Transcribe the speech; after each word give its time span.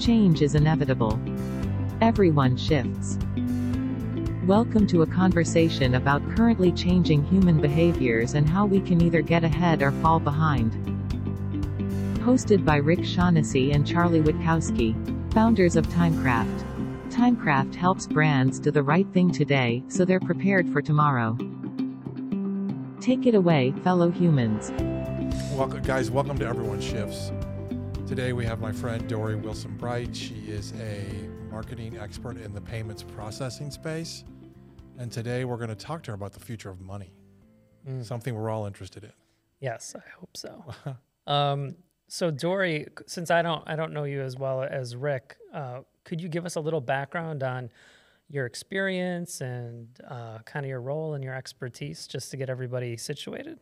Change 0.00 0.40
is 0.40 0.54
inevitable. 0.54 1.20
Everyone 2.00 2.56
shifts. 2.56 3.18
Welcome 4.46 4.86
to 4.86 5.02
a 5.02 5.06
conversation 5.06 5.96
about 5.96 6.26
currently 6.34 6.72
changing 6.72 7.22
human 7.26 7.60
behaviors 7.60 8.32
and 8.32 8.48
how 8.48 8.64
we 8.64 8.80
can 8.80 9.02
either 9.02 9.20
get 9.20 9.44
ahead 9.44 9.82
or 9.82 9.92
fall 9.92 10.18
behind. 10.18 10.72
Hosted 12.20 12.64
by 12.64 12.76
Rick 12.76 13.04
Shaughnessy 13.04 13.72
and 13.72 13.86
Charlie 13.86 14.22
Witkowski, 14.22 14.94
founders 15.34 15.76
of 15.76 15.86
Timecraft. 15.88 16.64
Timecraft 17.10 17.74
helps 17.74 18.06
brands 18.06 18.58
do 18.58 18.70
the 18.70 18.82
right 18.82 19.06
thing 19.12 19.30
today, 19.30 19.84
so 19.88 20.06
they're 20.06 20.18
prepared 20.18 20.66
for 20.70 20.80
tomorrow. 20.80 21.36
Take 23.02 23.26
it 23.26 23.34
away, 23.34 23.74
fellow 23.84 24.10
humans. 24.10 24.70
Welcome, 25.52 25.82
guys. 25.82 26.10
Welcome 26.10 26.38
to 26.38 26.46
Everyone 26.46 26.80
Shifts. 26.80 27.32
Today 28.10 28.32
we 28.32 28.44
have 28.44 28.58
my 28.58 28.72
friend 28.72 29.08
Dori 29.08 29.36
Wilson 29.36 29.76
Bright. 29.76 30.16
She 30.16 30.34
is 30.48 30.72
a 30.80 31.28
marketing 31.48 31.96
expert 31.96 32.38
in 32.38 32.52
the 32.52 32.60
payments 32.60 33.04
processing 33.04 33.70
space. 33.70 34.24
And 34.98 35.12
today 35.12 35.44
we're 35.44 35.58
going 35.58 35.68
to 35.68 35.76
talk 35.76 36.02
to 36.02 36.10
her 36.10 36.16
about 36.16 36.32
the 36.32 36.40
future 36.40 36.70
of 36.70 36.80
money, 36.80 37.12
Mm. 37.88 38.04
something 38.04 38.34
we're 38.34 38.50
all 38.50 38.66
interested 38.66 39.04
in. 39.04 39.12
Yes, 39.60 39.94
I 39.94 40.02
hope 40.18 40.36
so. 40.36 40.64
um, 41.32 41.76
so 42.08 42.32
Dori, 42.32 42.88
since 43.06 43.30
I 43.30 43.42
don't 43.42 43.62
I 43.68 43.76
don't 43.76 43.92
know 43.92 44.02
you 44.02 44.22
as 44.22 44.36
well 44.36 44.64
as 44.64 44.96
Rick, 44.96 45.36
uh, 45.54 45.82
could 46.02 46.20
you 46.20 46.28
give 46.28 46.44
us 46.44 46.56
a 46.56 46.60
little 46.60 46.80
background 46.80 47.44
on 47.44 47.70
your 48.28 48.44
experience 48.44 49.40
and 49.40 49.86
uh, 50.08 50.38
kind 50.38 50.66
of 50.66 50.68
your 50.68 50.80
role 50.80 51.14
and 51.14 51.22
your 51.22 51.36
expertise, 51.36 52.08
just 52.08 52.32
to 52.32 52.36
get 52.36 52.50
everybody 52.50 52.96
situated? 52.96 53.60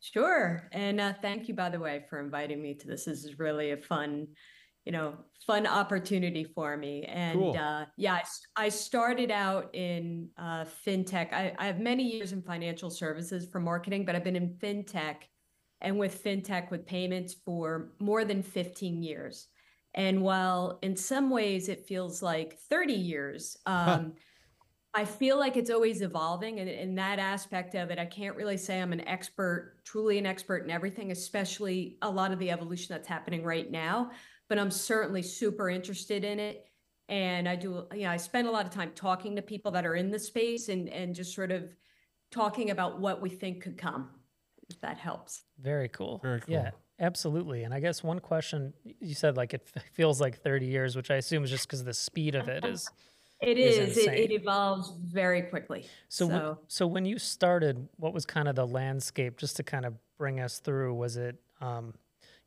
Sure. 0.00 0.68
And 0.72 1.00
uh, 1.00 1.12
thank 1.20 1.48
you, 1.48 1.54
by 1.54 1.70
the 1.70 1.80
way, 1.80 2.04
for 2.08 2.20
inviting 2.20 2.62
me 2.62 2.74
to 2.74 2.86
this. 2.86 3.04
This 3.04 3.24
is 3.24 3.38
really 3.38 3.72
a 3.72 3.76
fun, 3.76 4.28
you 4.84 4.92
know, 4.92 5.14
fun 5.46 5.66
opportunity 5.66 6.44
for 6.44 6.76
me. 6.76 7.04
And 7.04 7.38
Cool. 7.38 7.56
uh, 7.56 7.86
yeah, 7.96 8.22
I 8.56 8.68
started 8.68 9.30
out 9.30 9.74
in 9.74 10.28
uh, 10.38 10.64
fintech. 10.86 11.32
I, 11.32 11.52
I 11.58 11.66
have 11.66 11.80
many 11.80 12.04
years 12.04 12.32
in 12.32 12.42
financial 12.42 12.90
services 12.90 13.48
for 13.50 13.60
marketing, 13.60 14.04
but 14.04 14.14
I've 14.14 14.24
been 14.24 14.36
in 14.36 14.54
fintech 14.62 15.16
and 15.80 15.98
with 15.98 16.22
fintech 16.22 16.70
with 16.70 16.86
payments 16.86 17.34
for 17.44 17.92
more 18.00 18.24
than 18.24 18.42
15 18.42 19.02
years. 19.02 19.48
And 19.94 20.22
while 20.22 20.78
in 20.82 20.96
some 20.96 21.30
ways 21.30 21.68
it 21.68 21.86
feels 21.86 22.22
like 22.22 22.58
30 22.70 22.92
years, 22.92 23.56
um, 23.66 24.14
I 24.94 25.04
feel 25.04 25.38
like 25.38 25.56
it's 25.56 25.70
always 25.70 26.00
evolving. 26.00 26.60
And 26.60 26.68
in 26.68 26.94
that 26.96 27.18
aspect 27.18 27.74
of 27.74 27.90
it, 27.90 27.98
I 27.98 28.06
can't 28.06 28.36
really 28.36 28.56
say 28.56 28.80
I'm 28.80 28.92
an 28.92 29.06
expert, 29.06 29.76
truly 29.84 30.18
an 30.18 30.26
expert 30.26 30.64
in 30.64 30.70
everything, 30.70 31.12
especially 31.12 31.98
a 32.02 32.10
lot 32.10 32.32
of 32.32 32.38
the 32.38 32.50
evolution 32.50 32.94
that's 32.94 33.06
happening 33.06 33.44
right 33.44 33.70
now. 33.70 34.10
But 34.48 34.58
I'm 34.58 34.70
certainly 34.70 35.22
super 35.22 35.68
interested 35.68 36.24
in 36.24 36.40
it. 36.40 36.64
And 37.08 37.48
I 37.48 37.56
do, 37.56 37.86
you 37.92 38.02
know, 38.02 38.10
I 38.10 38.16
spend 38.16 38.48
a 38.48 38.50
lot 38.50 38.66
of 38.66 38.72
time 38.72 38.92
talking 38.94 39.36
to 39.36 39.42
people 39.42 39.70
that 39.72 39.86
are 39.86 39.94
in 39.94 40.10
the 40.10 40.18
space 40.18 40.68
and, 40.68 40.88
and 40.88 41.14
just 41.14 41.34
sort 41.34 41.50
of 41.50 41.74
talking 42.30 42.70
about 42.70 43.00
what 43.00 43.22
we 43.22 43.30
think 43.30 43.62
could 43.62 43.78
come, 43.78 44.10
if 44.68 44.80
that 44.80 44.98
helps. 44.98 45.42
Very 45.58 45.88
cool. 45.88 46.18
Very 46.22 46.40
cool. 46.40 46.54
Yeah, 46.54 46.70
absolutely. 46.98 47.64
And 47.64 47.72
I 47.72 47.80
guess 47.80 48.02
one 48.02 48.20
question 48.20 48.74
you 49.00 49.14
said 49.14 49.36
like 49.36 49.54
it 49.54 49.66
feels 49.92 50.20
like 50.20 50.42
30 50.42 50.66
years, 50.66 50.96
which 50.96 51.10
I 51.10 51.16
assume 51.16 51.44
is 51.44 51.50
just 51.50 51.66
because 51.66 51.84
the 51.84 51.94
speed 51.94 52.34
of 52.34 52.48
it 52.48 52.64
is. 52.64 52.90
It 53.40 53.56
Is 53.58 53.78
is, 53.78 53.96
it, 53.96 54.14
it 54.14 54.30
evolves 54.32 54.92
very 55.00 55.42
quickly. 55.42 55.92
So, 56.08 56.26
w- 56.26 56.46
So- 56.46 56.58
so 56.66 56.86
when 56.86 57.04
you 57.04 57.18
started, 57.18 57.88
what 57.96 58.12
was 58.12 58.26
kind 58.26 58.48
of 58.48 58.56
the 58.56 58.66
landscape? 58.66 59.36
Just 59.38 59.56
to 59.56 59.62
kind 59.62 59.84
of 59.86 59.96
bring 60.16 60.40
us 60.40 60.58
through, 60.58 60.94
was 60.94 61.16
it, 61.16 61.40
um, 61.60 61.94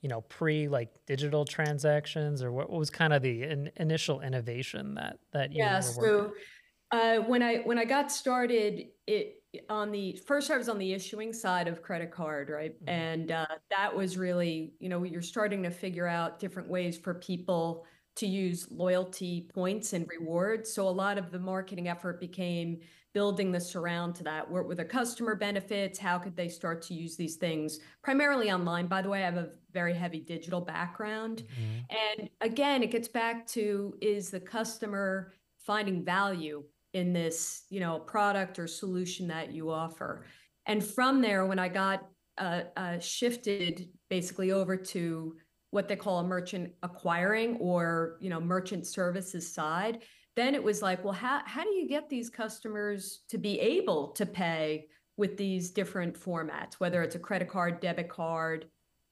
you 0.01 0.09
know, 0.09 0.21
pre 0.21 0.67
like 0.67 1.05
digital 1.05 1.45
transactions, 1.45 2.43
or 2.43 2.51
what, 2.51 2.69
what 2.69 2.79
was 2.79 2.89
kind 2.89 3.13
of 3.13 3.21
the 3.21 3.43
in, 3.43 3.71
initial 3.77 4.21
innovation 4.21 4.95
that 4.95 5.19
that 5.31 5.51
you 5.53 5.57
Yeah, 5.57 5.79
so 5.79 6.33
uh, 6.91 7.19
when 7.19 7.41
I 7.43 7.57
when 7.59 7.77
I 7.77 7.85
got 7.85 8.11
started, 8.11 8.89
it 9.07 9.43
on 9.69 9.91
the 9.91 10.15
first 10.27 10.49
I 10.51 10.57
was 10.57 10.69
on 10.69 10.77
the 10.77 10.93
issuing 10.93 11.33
side 11.33 11.67
of 11.67 11.81
credit 11.81 12.11
card, 12.11 12.49
right? 12.49 12.73
Mhm. 12.81 12.87
And 12.89 13.31
uh, 13.31 13.47
that 13.69 13.95
was 13.95 14.17
really, 14.17 14.75
you 14.79 14.89
know, 14.89 15.03
you're 15.03 15.21
starting 15.21 15.63
to 15.63 15.71
figure 15.71 16.07
out 16.07 16.39
different 16.39 16.69
ways 16.69 16.97
for 16.97 17.15
people 17.15 17.85
to 18.15 18.27
use 18.27 18.67
loyalty 18.69 19.49
points 19.53 19.93
and 19.93 20.07
rewards. 20.07 20.73
So 20.73 20.87
a 20.87 20.89
lot 20.89 21.17
of 21.17 21.31
the 21.31 21.39
marketing 21.39 21.87
effort 21.87 22.19
became 22.19 22.79
building 23.13 23.51
the 23.51 23.59
surround 23.59 24.15
to 24.15 24.23
that. 24.23 24.49
What 24.49 24.65
were 24.65 24.75
the 24.75 24.85
customer 24.85 25.35
benefits? 25.35 25.99
How 25.99 26.17
could 26.17 26.35
they 26.35 26.47
start 26.47 26.81
to 26.83 26.93
use 26.93 27.15
these 27.17 27.35
things? 27.35 27.79
Primarily 28.03 28.51
online, 28.51 28.87
by 28.87 29.01
the 29.01 29.09
way. 29.09 29.21
I 29.21 29.25
have 29.25 29.37
a 29.37 29.49
very 29.73 29.93
heavy 29.93 30.19
digital 30.19 30.61
background. 30.61 31.43
Mhm. 31.43 31.85
And 32.19 32.29
again, 32.41 32.83
it 32.83 32.91
gets 32.91 33.07
back 33.07 33.47
to 33.47 33.97
is 34.01 34.29
the 34.29 34.39
customer 34.39 35.33
finding 35.57 36.03
value 36.03 36.63
in 36.93 37.13
this, 37.13 37.65
you 37.69 37.79
know, 37.79 37.99
product 37.99 38.59
or 38.59 38.67
solution 38.67 39.27
that 39.27 39.51
you 39.51 39.69
offer? 39.71 40.25
And 40.65 40.83
from 40.83 41.21
there, 41.21 41.45
when 41.45 41.59
I 41.59 41.69
got 41.69 42.07
uh, 42.37 42.63
uh, 42.77 42.99
shifted 42.99 43.89
basically 44.09 44.51
over 44.51 44.75
to 44.77 45.35
what 45.71 45.87
they 45.87 45.95
call 45.95 46.19
a 46.19 46.23
merchant 46.23 46.71
acquiring 46.83 47.57
or 47.57 48.17
you 48.21 48.29
know 48.29 48.39
merchant 48.39 48.85
services 48.85 49.51
side, 49.51 50.03
then 50.35 50.53
it 50.53 50.63
was 50.63 50.81
like, 50.81 51.03
well, 51.03 51.13
how 51.13 51.41
how 51.45 51.63
do 51.63 51.71
you 51.71 51.87
get 51.87 52.09
these 52.09 52.29
customers 52.29 53.21
to 53.29 53.37
be 53.37 53.59
able 53.59 54.09
to 54.13 54.25
pay 54.25 54.85
with 55.17 55.37
these 55.37 55.71
different 55.71 56.19
formats, 56.19 56.75
whether 56.75 57.01
it's 57.03 57.15
a 57.15 57.19
credit 57.19 57.47
card, 57.49 57.79
debit 57.79 58.09
card, 58.09 58.65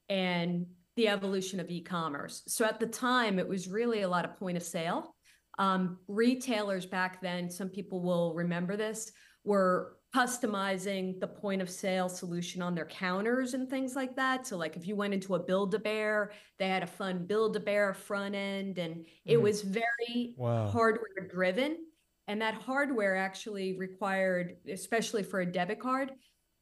and 0.07 0.65
the 0.95 1.07
evolution 1.07 1.59
of 1.59 1.69
e-commerce. 1.69 2.41
So 2.47 2.65
at 2.65 2.79
the 2.79 2.87
time, 2.87 3.39
it 3.39 3.47
was 3.47 3.67
really 3.67 4.01
a 4.01 4.07
lot 4.07 4.25
of 4.25 4.37
point 4.37 4.57
of 4.57 4.63
sale. 4.63 5.15
Um, 5.57 5.99
retailers 6.07 6.85
back 6.85 7.21
then, 7.21 7.49
some 7.49 7.69
people 7.69 8.01
will 8.01 8.33
remember 8.33 8.75
this, 8.75 9.11
were 9.43 9.97
customizing 10.15 11.19
the 11.19 11.27
point 11.27 11.61
of 11.61 11.69
sale 11.69 12.09
solution 12.09 12.61
on 12.61 12.73
their 12.73 12.85
counters 12.85 13.53
and 13.53 13.69
things 13.69 13.95
like 13.95 14.15
that. 14.15 14.47
So 14.47 14.57
like 14.57 14.75
if 14.75 14.87
you 14.87 14.95
went 14.95 15.13
into 15.13 15.35
a 15.35 15.39
Build-A-Bear, 15.43 16.31
they 16.57 16.67
had 16.67 16.81
a 16.83 16.87
fun 16.87 17.25
Build-A-Bear 17.27 17.93
front 17.93 18.33
end 18.35 18.79
and 18.79 19.05
it 19.27 19.37
Mhm. 19.37 19.41
was 19.41 19.61
very 19.61 20.35
Wow. 20.35 20.71
hardware 20.71 21.27
driven. 21.29 21.85
And 22.27 22.41
that 22.41 22.55
hardware 22.55 23.15
actually 23.15 23.77
required, 23.77 24.57
especially 24.67 25.23
for 25.23 25.41
a 25.41 25.51
debit 25.51 25.79
card, 25.79 26.13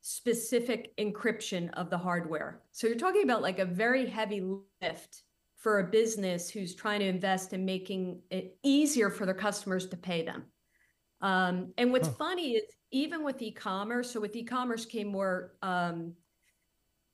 specific 0.01 0.95
encryption 0.97 1.69
of 1.73 1.89
the 1.89 1.97
hardware. 1.97 2.63
So 2.71 2.87
you're 2.87 2.95
talking 2.97 3.23
about 3.23 3.41
like 3.41 3.59
a 3.59 3.65
very 3.65 4.05
heavy 4.05 4.41
lift 4.81 5.23
for 5.57 5.79
a 5.79 5.89
business 5.89 6.49
who's 6.49 6.75
trying 6.75 6.99
to 6.99 7.05
invest 7.07 7.51
in 7.53 7.65
making 7.65 8.23
it 8.29 8.57
easier 8.63 9.09
for 9.09 9.25
their 9.25 9.35
customers 9.35 9.87
to 9.87 9.97
pay 9.97 10.23
them. 10.23 10.51
Um, 11.21 11.73
and 11.77 11.91
what's 11.91 12.07
Huh. 12.07 12.13
funny 12.17 12.53
is 12.55 12.63
even 12.91 13.23
with 13.23 13.41
e-commerce, 13.41 14.11
so 14.11 14.19
with 14.19 14.35
e-commerce 14.35 14.85
came 14.85 15.07
more 15.07 15.57
um, 15.61 16.15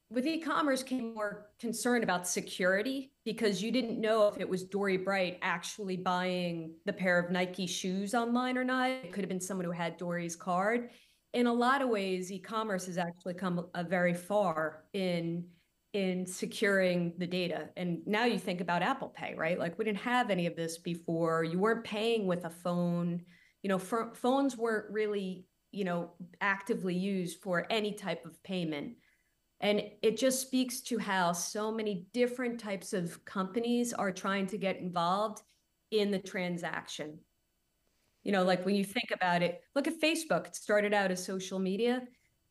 with 0.10 0.28
e-commerce 0.28 0.84
came 0.84 1.16
more 1.16 1.50
concern 1.60 2.04
about 2.04 2.28
security 2.28 3.14
because 3.26 3.64
you 3.64 3.72
didn't 3.72 4.00
know 4.00 4.28
if 4.28 4.40
it 4.40 4.48
was 4.48 4.64
Dori 4.64 4.98
Bright 4.98 5.40
actually 5.42 5.98
buying 5.98 6.76
the 6.86 6.94
pair 6.94 7.18
of 7.18 7.32
Nike 7.32 7.66
shoes 7.66 8.14
online 8.14 8.58
or 8.58 8.64
not. 8.64 8.90
It 8.92 9.12
could 9.12 9.24
have 9.24 9.30
been 9.30 9.40
someone 9.40 9.66
who 9.66 9.72
had 9.72 9.98
Dori's 9.98 10.36
card. 10.36 10.92
In 11.34 11.48
a 11.48 11.54
lot 11.54 11.82
of 11.82 11.90
ways, 11.90 12.32
e-commerce 12.32 12.86
has 12.86 13.00
actually 13.00 13.34
come 13.34 13.68
a 13.74 13.84
very 13.84 14.14
far 14.14 14.86
in 14.94 15.48
in 15.94 16.26
securing 16.26 17.14
the 17.20 17.28
data. 17.28 17.70
And 17.78 18.06
now 18.08 18.26
you 18.26 18.40
think 18.40 18.62
about 18.62 18.82
Apple 18.82 19.10
Pay, 19.10 19.36
right? 19.36 19.60
Like 19.60 19.78
we 19.78 19.86
didn't 19.86 20.00
have 20.00 20.30
any 20.32 20.48
of 20.48 20.56
this 20.56 20.78
before. 20.80 21.44
You 21.44 21.60
weren't 21.60 21.84
paying 21.84 22.26
with 22.28 22.46
a 22.46 22.50
phone. 22.50 23.24
You 23.64 23.70
know, 23.70 23.80
pho- 23.80 24.12
phones 24.14 24.56
weren't 24.56 24.92
really, 24.92 25.48
you 25.72 25.84
know, 25.84 26.12
actively 26.42 26.96
used 26.96 27.42
for 27.42 27.66
any 27.72 27.94
type 27.94 28.26
of 28.26 28.42
payment. 28.44 28.98
And 29.60 29.82
it 30.02 30.18
just 30.18 30.42
speaks 30.42 30.82
to 30.82 31.00
how 31.00 31.32
so 31.32 31.72
many 31.72 32.08
different 32.14 32.60
types 32.60 32.94
of 32.94 33.24
companies 33.26 33.94
are 33.94 34.12
trying 34.12 34.46
to 34.48 34.58
get 34.58 34.78
involved 34.78 35.42
in 35.90 36.12
the 36.12 36.20
transaction. 36.20 37.20
You 38.24 38.32
know, 38.32 38.44
like 38.44 38.66
when 38.66 38.76
you 38.76 38.84
think 38.84 39.12
about 39.12 39.42
it, 39.42 39.62
look 39.76 39.88
at 39.88 40.00
Facebook. 40.02 40.48
It 40.48 40.56
started 40.56 40.94
out 40.94 41.12
as 41.12 41.24
social 41.24 41.60
media, 41.60 42.04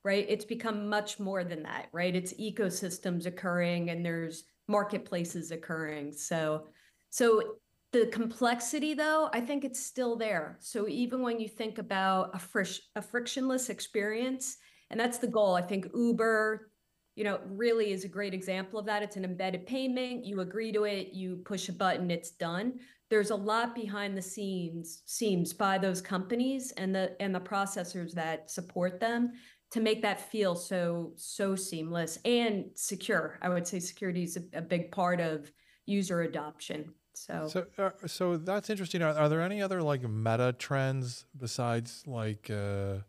right? 0.04 0.26
It's 0.28 0.44
become 0.44 0.88
much 0.88 1.18
more 1.18 1.44
than 1.44 1.62
that, 1.64 1.88
right? 1.92 2.14
It's 2.14 2.34
ecosystems 2.34 3.26
occurring 3.26 3.90
and 3.90 4.04
there's 4.04 4.44
marketplaces 4.68 5.50
occurring. 5.50 6.12
So, 6.12 6.68
so 7.10 7.56
the 7.92 8.06
complexity 8.06 8.94
though, 8.94 9.28
I 9.32 9.40
think 9.40 9.64
it's 9.64 9.84
still 9.84 10.16
there. 10.16 10.56
So 10.60 10.88
even 10.88 11.20
when 11.20 11.38
you 11.38 11.48
think 11.48 11.78
about 11.78 12.30
a 12.34 12.38
frish, 12.38 12.80
a 12.96 13.02
frictionless 13.02 13.68
experience, 13.68 14.56
and 14.90 14.98
that's 14.98 15.18
the 15.18 15.28
goal, 15.28 15.54
I 15.54 15.62
think 15.62 15.86
Uber, 15.94 16.70
you 17.14 17.24
know, 17.24 17.40
really 17.46 17.92
is 17.92 18.04
a 18.04 18.08
great 18.08 18.32
example 18.32 18.78
of 18.78 18.86
that. 18.86 19.02
It's 19.02 19.16
an 19.16 19.24
embedded 19.24 19.66
payment. 19.66 20.24
You 20.24 20.40
agree 20.40 20.72
to 20.72 20.84
it, 20.84 21.12
you 21.12 21.42
push 21.44 21.68
a 21.68 21.72
button, 21.72 22.10
it's 22.10 22.30
done. 22.30 22.80
There's 23.10 23.30
a 23.30 23.36
lot 23.36 23.74
behind 23.74 24.16
the 24.16 24.22
scenes 24.22 25.02
scenes 25.04 25.52
by 25.52 25.76
those 25.76 26.00
companies 26.00 26.72
and 26.78 26.94
the 26.94 27.14
and 27.20 27.34
the 27.34 27.40
processors 27.40 28.12
that 28.12 28.50
support 28.50 29.00
them 29.00 29.32
to 29.72 29.80
make 29.80 30.00
that 30.00 30.30
feel 30.30 30.54
so 30.54 31.12
so 31.16 31.54
seamless 31.54 32.18
and 32.24 32.66
secure. 32.74 33.38
I 33.42 33.50
would 33.50 33.66
say 33.66 33.80
security 33.80 34.22
is 34.22 34.38
a, 34.38 34.58
a 34.58 34.62
big 34.62 34.92
part 34.92 35.20
of 35.20 35.52
user 35.84 36.22
adoption. 36.22 36.94
So, 37.14 37.48
So, 37.48 37.66
uh, 37.78 37.90
so 38.06 38.36
that's 38.36 38.70
interesting. 38.70 39.02
Are, 39.02 39.12
are 39.14 39.28
there 39.28 39.40
any 39.42 39.62
other 39.62 39.82
like 39.82 40.02
meta 40.02 40.54
trends 40.58 41.26
besides 41.36 42.04
like 42.06 42.50
uh, 42.50 43.00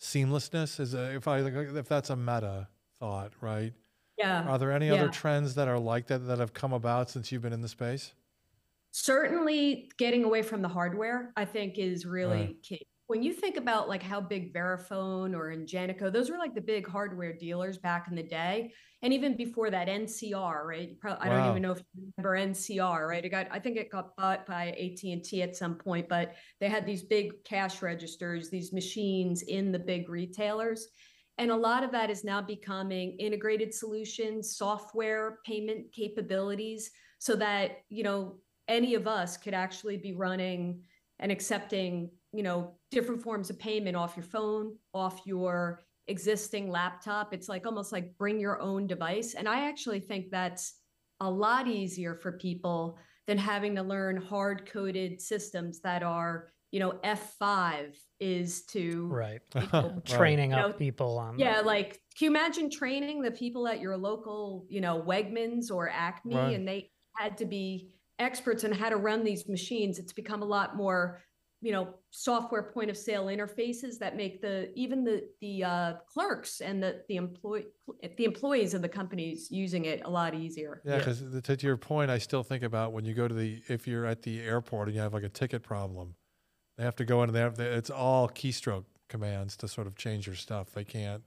seamlessness? 0.00 0.80
Is 0.80 0.94
a, 0.94 1.14
if 1.16 1.28
I 1.28 1.40
if 1.40 1.88
that's 1.88 2.10
a 2.10 2.16
meta 2.16 2.68
thought, 3.00 3.32
right? 3.40 3.74
yeah. 4.16 4.42
Are 4.44 4.58
there 4.58 4.72
any 4.72 4.90
other 4.90 5.08
trends 5.08 5.54
that 5.56 5.68
are 5.68 5.78
like 5.78 6.08
that 6.08 6.20
that 6.20 6.38
have 6.38 6.54
come 6.54 6.72
about 6.72 7.10
since 7.10 7.32
you've 7.32 7.42
been 7.42 7.52
in 7.52 7.62
the 7.62 7.68
space? 7.68 8.14
certainly 8.90 9.90
getting 9.98 10.24
away 10.24 10.42
from 10.42 10.62
the 10.62 10.68
hardware 10.68 11.32
i 11.36 11.44
think 11.44 11.78
is 11.78 12.06
really 12.06 12.46
Right. 12.46 12.62
key 12.62 12.86
when 13.08 13.22
you 13.22 13.32
think 13.32 13.56
about 13.56 13.88
like 13.88 14.02
how 14.02 14.20
big 14.20 14.52
verifone 14.52 15.34
or 15.34 15.50
ingenico 15.50 16.12
those 16.12 16.30
were 16.30 16.38
like 16.38 16.54
the 16.54 16.60
big 16.60 16.86
hardware 16.86 17.32
dealers 17.32 17.78
back 17.78 18.06
in 18.08 18.14
the 18.14 18.22
day 18.22 18.70
and 19.02 19.12
even 19.12 19.36
before 19.36 19.70
that 19.70 19.88
ncr 19.88 20.64
right? 20.64 20.90
You 20.90 20.96
prob- 21.00 21.18
i 21.20 21.28
don't 21.28 21.50
even 21.50 21.62
know 21.62 21.72
if 21.72 21.78
you 21.78 22.12
remember 22.16 22.52
ncr 22.52 23.08
right? 23.08 23.24
It 23.24 23.30
got 23.30 23.48
i 23.50 23.58
think 23.58 23.76
it 23.76 23.90
got 23.90 24.14
bought 24.16 24.46
by 24.46 24.68
at&t 24.68 25.42
at 25.42 25.56
some 25.56 25.74
point 25.74 26.08
but 26.08 26.34
they 26.60 26.68
had 26.68 26.86
these 26.86 27.02
big 27.02 27.42
cash 27.44 27.82
registers 27.82 28.50
these 28.50 28.72
machines 28.72 29.42
in 29.42 29.72
the 29.72 29.78
big 29.78 30.08
retailers 30.08 30.88
and 31.38 31.50
a 31.50 31.56
lot 31.56 31.84
of 31.84 31.92
that 31.92 32.10
is 32.10 32.24
now 32.24 32.42
becoming 32.42 33.16
integrated 33.18 33.72
solutions 33.72 34.56
software 34.56 35.38
payment 35.46 35.92
capabilities 35.92 36.90
so 37.18 37.34
that 37.34 37.78
you 37.88 38.02
know 38.02 38.36
any 38.68 38.94
of 38.94 39.06
us 39.06 39.38
could 39.38 39.54
actually 39.54 39.96
be 39.96 40.12
running 40.12 40.82
and 41.20 41.32
accepting 41.32 42.10
you 42.34 42.42
know 42.42 42.77
different 42.90 43.22
forms 43.22 43.50
of 43.50 43.58
payment 43.58 43.96
off 43.96 44.16
your 44.16 44.24
phone 44.24 44.74
off 44.94 45.20
your 45.26 45.82
existing 46.06 46.70
laptop 46.70 47.34
it's 47.34 47.48
like 47.48 47.66
almost 47.66 47.92
like 47.92 48.16
bring 48.16 48.40
your 48.40 48.60
own 48.62 48.86
device 48.86 49.34
and 49.34 49.46
i 49.48 49.68
actually 49.68 50.00
think 50.00 50.30
that's 50.30 50.74
a 51.20 51.30
lot 51.30 51.66
easier 51.68 52.14
for 52.14 52.32
people 52.38 52.98
than 53.26 53.36
having 53.36 53.74
to 53.74 53.82
learn 53.82 54.16
hard 54.16 54.66
coded 54.66 55.20
systems 55.20 55.80
that 55.80 56.02
are 56.02 56.50
you 56.70 56.80
know 56.80 56.92
f5 57.04 57.94
is 58.20 58.64
to 58.66 59.06
Right. 59.08 59.40
Right. 59.54 60.04
Training 60.04 60.50
You 60.50 60.56
know, 60.56 60.68
up 60.70 60.78
people 60.78 61.18
on. 61.18 61.38
yeah, 61.38 61.60
like 61.60 62.00
can 62.16 62.24
you 62.26 62.30
imagine 62.30 62.70
training 62.70 63.20
the 63.22 63.30
people 63.30 63.68
at 63.68 63.80
your 63.80 63.96
local, 63.96 64.66
you 64.68 64.80
know, 64.80 65.00
Wegmans 65.06 65.70
or 65.70 65.88
Acme, 65.88 66.34
Right. 66.34 66.54
and 66.54 66.66
they 66.66 66.90
had 67.16 67.36
to 67.38 67.44
be 67.46 67.94
experts 68.18 68.64
on 68.64 68.72
how 68.72 68.88
to 68.88 68.96
run 68.96 69.22
these 69.24 69.48
machines? 69.48 69.98
It's 69.98 70.12
become 70.12 70.42
a 70.42 70.46
lot 70.46 70.76
more, 70.76 71.22
you 71.60 71.72
know, 71.72 71.94
software 72.10 72.62
point 72.72 72.88
of 72.90 72.96
sale 72.96 73.26
interfaces 73.26 73.98
that 73.98 74.16
make 74.16 74.40
the 74.40 74.72
even 74.76 75.04
the 75.04 75.28
the 75.40 75.64
uh, 75.64 75.94
clerks 76.06 76.60
and 76.60 76.82
the 76.82 77.04
the 77.08 77.16
employee 77.16 77.66
the 78.16 78.24
employees 78.24 78.74
of 78.74 78.82
the 78.82 78.88
companies 78.88 79.50
using 79.50 79.84
it 79.84 80.02
a 80.04 80.10
lot 80.10 80.34
easier. 80.34 80.82
Yeah, 80.84 80.92
Yeah. 80.92 80.98
because 80.98 81.42
to 81.58 81.66
your 81.66 81.76
point, 81.76 82.10
I 82.10 82.18
still 82.18 82.42
think 82.44 82.62
about 82.62 82.92
when 82.92 83.04
you 83.04 83.14
go 83.14 83.26
to 83.26 83.34
the 83.34 83.62
if 83.68 83.88
you're 83.88 84.06
at 84.06 84.22
the 84.22 84.40
airport 84.40 84.88
and 84.88 84.94
you 84.94 85.00
have 85.02 85.12
like 85.14 85.24
a 85.24 85.28
ticket 85.28 85.62
problem, 85.62 86.14
they 86.76 86.84
have 86.84 86.96
to 86.96 87.04
go 87.04 87.22
into 87.22 87.32
there. 87.32 87.48
It's 87.76 87.90
all 87.90 88.28
keystroke 88.28 88.86
commands 89.08 89.56
to 89.58 89.68
sort 89.68 89.86
of 89.86 89.96
change 89.96 90.26
your 90.26 90.36
stuff. 90.36 90.72
They 90.72 90.84
can't. 90.84 91.24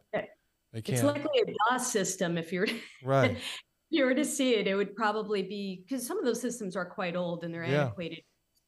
They 0.73 0.81
It's 0.87 1.01
can't. 1.01 1.17
It's 1.17 1.25
likely 1.25 1.41
a 1.41 1.53
DOS 1.71 1.91
system 1.91 2.37
if 2.37 2.51
you're 2.53 2.67
right. 3.01 3.31
if 3.31 3.43
you 3.89 4.05
were 4.05 4.15
to 4.15 4.25
see 4.25 4.55
it, 4.55 4.67
it 4.67 4.75
would 4.75 4.95
probably 4.95 5.43
be 5.43 5.83
because 5.87 6.05
some 6.05 6.17
of 6.17 6.25
those 6.25 6.41
systems 6.41 6.75
are 6.75 6.85
quite 6.89 7.15
old 7.15 7.43
and 7.43 7.53
they're 7.53 7.63
Yeah. 7.63 7.83
antiquated 7.83 8.19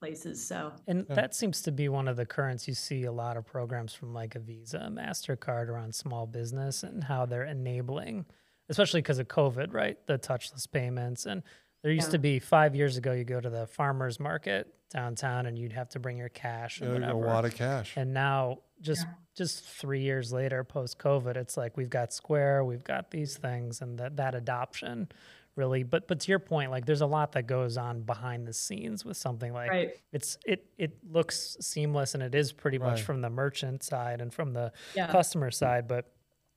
places. 0.04 0.46
So 0.46 0.74
And 0.86 1.06
Yeah. 1.08 1.16
that 1.16 1.34
seems 1.34 1.62
to 1.62 1.72
be 1.72 1.88
one 1.88 2.08
of 2.10 2.18
the 2.18 2.26
currents. 2.26 2.68
You 2.68 2.74
see 2.74 3.06
a 3.06 3.12
lot 3.12 3.38
of 3.38 3.46
programs 3.46 3.94
from 3.94 4.14
like 4.14 4.36
a 4.36 4.40
Visa, 4.40 4.90
MasterCard 4.92 5.70
around 5.70 5.96
small 5.96 6.28
business 6.28 6.84
and 6.84 7.04
how 7.06 7.26
they're 7.26 7.46
enabling, 7.46 8.26
especially 8.68 9.02
because 9.02 9.20
of 9.20 9.30
COVID, 9.30 9.74
right? 9.74 9.98
The 10.06 10.20
touchless 10.20 10.70
payments. 10.70 11.26
And 11.26 11.42
there 11.84 11.92
used 11.94 12.08
Yeah. 12.10 12.12
to 12.12 12.20
be 12.20 12.40
five 12.40 12.76
years 12.76 12.98
ago, 12.98 13.14
you 13.14 13.24
go 13.24 13.40
to 13.40 13.50
the 13.50 13.66
farmer's 13.66 14.20
market 14.20 14.74
downtown 14.90 15.46
and 15.46 15.58
you'd 15.58 15.72
have 15.74 15.88
to 15.90 16.00
bring 16.00 16.18
your 16.18 16.30
cash 16.30 16.82
Yeah, 16.82 16.88
or 16.88 16.92
there's 17.00 17.04
a 17.04 17.16
whatever. 17.16 17.28
lot 17.34 17.46
of 17.46 17.56
cash. 17.56 17.96
And 17.96 18.14
now, 18.14 18.60
just 18.82 19.04
Yeah. 19.08 19.14
just 19.36 19.64
three 19.64 20.02
years 20.02 20.32
later, 20.34 20.64
post 20.66 21.00
COVID, 21.00 21.38
it's 21.38 21.56
like 21.58 21.76
we've 21.78 21.90
got 21.90 22.12
Square, 22.14 22.66
we've 22.66 22.84
got 22.84 23.10
these 23.12 23.38
things, 23.38 23.82
and 23.82 23.98
that 24.00 24.18
that 24.18 24.36
adoption 24.36 25.08
really. 25.56 25.84
But 25.84 26.08
but 26.08 26.20
to 26.22 26.30
your 26.30 26.40
point, 26.40 26.72
like 26.72 26.86
there's 26.86 27.02
a 27.02 27.08
lot 27.08 27.34
that 27.34 27.48
goes 27.48 27.78
on 27.78 28.02
behind 28.02 28.48
the 28.48 28.54
scenes 28.54 29.06
with 29.06 29.18
something 29.18 29.54
like 29.54 29.70
right. 29.70 29.92
it's 30.12 30.38
it 30.46 30.66
it 30.78 30.98
looks 31.10 31.58
seamless 31.60 32.14
and 32.14 32.24
it 32.24 32.36
is 32.36 32.52
pretty 32.52 32.80
much 32.80 33.02
from 33.04 33.22
the 33.22 33.30
merchant 33.30 33.84
side 33.84 34.22
and 34.22 34.34
from 34.34 34.54
the 34.54 34.72
Yeah. 34.96 35.12
customer 35.12 35.52
side, 35.52 35.88
but 35.88 36.14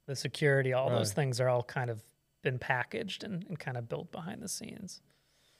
the 0.06 0.16
security, 0.16 0.72
all 0.72 0.88
those 0.88 1.12
things 1.12 1.40
are 1.40 1.48
all 1.48 1.62
kind 1.62 1.90
of 1.90 2.00
been 2.42 2.58
packaged 2.58 3.24
and, 3.24 3.44
and 3.48 3.58
kind 3.58 3.76
of 3.76 3.88
built 3.88 4.12
behind 4.12 4.40
the 4.40 4.48
scenes. 4.48 5.00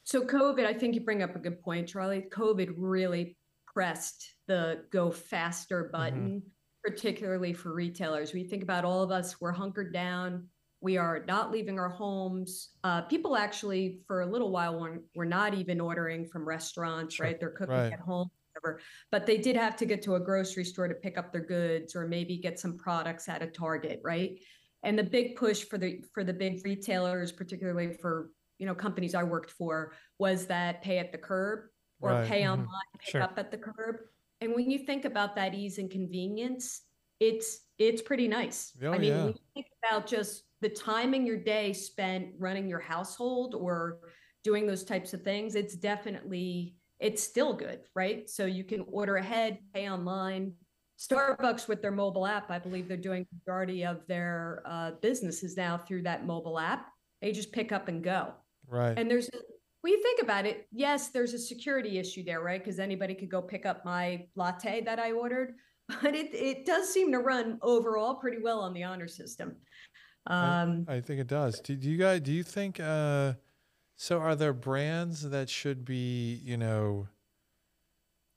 So 0.05 0.23
COVID, 0.23 0.65
I 0.65 0.73
think 0.73 0.94
you 0.94 1.00
bring 1.00 1.23
up 1.23 1.35
a 1.35 1.41
good 1.41 1.61
point, 1.61 1.88
Charlie. 1.88 2.27
COVID 2.31 2.75
really 2.77 3.37
pressed 3.67 4.35
the 4.47 4.85
go 4.93 5.11
faster 5.11 5.85
mm-hmm. 5.85 5.93
button, 5.93 6.43
particularly 6.85 7.53
for 7.53 7.75
retailers. 7.75 8.33
We 8.33 8.44
think 8.44 8.62
about 8.62 8.85
all 8.85 9.03
of 9.03 9.11
us, 9.11 9.41
we're 9.41 9.50
hunkered 9.50 9.93
down. 9.93 10.47
We 10.81 10.96
are 10.99 11.25
not 11.25 11.50
leaving 11.50 11.78
our 11.78 11.88
homes. 11.88 12.76
Uh, 12.84 13.02
people 13.02 13.37
actually, 13.37 14.02
for 14.06 14.20
a 14.20 14.26
little 14.26 14.50
while, 14.50 14.78
were, 14.78 15.05
were 15.14 15.25
not 15.25 15.55
even 15.55 15.81
ordering 15.81 16.26
from 16.28 16.46
restaurants, 16.46 17.14
Sure. 17.14 17.26
right? 17.26 17.40
They're 17.40 17.50
cooking 17.50 17.69
Right. 17.70 17.93
at 17.93 18.00
home, 18.00 18.28
whatever. 18.55 18.81
But 19.11 19.26
they 19.26 19.38
did 19.38 19.56
have 19.56 19.76
to 19.76 19.87
get 19.87 20.02
to 20.02 20.17
a 20.17 20.20
grocery 20.20 20.64
store 20.64 20.88
to 20.88 20.94
pick 20.94 21.17
up 21.17 21.32
their 21.32 21.44
goods 21.44 21.96
or 21.96 22.06
maybe 22.06 22.38
get 22.38 22.58
some 22.61 22.76
products 22.76 23.28
at 23.28 23.43
a 23.43 23.46
Target, 23.46 24.00
right? 24.05 24.38
And 24.82 24.99
the 24.99 25.05
big 25.05 25.37
push 25.37 25.64
for 25.64 25.78
the 25.78 26.05
for 26.12 26.23
the 26.25 26.34
big 26.34 26.64
retailers, 26.64 27.32
particularly 27.32 27.94
for 27.94 28.32
you 28.58 28.67
know 28.67 28.75
companies 28.75 29.14
I 29.14 29.23
worked 29.25 29.50
for, 29.50 29.94
was 30.19 30.46
that 30.49 30.82
pay 30.82 30.99
at 30.99 31.11
the 31.12 31.19
curb 31.19 31.70
or 32.00 32.11
Right. 32.11 32.23
pay 32.23 32.43
Mhm. 32.43 32.52
online, 32.52 32.67
pick 33.05 33.12
Sure. 33.12 33.23
up 33.23 33.38
at 33.38 33.50
the 33.50 33.58
curb. 33.58 33.96
And 34.43 34.55
when 34.55 34.70
you 34.70 34.81
think 34.81 35.05
about 35.06 35.34
that 35.37 35.55
ease 35.55 35.78
and 35.78 35.90
convenience, 35.90 36.82
it's 37.20 37.67
it's 37.78 38.02
pretty 38.02 38.28
nice. 38.28 38.75
Oh, 38.82 38.93
I 38.93 38.99
mean, 38.99 39.11
yeah. 39.11 39.25
when 39.25 39.34
you 39.34 39.40
think 39.55 39.67
about 39.84 40.06
just 40.06 40.46
the 40.61 40.69
time 40.69 41.14
in 41.14 41.26
your 41.26 41.37
day 41.37 41.73
spent 41.73 42.29
running 42.38 42.69
your 42.69 42.81
household 42.81 43.55
or 43.55 43.99
doing 44.43 44.67
those 44.67 44.85
types 44.85 45.12
of 45.12 45.23
things, 45.23 45.55
it's 45.55 45.75
definitely 45.75 46.76
it's 46.99 47.23
still 47.23 47.53
good, 47.53 47.81
right? 47.94 48.29
So 48.29 48.47
you 48.47 48.64
can 48.64 48.85
order 48.88 49.17
ahead, 49.17 49.58
pay 49.75 49.91
online. 49.91 50.55
Starbucks 50.99 51.69
with 51.69 51.82
their 51.82 51.91
mobile 51.91 52.26
app, 52.26 52.50
I 52.50 52.58
believe 52.58 52.88
they're 52.88 52.97
doing 52.97 53.26
majority 53.32 53.85
of 53.85 54.06
their 54.06 54.62
uh, 54.64 54.93
businesses 55.03 55.56
now 55.56 55.76
through 55.76 56.02
that 56.02 56.25
mobile 56.25 56.59
app. 56.59 56.87
They 57.21 57.33
just 57.33 57.52
pick 57.52 57.71
up 57.71 57.88
and 57.88 58.02
go. 58.02 58.33
Right. 58.66 58.99
And 58.99 59.11
there's, 59.11 59.28
when 59.83 59.92
you 59.92 60.02
think 60.02 60.23
about 60.23 60.47
it, 60.47 60.66
yes, 60.73 61.09
there's 61.09 61.35
a 61.35 61.38
security 61.38 61.99
issue 61.99 62.25
there, 62.25 62.40
right? 62.40 62.62
Because 62.62 62.78
anybody 62.78 63.14
could 63.14 63.31
go 63.31 63.42
pick 63.42 63.66
up 63.66 63.85
my 63.85 64.26
latte 64.37 64.83
that 64.85 64.99
I 64.99 65.12
ordered, 65.12 65.54
but 66.02 66.14
it 66.14 66.35
it 66.35 66.66
does 66.66 66.92
seem 66.92 67.12
to 67.12 67.19
run 67.19 67.59
overall 67.62 68.14
pretty 68.14 68.38
well 68.42 68.61
on 68.61 68.73
the 68.73 68.83
honor 68.85 69.07
system. 69.07 69.57
Um, 70.26 70.87
I 70.88 71.00
think 71.00 71.21
it 71.21 71.28
does. 71.28 71.61
Do, 71.61 71.76
do 71.76 71.88
you 71.88 71.97
guys? 71.97 72.21
Do 72.21 72.33
you 72.33 72.42
think? 72.42 72.80
Uh, 72.80 73.35
so, 73.97 74.18
are 74.18 74.35
there 74.35 74.52
brands 74.52 75.28
that 75.30 75.49
should 75.49 75.85
be, 75.85 76.40
you 76.45 76.56
know, 76.56 77.09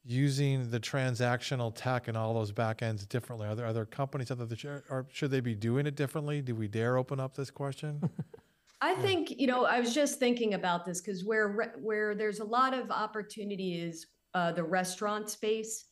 using 0.05 0.71
the 0.71 0.79
transactional 0.79 1.73
tech 1.75 2.07
and 2.07 2.17
all 2.17 2.33
those 2.33 2.51
back 2.51 2.81
ends 2.81 3.05
differently? 3.05 3.47
Are 3.47 3.55
there 3.55 3.65
are 3.65 3.73
there 3.73 3.85
companies 3.85 4.31
out 4.31 4.37
there 4.37 4.47
that 4.47 4.59
should, 4.59 4.83
or 4.89 5.05
should 5.11 5.31
they 5.31 5.41
be 5.41 5.55
doing 5.55 5.85
it 5.85 5.95
differently? 5.95 6.41
Do 6.41 6.55
we 6.55 6.67
dare 6.67 6.97
open 6.97 7.19
up 7.19 7.35
this 7.35 7.51
question? 7.51 8.01
I 8.81 8.95
think 8.95 9.31
you 9.37 9.47
know 9.47 9.65
I 9.65 9.79
was 9.79 9.93
just 9.93 10.19
thinking 10.19 10.53
about 10.53 10.85
this 10.85 11.01
because 11.01 11.25
where 11.25 11.73
where 11.81 12.15
there's 12.15 12.39
a 12.39 12.45
lot 12.45 12.73
of 12.73 12.91
opportunity 12.91 13.81
is 13.81 14.07
uh, 14.33 14.51
the 14.51 14.63
restaurant 14.63 15.29
space, 15.29 15.85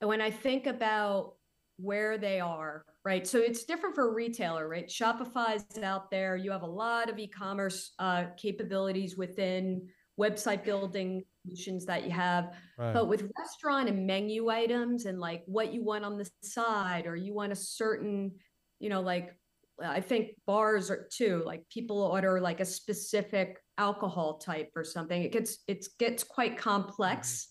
and 0.00 0.08
when 0.08 0.20
I 0.20 0.30
think 0.30 0.66
about 0.66 1.34
where 1.76 2.18
they 2.18 2.40
are, 2.40 2.84
right? 3.06 3.24
So 3.24 3.38
it's 3.38 3.62
different 3.62 3.94
for 3.94 4.08
a 4.08 4.12
retailer, 4.12 4.66
right? 4.68 4.88
Shopify 4.88 5.54
is 5.54 5.80
out 5.80 6.10
there. 6.10 6.34
You 6.34 6.50
have 6.50 6.64
a 6.64 6.66
lot 6.66 7.08
of 7.08 7.20
e-commerce 7.20 7.92
uh, 8.00 8.24
capabilities 8.36 9.16
within 9.16 9.86
website 10.18 10.64
building 10.64 11.22
solutions 11.44 11.86
that 11.86 12.02
you 12.02 12.10
have. 12.10 12.56
Right. 12.76 12.92
But 12.92 13.06
with 13.06 13.30
restaurant 13.38 13.88
and 13.88 14.08
menu 14.08 14.50
items 14.50 15.06
and 15.06 15.20
like 15.20 15.44
what 15.46 15.72
you 15.72 15.84
want 15.84 16.04
on 16.04 16.18
the 16.18 16.28
side, 16.42 17.06
or 17.06 17.14
you 17.14 17.32
want 17.32 17.52
a 17.52 17.56
certain, 17.56 18.32
you 18.80 18.88
know, 18.88 19.02
like 19.02 19.36
I 19.80 20.00
think 20.00 20.30
bars 20.44 20.90
are 20.90 21.06
too, 21.12 21.44
like 21.46 21.62
people 21.68 22.02
order 22.02 22.40
like 22.40 22.58
a 22.58 22.64
specific 22.64 23.60
alcohol 23.78 24.38
type 24.38 24.70
or 24.74 24.82
something. 24.82 25.22
It 25.22 25.30
gets 25.30 25.58
it 25.68 25.86
gets 26.00 26.24
quite 26.24 26.58
complex 26.58 27.50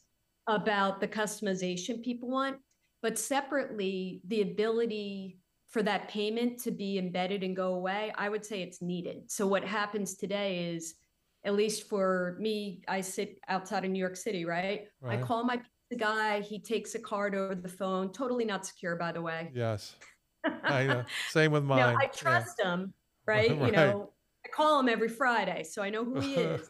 about 0.50 1.00
the 1.00 1.08
customization 1.08 2.04
people 2.04 2.30
want. 2.30 2.58
But 3.02 3.18
separately, 3.18 4.22
the 4.28 4.42
ability 4.42 5.38
for 5.76 5.84
that 5.84 6.08
payment 6.08 6.58
to 6.58 6.72
be 6.72 6.98
embedded 6.98 7.44
and 7.44 7.54
go 7.54 7.74
away, 7.74 8.14
I 8.18 8.30
would 8.30 8.46
say 8.46 8.62
it's 8.62 8.82
needed. 8.82 9.30
So 9.30 9.46
what 9.46 9.66
happens 9.66 10.16
today 10.16 10.74
is 10.74 10.96
at 11.44 11.54
least 11.54 11.90
for 11.90 12.38
me, 12.40 12.82
I 12.88 13.02
sit 13.02 13.40
outside 13.50 13.84
of 13.84 13.92
New 13.92 14.00
York 14.00 14.16
City, 14.16 14.46
right? 14.46 14.88
I 15.06 15.18
call 15.18 15.44
my 15.44 15.58
pizza 15.58 16.00
guy. 16.00 16.40
He 16.40 16.60
takes 16.60 16.96
a 16.96 17.00
card 17.00 17.36
over 17.36 17.56
the 17.56 17.68
phone. 17.68 18.14
Totally 18.14 18.46
not 18.46 18.66
secure, 18.66 18.96
by 18.96 19.12
the 19.12 19.22
way. 19.22 19.52
yes. 19.54 19.98
I 20.64 20.86
know. 20.86 21.04
Same 21.32 21.52
with 21.52 21.66
mine. 21.66 21.80
No, 21.80 21.88
I 21.88 22.04
Yeah. 22.04 22.08
trust 22.16 22.62
him, 22.62 22.94
right? 23.28 23.50
You 23.50 23.74
know, 23.74 24.14
I 24.46 24.50
call 24.50 24.80
him 24.80 24.88
every 24.88 25.10
Friday, 25.10 25.64
so 25.64 25.82
I 25.82 25.90
know 25.90 26.06
who 26.06 26.22
he 26.22 26.36
is. 26.36 26.70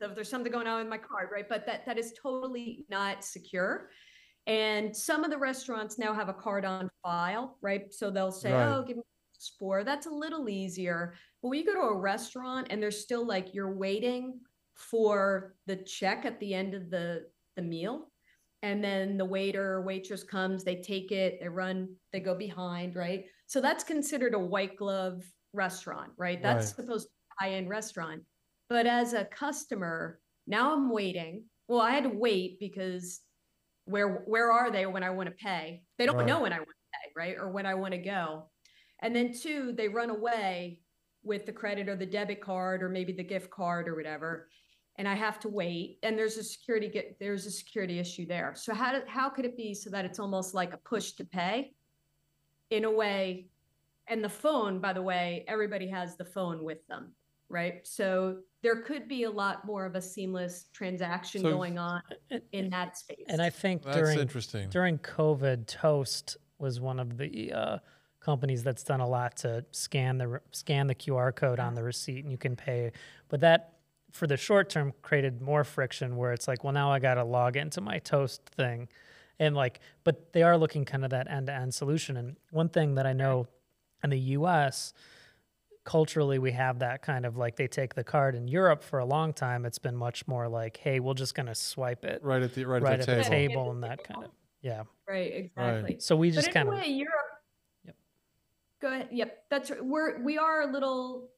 So 0.00 0.10
if 0.10 0.14
there's 0.14 0.28
something 0.28 0.52
going 0.52 0.68
on 0.68 0.78
with 0.78 0.88
my 0.88 0.98
card, 0.98 1.30
right? 1.32 1.48
But 1.48 1.66
that 1.66 1.86
that 1.86 1.98
is 1.98 2.14
totally 2.22 2.86
not 2.88 3.24
secure. 3.24 3.90
And 4.46 4.94
some 4.96 5.24
of 5.24 5.30
the 5.30 5.38
restaurants 5.38 5.98
now 5.98 6.12
have 6.12 6.28
a 6.28 6.34
card 6.34 6.64
on 6.64 6.90
file, 7.02 7.58
right? 7.62 7.92
So 7.92 8.10
they'll 8.10 8.32
say, 8.32 8.52
Right. 8.52 8.60
"Oh, 8.60 8.82
give 8.84 8.98
me 8.98 9.02
four." 9.58 9.84
That's 9.84 10.06
a 10.06 10.10
little 10.10 10.48
easier. 10.48 11.14
But 11.42 11.48
when 11.48 11.58
you 11.60 11.64
go 11.66 11.74
to 11.74 11.80
a 11.80 11.98
restaurant 11.98 12.68
and 12.70 12.82
there's 12.82 13.00
still 13.02 13.24
like 13.26 13.54
you're 13.54 13.74
waiting 13.76 14.40
for 14.74 15.56
the 15.66 15.76
check 15.76 16.24
at 16.24 16.40
the 16.40 16.54
end 16.54 16.74
of 16.74 16.90
the 16.90 17.30
the 17.56 17.62
meal, 17.62 18.12
and 18.62 18.82
then 18.82 19.16
the 19.16 19.24
waiter 19.24 19.74
or 19.74 19.82
waitress 19.82 20.24
comes, 20.24 20.64
they 20.64 20.80
take 20.80 21.12
it, 21.12 21.38
they 21.40 21.48
run, 21.48 21.96
they 22.12 22.20
go 22.20 22.34
behind, 22.34 22.96
right? 22.96 23.26
So 23.46 23.60
that's 23.60 23.84
considered 23.84 24.34
a 24.34 24.38
white 24.38 24.76
glove 24.76 25.22
restaurant, 25.52 26.12
right? 26.16 26.42
That's 26.42 26.66
Right. 26.66 26.74
supposed 26.74 27.06
to 27.06 27.10
be 27.10 27.46
a 27.46 27.50
high-end 27.50 27.68
restaurant. 27.68 28.24
But 28.68 28.86
as 28.86 29.12
a 29.12 29.24
customer, 29.26 30.20
now 30.46 30.74
I'm 30.74 30.90
waiting. 30.90 31.44
Well, 31.68 31.80
I 31.80 31.90
had 31.90 32.04
to 32.04 32.10
wait 32.10 32.58
because 32.58 33.20
where 33.84 34.08
where 34.26 34.50
are 34.50 34.70
they 34.70 34.86
when 34.86 35.02
I 35.02 35.10
want 35.10 35.28
to 35.28 35.34
pay? 35.34 35.82
They 35.98 36.06
don't 36.06 36.16
Right. 36.16 36.26
know 36.26 36.40
when 36.40 36.52
I 36.52 36.58
want 36.58 36.68
to 36.68 36.98
pay, 36.98 37.12
right? 37.16 37.36
Or 37.38 37.50
when 37.50 37.66
I 37.66 37.74
want 37.74 37.92
to 37.92 37.98
go. 37.98 38.50
And 39.00 39.14
then 39.14 39.32
two, 39.34 39.72
they 39.72 39.88
run 39.88 40.10
away 40.10 40.80
with 41.22 41.46
the 41.46 41.52
credit 41.52 41.88
or 41.88 41.96
the 41.96 42.06
debit 42.06 42.40
card 42.40 42.82
or 42.82 42.88
maybe 42.88 43.12
the 43.12 43.24
gift 43.24 43.50
card 43.50 43.88
or 43.88 43.94
whatever. 43.94 44.48
And 44.96 45.08
I 45.08 45.14
have 45.14 45.40
to 45.40 45.48
wait. 45.48 45.98
And 46.02 46.16
there's 46.16 46.36
a 46.36 46.44
security 46.44 46.88
get 46.88 47.18
there's 47.18 47.46
a 47.46 47.50
security 47.50 47.98
issue 47.98 48.26
there. 48.26 48.54
So 48.56 48.72
how 48.74 48.92
do, 48.92 49.02
how 49.06 49.28
could 49.28 49.44
it 49.44 49.56
be 49.56 49.74
so 49.74 49.90
that 49.90 50.04
it's 50.04 50.18
almost 50.18 50.54
like 50.54 50.72
a 50.72 50.78
push 50.78 51.12
to 51.12 51.24
pay 51.24 51.74
in 52.70 52.84
a 52.84 52.90
way? 52.90 53.48
And 54.06 54.22
the 54.22 54.28
phone, 54.28 54.80
by 54.80 54.92
the 54.92 55.02
way, 55.02 55.44
everybody 55.48 55.88
has 55.88 56.16
the 56.16 56.26
phone 56.26 56.62
with 56.62 56.86
them, 56.86 57.14
right? 57.48 57.86
So 57.86 58.40
there 58.64 58.76
could 58.76 59.06
be 59.06 59.24
a 59.24 59.30
lot 59.30 59.66
more 59.66 59.84
of 59.84 59.94
a 59.94 60.00
seamless 60.00 60.68
transaction 60.72 61.42
So- 61.42 61.50
going 61.50 61.78
on 61.78 62.02
in 62.52 62.70
that 62.70 62.96
space. 62.96 63.26
And 63.28 63.40
I 63.42 63.50
think 63.50 63.82
That's 63.82 63.96
during 63.98 64.18
interesting. 64.18 64.70
during 64.70 64.98
COVID, 64.98 65.66
Toast 65.66 66.38
was 66.58 66.80
one 66.80 66.98
of 66.98 67.18
the 67.18 67.52
uh, 67.52 67.78
companies 68.20 68.64
that's 68.64 68.82
done 68.82 69.00
a 69.00 69.06
lot 69.06 69.36
to 69.38 69.66
scan 69.70 70.16
the 70.16 70.40
scan 70.50 70.86
the 70.86 70.94
QR 70.94 71.30
code 71.36 71.60
on 71.60 71.74
the 71.74 71.82
receipt 71.82 72.24
and 72.24 72.32
you 72.32 72.38
can 72.38 72.56
pay. 72.56 72.90
But 73.28 73.40
that 73.40 73.74
for 74.12 74.26
the 74.26 74.38
short 74.38 74.70
term 74.70 74.94
created 75.02 75.42
more 75.42 75.62
friction 75.62 76.16
where 76.16 76.32
it's 76.32 76.48
like, 76.48 76.64
well, 76.64 76.72
now 76.72 76.90
I 76.90 77.00
got 77.00 77.14
to 77.14 77.24
log 77.24 77.58
into 77.58 77.82
my 77.82 77.98
Toast 77.98 78.40
thing, 78.46 78.88
and 79.38 79.54
like, 79.54 79.80
but 80.04 80.32
they 80.32 80.42
are 80.42 80.56
looking 80.56 80.86
kind 80.86 81.04
of 81.04 81.10
that 81.10 81.30
end 81.30 81.48
to 81.48 81.52
end 81.52 81.74
solution. 81.74 82.16
And 82.16 82.36
one 82.50 82.70
thing 82.70 82.94
that 82.94 83.06
I 83.06 83.12
know 83.12 83.46
in 84.02 84.08
the 84.08 84.18
U.S. 84.38 84.94
culturally 85.84 86.38
we 86.38 86.50
have 86.50 86.78
that 86.78 87.02
kind 87.02 87.26
of 87.26 87.36
like 87.36 87.56
they 87.56 87.68
take 87.68 87.94
the 87.94 88.04
card 88.04 88.34
in 88.34 88.48
Europe 88.48 88.82
for 88.82 88.98
a 88.98 89.04
long 89.04 89.32
time 89.32 89.66
it's 89.66 89.78
been 89.78 89.96
much 89.96 90.26
more 90.26 90.48
like 90.48 90.76
hey 90.78 90.98
we're 90.98 91.14
just 91.14 91.34
going 91.34 91.46
to 91.46 91.54
swipe 91.54 92.04
it 92.04 92.22
right 92.22 92.42
at 92.42 92.54
the 92.54 92.64
right, 92.64 92.82
right 92.82 92.94
at 92.94 93.00
at 93.00 93.06
the 93.06 93.14
the 93.16 93.22
table. 93.22 93.54
table 93.54 93.70
and 93.70 93.82
that 93.82 94.02
kind 94.02 94.24
of 94.24 94.30
yeah 94.62 94.82
right, 95.08 95.32
exactly. 95.34 95.96
so 95.98 96.16
we 96.16 96.30
just 96.30 96.50
kind 96.50 96.68
a 96.68 96.72
of 96.72 96.78
way, 96.78 96.88
Europe. 96.88 97.12
Yep. 97.84 97.96
Go 98.80 98.88
ahead. 98.88 99.08
Yep, 99.12 99.38
that's 99.50 99.70
right. 99.70 99.84
we're 99.84 100.22
we 100.22 100.38
are 100.38 100.62
a 100.62 100.72
little 100.72 101.28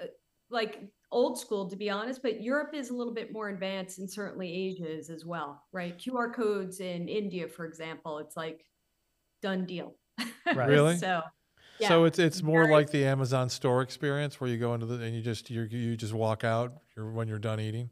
uh, 0.00 0.06
like 0.50 0.80
old 1.10 1.38
school 1.38 1.68
to 1.70 1.76
be 1.76 1.90
honest, 1.90 2.22
but 2.22 2.42
Europe 2.42 2.74
is 2.74 2.90
a 2.90 2.94
little 2.94 3.14
bit 3.14 3.32
more 3.32 3.48
advanced, 3.48 3.98
and 3.98 4.10
certainly 4.10 4.50
Asia 4.50 4.90
is 4.90 5.10
as 5.10 5.24
well, 5.24 5.62
right? 5.72 5.98
QR 5.98 6.32
codes 6.32 6.80
in 6.80 7.08
India, 7.08 7.48
for 7.48 7.66
example, 7.66 8.18
it's 8.18 8.36
like 8.36 8.64
done 9.42 9.66
deal. 9.66 9.94
Right. 10.54 10.68
Really? 10.70 10.96
so, 10.96 11.20
So 11.80 12.04
it's 12.04 12.18
it's 12.18 12.42
more 12.42 12.62
very- 12.64 12.74
like 12.74 12.90
the 12.90 13.04
Amazon 13.04 13.48
store 13.48 13.82
experience 13.82 14.40
where 14.40 14.50
you 14.50 14.58
go 14.58 14.74
into 14.74 14.86
the 14.86 15.02
and 15.04 15.14
you 15.14 15.22
just 15.22 15.50
you 15.50 15.62
you 15.62 15.96
just 15.96 16.12
walk 16.12 16.44
out 16.44 16.72
when 16.96 17.28
you're 17.28 17.38
done 17.38 17.60
eating. 17.60 17.90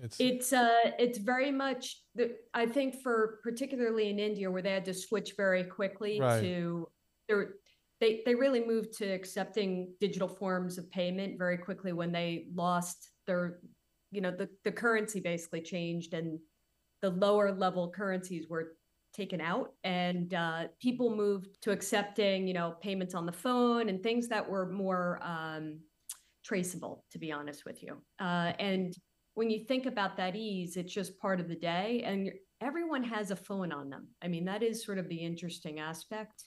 It's 0.00 0.20
It's 0.20 0.52
uh 0.52 0.92
it's 0.98 1.18
very 1.18 1.50
much 1.50 2.02
the 2.14 2.36
I 2.54 2.66
think 2.66 3.02
for 3.02 3.40
particularly 3.42 4.10
in 4.10 4.18
India 4.18 4.50
where 4.50 4.62
they 4.62 4.72
had 4.72 4.84
to 4.84 4.94
switch 4.94 5.34
very 5.36 5.64
quickly 5.64 6.20
Right. 6.20 6.40
to 6.40 6.88
they're 7.28 7.54
they 8.00 8.22
they 8.24 8.34
really 8.34 8.64
moved 8.64 8.92
to 8.98 9.06
accepting 9.06 9.94
digital 10.00 10.28
forms 10.28 10.78
of 10.78 10.88
payment 10.90 11.36
very 11.36 11.58
quickly 11.58 11.92
when 11.92 12.12
they 12.12 12.46
lost 12.54 13.10
their 13.26 13.60
you 14.12 14.20
know 14.20 14.30
the 14.30 14.48
the 14.64 14.70
currency 14.72 15.18
basically 15.20 15.60
changed 15.62 16.14
and 16.14 16.38
the 17.02 17.10
lower 17.10 17.50
level 17.52 17.90
currencies 17.90 18.46
were 18.48 18.76
taken 19.18 19.40
out 19.40 19.72
and 19.82 20.32
uh, 20.32 20.68
people 20.80 21.14
moved 21.14 21.48
to 21.60 21.72
accepting 21.72 22.46
you 22.46 22.54
know 22.54 22.76
payments 22.80 23.14
on 23.14 23.26
the 23.26 23.32
phone 23.32 23.88
and 23.88 24.00
things 24.00 24.28
that 24.28 24.48
were 24.48 24.66
more 24.70 25.18
um, 25.22 25.80
traceable 26.44 27.04
to 27.10 27.18
be 27.18 27.32
honest 27.32 27.64
with 27.66 27.82
you 27.82 28.00
uh, 28.20 28.52
and 28.60 28.94
when 29.34 29.50
you 29.50 29.64
think 29.64 29.86
about 29.86 30.16
that 30.16 30.36
ease 30.36 30.76
it's 30.76 30.94
just 30.94 31.18
part 31.18 31.40
of 31.40 31.48
the 31.48 31.56
day 31.56 32.02
and 32.04 32.30
everyone 32.60 33.02
has 33.02 33.32
a 33.32 33.36
phone 33.36 33.72
on 33.72 33.90
them 33.90 34.06
i 34.22 34.28
mean 34.28 34.44
that 34.44 34.62
is 34.62 34.84
sort 34.84 34.98
of 34.98 35.08
the 35.08 35.22
interesting 35.30 35.80
aspect 35.80 36.44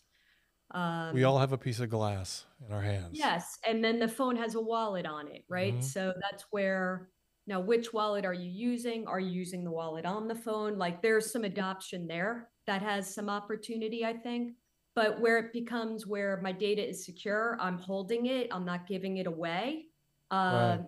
um, 0.74 1.14
we 1.14 1.26
all 1.26 1.38
have 1.38 1.52
a 1.52 1.58
piece 1.58 1.82
of 1.82 1.90
glass 1.90 2.46
in 2.66 2.74
our 2.74 2.82
hands. 2.82 3.18
Yes, 3.20 3.58
and 3.68 3.84
then 3.84 4.00
the 4.00 4.08
phone 4.08 4.38
has 4.38 4.56
a 4.56 4.62
wallet 4.62 5.06
on 5.06 5.28
it, 5.28 5.44
right? 5.50 5.76
Mhm. 5.76 5.84
So 5.84 6.14
that's 6.22 6.46
where 6.52 7.10
now 7.48 7.60
which 7.60 7.94
wallet 7.94 8.26
are 8.26 8.34
you 8.34 8.50
using? 8.50 9.08
Are 9.08 9.20
you 9.20 9.32
using 9.32 9.64
the 9.64 9.72
wallet 9.72 10.06
on 10.06 10.28
the 10.28 10.36
phone? 10.36 10.78
Like 10.78 11.02
there's 11.02 11.32
some 11.32 11.44
adoption 11.44 12.08
there 12.08 12.50
that 12.68 12.82
has 12.82 13.14
some 13.14 13.30
opportunity, 13.30 14.06
I 14.06 14.14
think. 14.14 14.54
But 14.94 15.20
where 15.22 15.38
it 15.38 15.54
becomes 15.54 16.06
where 16.06 16.40
my 16.44 16.52
data 16.52 16.88
is 16.88 17.06
secure, 17.06 17.58
I'm 17.62 17.78
holding 17.78 18.26
it, 18.26 18.50
I'm 18.52 18.66
not 18.66 18.88
giving 18.88 19.18
it 19.18 19.28
away. 19.28 19.86
Right. 20.32 20.74
Um, 20.74 20.88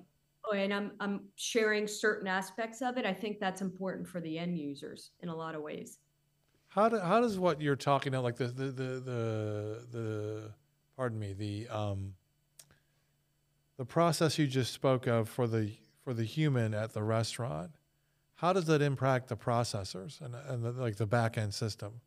and 0.54 0.74
I'm 0.74 0.92
I'm 1.00 1.22
sharing 1.36 1.88
certain 1.88 2.28
aspects 2.28 2.82
of 2.82 2.98
it. 2.98 3.06
I 3.06 3.14
think 3.14 3.40
that's 3.40 3.62
important 3.62 4.08
for 4.08 4.20
the 4.20 4.38
end 4.38 4.58
users 4.58 5.12
in 5.22 5.30
a 5.30 5.36
lot 5.36 5.56
of 5.56 5.62
ways. 5.62 6.00
How 6.68 6.90
do, 6.90 7.00
how 7.00 7.22
does 7.22 7.40
what 7.40 7.62
you're 7.62 7.76
talking 7.76 8.14
about 8.14 8.24
like 8.24 8.36
the 8.36 8.48
the 8.48 8.66
the 8.66 8.84
the, 9.00 9.88
the 9.92 10.52
pardon 10.98 11.18
me 11.18 11.34
the 11.34 11.68
um 11.70 12.14
the 13.78 13.86
process 13.86 14.38
you 14.38 14.48
just 14.48 14.74
spoke 14.74 15.08
of 15.08 15.30
for 15.30 15.48
the 15.48 15.72
for 16.04 16.14
the 16.14 16.24
human 16.24 16.74
at 16.74 16.94
the 16.94 17.04
restaurant 17.04 17.72
how 18.36 18.52
does 18.54 18.66
that 18.66 18.82
impact 18.82 19.28
the 19.30 19.38
processors 19.38 20.22
and 20.22 20.36
and 20.36 20.64
the, 20.64 20.72
like 20.72 20.96
the 20.98 21.08
back 21.08 21.38
end 21.38 21.54
system 21.54 22.02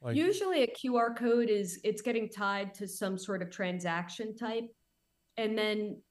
like 0.00 0.16
Usually 0.16 0.62
a 0.62 0.66
QR 0.68 1.16
code 1.16 1.48
is 1.48 1.80
it's 1.82 2.02
getting 2.02 2.28
tied 2.28 2.74
to 2.74 2.86
some 2.86 3.18
sort 3.18 3.42
of 3.42 3.50
transaction 3.50 4.36
type. 4.36 4.64
And 5.36 5.56
then 5.56 6.02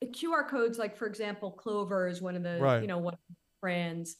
the 0.00 0.08
QR 0.08 0.48
codes, 0.48 0.78
like 0.78 0.96
for 0.96 1.06
example, 1.06 1.52
Clover 1.52 2.08
is 2.08 2.22
one 2.22 2.36
of 2.36 2.42
the, 2.42 2.58
Right. 2.60 2.80
you 2.80 2.88
know, 2.88 2.98
one 2.98 3.14
of 3.14 3.20
the 3.28 3.34
brands. 3.60 4.16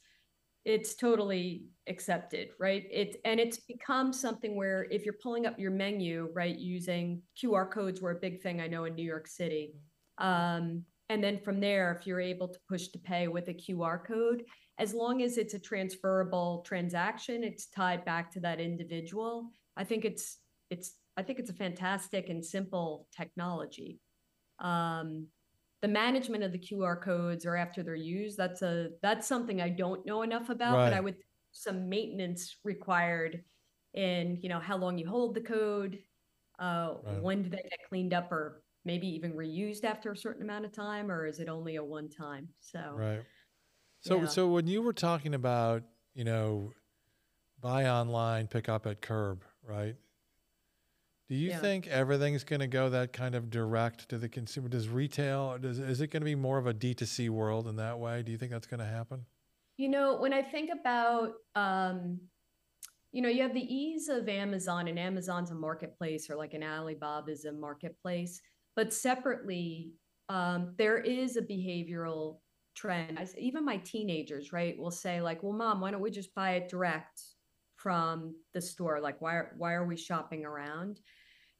It's 0.65 0.95
totally 0.95 1.65
accepted, 1.87 2.51
right? 2.61 2.85
It 2.91 3.17
and 3.25 3.41
it's 3.41 3.59
become 3.59 4.13
something 4.13 4.55
where 4.55 4.87
if 4.91 5.05
you're 5.05 5.17
pulling 5.23 5.47
up 5.47 5.59
your 5.59 5.71
menu, 5.71 6.31
right, 6.35 6.57
using 6.57 7.23
QR 7.43 7.71
codes 7.71 8.03
were 8.03 8.11
a 8.11 8.21
big 8.21 8.43
thing 8.43 8.61
I 8.61 8.67
know 8.69 8.85
in 8.85 8.95
New 8.95 9.05
York 9.05 9.27
City. 9.27 9.75
Um, 10.19 10.85
and 11.09 11.23
then 11.25 11.39
from 11.41 11.61
there, 11.61 11.93
if 11.93 12.07
you're 12.07 12.21
able 12.21 12.49
to 12.49 12.61
push 12.69 12.89
to 12.89 12.99
pay 12.99 13.29
with 13.29 13.49
a 13.49 13.55
QR 13.55 13.99
code, 13.99 14.45
as 14.79 14.95
long 14.95 15.23
as 15.23 15.39
it's 15.39 15.55
a 15.55 15.59
transferable 15.59 16.63
transaction, 16.67 17.43
it's 17.45 17.67
tied 17.69 18.05
back 18.05 18.31
to 18.33 18.41
that 18.41 18.61
individual. 18.61 19.51
I 19.77 19.85
think 19.85 20.05
it's 20.05 20.39
it's 20.71 20.97
I 21.17 21.23
think 21.23 21.39
it's 21.39 21.51
a 21.51 21.55
fantastic 21.55 22.29
and 22.29 22.45
simple 22.45 23.09
technology. 23.17 24.01
Um, 24.59 25.29
the 25.83 25.89
management 25.89 26.43
of 26.45 26.53
the 26.53 26.59
QR 26.59 27.01
codes 27.01 27.47
or 27.47 27.57
after 27.57 27.83
they're 27.83 27.95
used, 27.95 28.37
that's 28.37 28.63
a 28.63 28.91
that's 29.03 29.27
something 29.29 29.61
I 29.61 29.69
don't 29.71 30.05
know 30.07 30.23
enough 30.23 30.49
about, 30.51 30.85
but 30.85 30.93
I 30.93 31.01
Right. 31.01 31.03
would 31.03 31.17
some 31.53 31.89
maintenance 31.89 32.57
required 32.65 33.45
in 33.95 34.39
you 34.43 34.49
know 34.49 34.61
how 34.61 34.77
long 34.77 34.99
you 34.99 35.09
hold 35.09 35.35
the 35.35 35.41
code, 35.41 36.03
uh, 36.59 36.95
Right. 37.03 37.21
when 37.21 37.43
do 37.45 37.51
they 37.51 37.59
get 37.71 37.89
cleaned 37.89 38.13
up 38.15 38.33
or 38.33 38.65
maybe 38.89 39.07
even 39.07 39.35
reused 39.35 39.85
after 39.85 40.11
a 40.13 40.17
certain 40.17 40.43
amount 40.43 40.65
of 40.65 40.73
time, 40.73 41.11
or 41.13 41.27
is 41.27 41.39
it 41.39 41.49
only 41.49 41.77
a 41.77 41.85
one 41.85 42.09
time? 42.09 42.49
So 42.59 42.81
right 42.97 43.23
so 44.01 44.21
Yeah. 44.21 44.27
so 44.27 44.49
when 44.49 44.67
you 44.67 44.81
were 44.83 44.93
talking 44.95 45.35
about 45.35 45.83
you 46.15 46.25
know 46.25 46.73
buy 47.61 47.87
online 47.89 48.47
pick 48.49 48.69
up 48.69 48.87
at 48.87 49.03
curb 49.03 49.45
right 49.63 49.97
do 51.29 51.35
you 51.35 51.51
Yeah. 51.51 51.61
think 51.61 51.87
everything's 51.89 52.45
going 52.45 52.61
to 52.61 52.67
go 52.67 52.89
that 52.89 53.13
kind 53.13 53.35
of 53.35 53.51
direct 53.51 54.09
to 54.09 54.17
the 54.19 54.29
consumer 54.29 54.69
does 54.69 54.89
retail 54.89 55.59
does 55.59 55.79
is 55.79 56.01
it 56.01 56.09
going 56.09 56.23
to 56.23 56.25
be 56.25 56.35
more 56.35 56.57
of 56.59 56.67
a 56.67 56.73
d2c 56.75 57.29
world 57.29 57.67
in 57.69 57.77
that 57.77 57.99
way 57.99 58.23
do 58.23 58.33
you 58.33 58.39
think 58.39 58.51
that's 58.53 58.67
going 58.67 58.81
to 58.81 58.87
happen 58.87 59.27
You 59.77 59.89
know, 59.89 60.17
when 60.23 60.33
I 60.33 60.43
think 60.43 60.71
about, 60.81 61.35
um, 61.55 62.19
you 63.13 63.23
know, 63.23 63.29
you 63.29 63.43
have 63.43 63.55
the 63.55 63.69
ease 63.83 64.09
of 64.09 64.29
Amazon, 64.29 64.89
and 64.89 64.99
Amazon's 64.99 65.51
a 65.53 65.55
marketplace, 65.55 66.29
or 66.29 66.37
like 66.37 66.55
an 66.55 66.63
Alibaba 66.65 67.31
is 67.31 67.45
a 67.45 67.53
marketplace. 67.53 68.41
But 68.79 68.93
separately, 68.93 69.95
um, 70.29 70.75
there 70.79 70.99
is 70.99 71.37
a 71.37 71.43
behavioral 71.43 72.39
trend. 72.77 73.19
As- 73.19 73.37
Even 73.37 73.65
my 73.65 73.79
teenagers, 73.79 74.53
right, 74.53 74.79
will 74.79 74.93
say 74.93 75.21
like, 75.21 75.43
"Well, 75.43 75.53
mom, 75.53 75.81
why 75.81 75.91
don't 75.91 76.01
we 76.01 76.13
just 76.13 76.33
buy 76.33 76.53
it 76.53 76.69
direct 76.69 77.21
from 77.75 78.37
the 78.55 78.61
store? 78.61 79.01
Like, 79.01 79.21
why 79.21 79.35
are, 79.35 79.55
why 79.59 79.73
are 79.73 79.85
we 79.85 79.97
shopping 79.97 80.45
around?" 80.45 81.01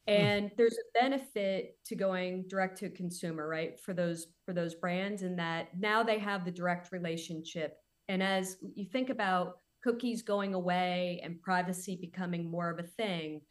and 0.07 0.49
there's 0.55 0.77
a 0.77 0.99
benefit 0.99 1.77
to 1.87 1.93
going 1.93 2.45
direct 2.47 2.77
to 2.79 2.89
consumer 2.89 3.49
right 3.49 3.77
for 3.81 3.93
those 3.93 4.27
for 4.45 4.53
those 4.53 4.75
brands 4.75 5.21
in 5.21 5.35
that 5.35 5.67
now 5.77 6.01
they 6.01 6.17
have 6.17 6.45
the 6.45 6.51
direct 6.51 6.93
relationship 6.93 7.75
and 8.07 8.23
as 8.23 8.55
you 8.75 8.85
think 8.85 9.09
about 9.09 9.57
cookies 9.83 10.21
going 10.21 10.53
away 10.53 11.19
and 11.21 11.41
privacy 11.41 11.97
becoming 11.99 12.49
more 12.49 12.69
of 12.69 12.79
a 12.79 12.87
thing 13.01 13.41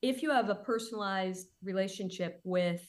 if 0.00 0.22
you 0.22 0.30
have 0.30 0.48
a 0.48 0.54
personalized 0.54 1.48
relationship 1.62 2.40
with 2.42 2.82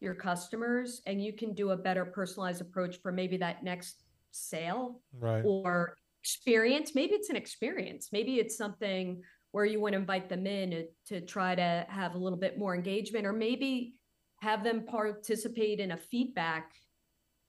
your 0.00 0.14
customers 0.14 1.02
and 1.06 1.22
you 1.22 1.32
can 1.32 1.54
do 1.54 1.70
a 1.70 1.76
better 1.76 2.04
personalized 2.04 2.60
approach 2.60 2.96
for 3.02 3.12
maybe 3.12 3.36
that 3.36 3.62
next 3.62 4.02
sale 4.30 5.00
right. 5.18 5.42
or 5.44 5.96
experience. 6.22 6.94
Maybe 6.94 7.14
it's 7.14 7.30
an 7.30 7.36
experience. 7.36 8.08
Maybe 8.12 8.36
it's 8.36 8.56
something 8.56 9.22
where 9.52 9.64
you 9.64 9.80
want 9.80 9.94
to 9.94 9.98
invite 9.98 10.28
them 10.28 10.46
in 10.46 10.70
to, 10.70 10.86
to 11.06 11.20
try 11.20 11.54
to 11.54 11.86
have 11.88 12.14
a 12.14 12.18
little 12.18 12.38
bit 12.38 12.58
more 12.58 12.74
engagement 12.74 13.26
or 13.26 13.32
maybe 13.32 13.94
have 14.40 14.64
them 14.64 14.84
participate 14.86 15.80
in 15.80 15.92
a 15.92 15.96
feedback 15.96 16.72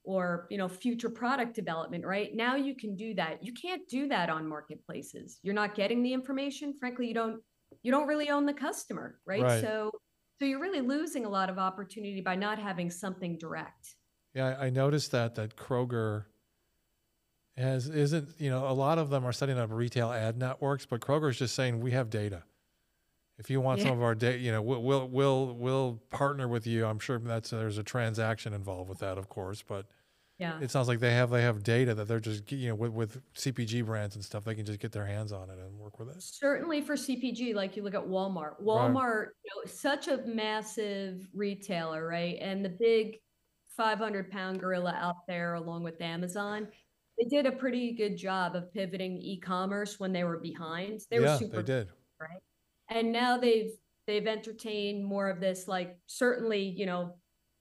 or 0.04 0.48
you 0.50 0.58
know 0.58 0.68
future 0.68 1.08
product 1.08 1.54
development 1.54 2.04
right? 2.04 2.34
Now 2.34 2.56
you 2.56 2.74
can 2.74 2.96
do 2.96 3.14
that. 3.14 3.42
You 3.42 3.52
can't 3.52 3.88
do 3.88 4.08
that 4.08 4.28
on 4.30 4.48
marketplaces. 4.48 5.38
You're 5.42 5.54
not 5.54 5.74
getting 5.74 6.02
the 6.02 6.12
information. 6.12 6.74
Frankly 6.78 7.06
you 7.06 7.14
don't 7.14 7.40
you 7.82 7.92
don't 7.92 8.06
really 8.06 8.28
own 8.28 8.44
the 8.44 8.52
customer 8.52 9.20
right, 9.24 9.42
Right. 9.42 9.62
so 9.62 9.92
so 10.42 10.46
you're 10.46 10.58
really 10.58 10.80
losing 10.80 11.24
a 11.24 11.28
lot 11.28 11.48
of 11.48 11.56
opportunity 11.56 12.20
by 12.20 12.34
not 12.34 12.58
having 12.58 12.90
something 12.90 13.38
direct 13.38 13.94
Yeah, 14.34 14.56
I 14.58 14.70
noticed 14.70 15.12
that 15.12 15.36
that 15.36 15.54
Kroger 15.56 16.24
has 17.56 17.88
isn't 17.88 18.40
you 18.40 18.50
know 18.50 18.66
a 18.66 18.72
lot 18.72 18.98
of 18.98 19.08
them 19.08 19.24
are 19.24 19.32
setting 19.32 19.56
up 19.56 19.70
retail 19.70 20.10
ad 20.10 20.36
networks, 20.36 20.84
but 20.84 21.00
Kroger's 21.00 21.38
just 21.38 21.54
saying 21.54 21.80
we 21.80 21.92
have 21.92 22.10
data. 22.10 22.42
If 23.38 23.50
you 23.50 23.60
want 23.60 23.80
some 23.80 23.92
of 23.92 24.02
our 24.02 24.14
data, 24.14 24.38
you 24.38 24.52
know, 24.52 24.62
we'll, 24.62 24.82
we'll 24.82 25.08
we'll 25.08 25.54
we'll 25.54 26.02
partner 26.10 26.48
with 26.48 26.66
you. 26.66 26.86
I'm 26.86 26.98
sure 26.98 27.18
that's 27.18 27.50
there's 27.50 27.78
a 27.78 27.82
transaction 27.82 28.52
involved 28.52 28.88
with 28.88 28.98
that, 28.98 29.18
of 29.18 29.28
course, 29.28 29.62
but 29.62 29.86
yeah 30.42 30.58
it 30.60 30.70
sounds 30.70 30.88
like 30.88 31.00
they 31.00 31.12
have 31.12 31.30
they 31.30 31.42
have 31.42 31.62
data 31.62 31.94
that 31.94 32.08
they're 32.08 32.20
just 32.20 32.50
you 32.52 32.68
know 32.68 32.74
with, 32.74 32.92
with 32.92 33.34
CPG 33.34 33.84
brands 33.84 34.14
and 34.14 34.24
stuff, 34.24 34.44
they 34.44 34.54
can 34.54 34.64
just 34.64 34.80
get 34.80 34.92
their 34.92 35.06
hands 35.06 35.32
on 35.32 35.50
it 35.50 35.58
and 35.58 35.78
work 35.78 35.98
with 35.98 36.08
it. 36.08 36.22
Certainly 36.22 36.82
for 36.82 36.94
CPG, 36.94 37.54
like 37.54 37.76
you 37.76 37.82
look 37.82 37.94
at 37.94 38.02
Walmart. 38.02 38.62
Walmart, 38.62 39.28
you 39.44 39.50
know, 39.54 39.70
such 39.70 40.08
a 40.08 40.18
massive 40.26 41.28
retailer, 41.34 42.06
right? 42.06 42.38
And 42.40 42.64
the 42.64 42.68
big 42.68 43.16
500 43.76 44.30
pound 44.30 44.60
gorilla 44.60 44.96
out 44.98 45.26
there, 45.26 45.54
along 45.54 45.82
with 45.82 46.00
Amazon, 46.00 46.68
they 47.18 47.24
did 47.24 47.46
a 47.46 47.52
pretty 47.52 47.92
good 47.92 48.16
job 48.16 48.54
of 48.54 48.72
pivoting 48.72 49.18
e-commerce 49.18 49.98
when 49.98 50.12
they 50.12 50.24
were 50.24 50.38
behind. 50.38 51.00
They 51.10 51.18
yeah, 51.18 51.32
were 51.32 51.38
super, 51.38 51.56
they 51.56 51.62
did. 51.62 51.88
Right. 52.20 52.40
And 52.88 53.12
now 53.12 53.38
they've 53.38 53.72
they've 54.06 54.26
entertained 54.26 55.04
more 55.04 55.28
of 55.28 55.40
this, 55.40 55.68
like 55.68 55.96
certainly, 56.06 56.74
you 56.76 56.86
know, 56.86 57.16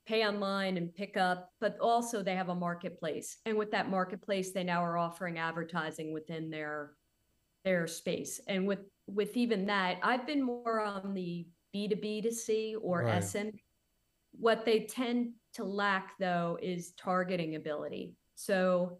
pay 0.08 0.26
online 0.28 0.78
and 0.78 0.94
pick 0.94 1.16
up, 1.18 1.52
but 1.60 1.78
also 1.80 2.24
they 2.24 2.36
have 2.36 2.50
a 2.50 2.56
marketplace. 2.56 3.38
And 3.46 3.58
with 3.58 3.72
that 3.72 3.90
marketplace, 3.90 4.52
they 4.52 4.64
now 4.64 4.84
are 4.84 4.98
offering 4.98 5.38
advertising 5.38 6.14
within 6.14 6.50
their 6.50 6.94
their 7.64 7.86
space. 7.88 8.40
And 8.48 8.68
with 8.68 8.80
with 9.08 9.38
even 9.38 9.66
that, 9.68 9.98
I've 10.04 10.26
been 10.26 10.42
more 10.42 10.82
on 10.82 11.14
the 11.14 11.46
B2B 11.76 12.24
to 12.24 12.32
C 12.32 12.76
or 12.82 13.04
Right. 13.04 13.24
SM. 13.24 13.50
What 14.34 14.66
they 14.66 14.82
tend 14.86 15.34
to 15.54 15.64
lack 15.64 16.18
though 16.20 16.58
is 16.62 16.94
targeting 16.94 17.56
ability. 17.56 18.16
So 18.36 19.00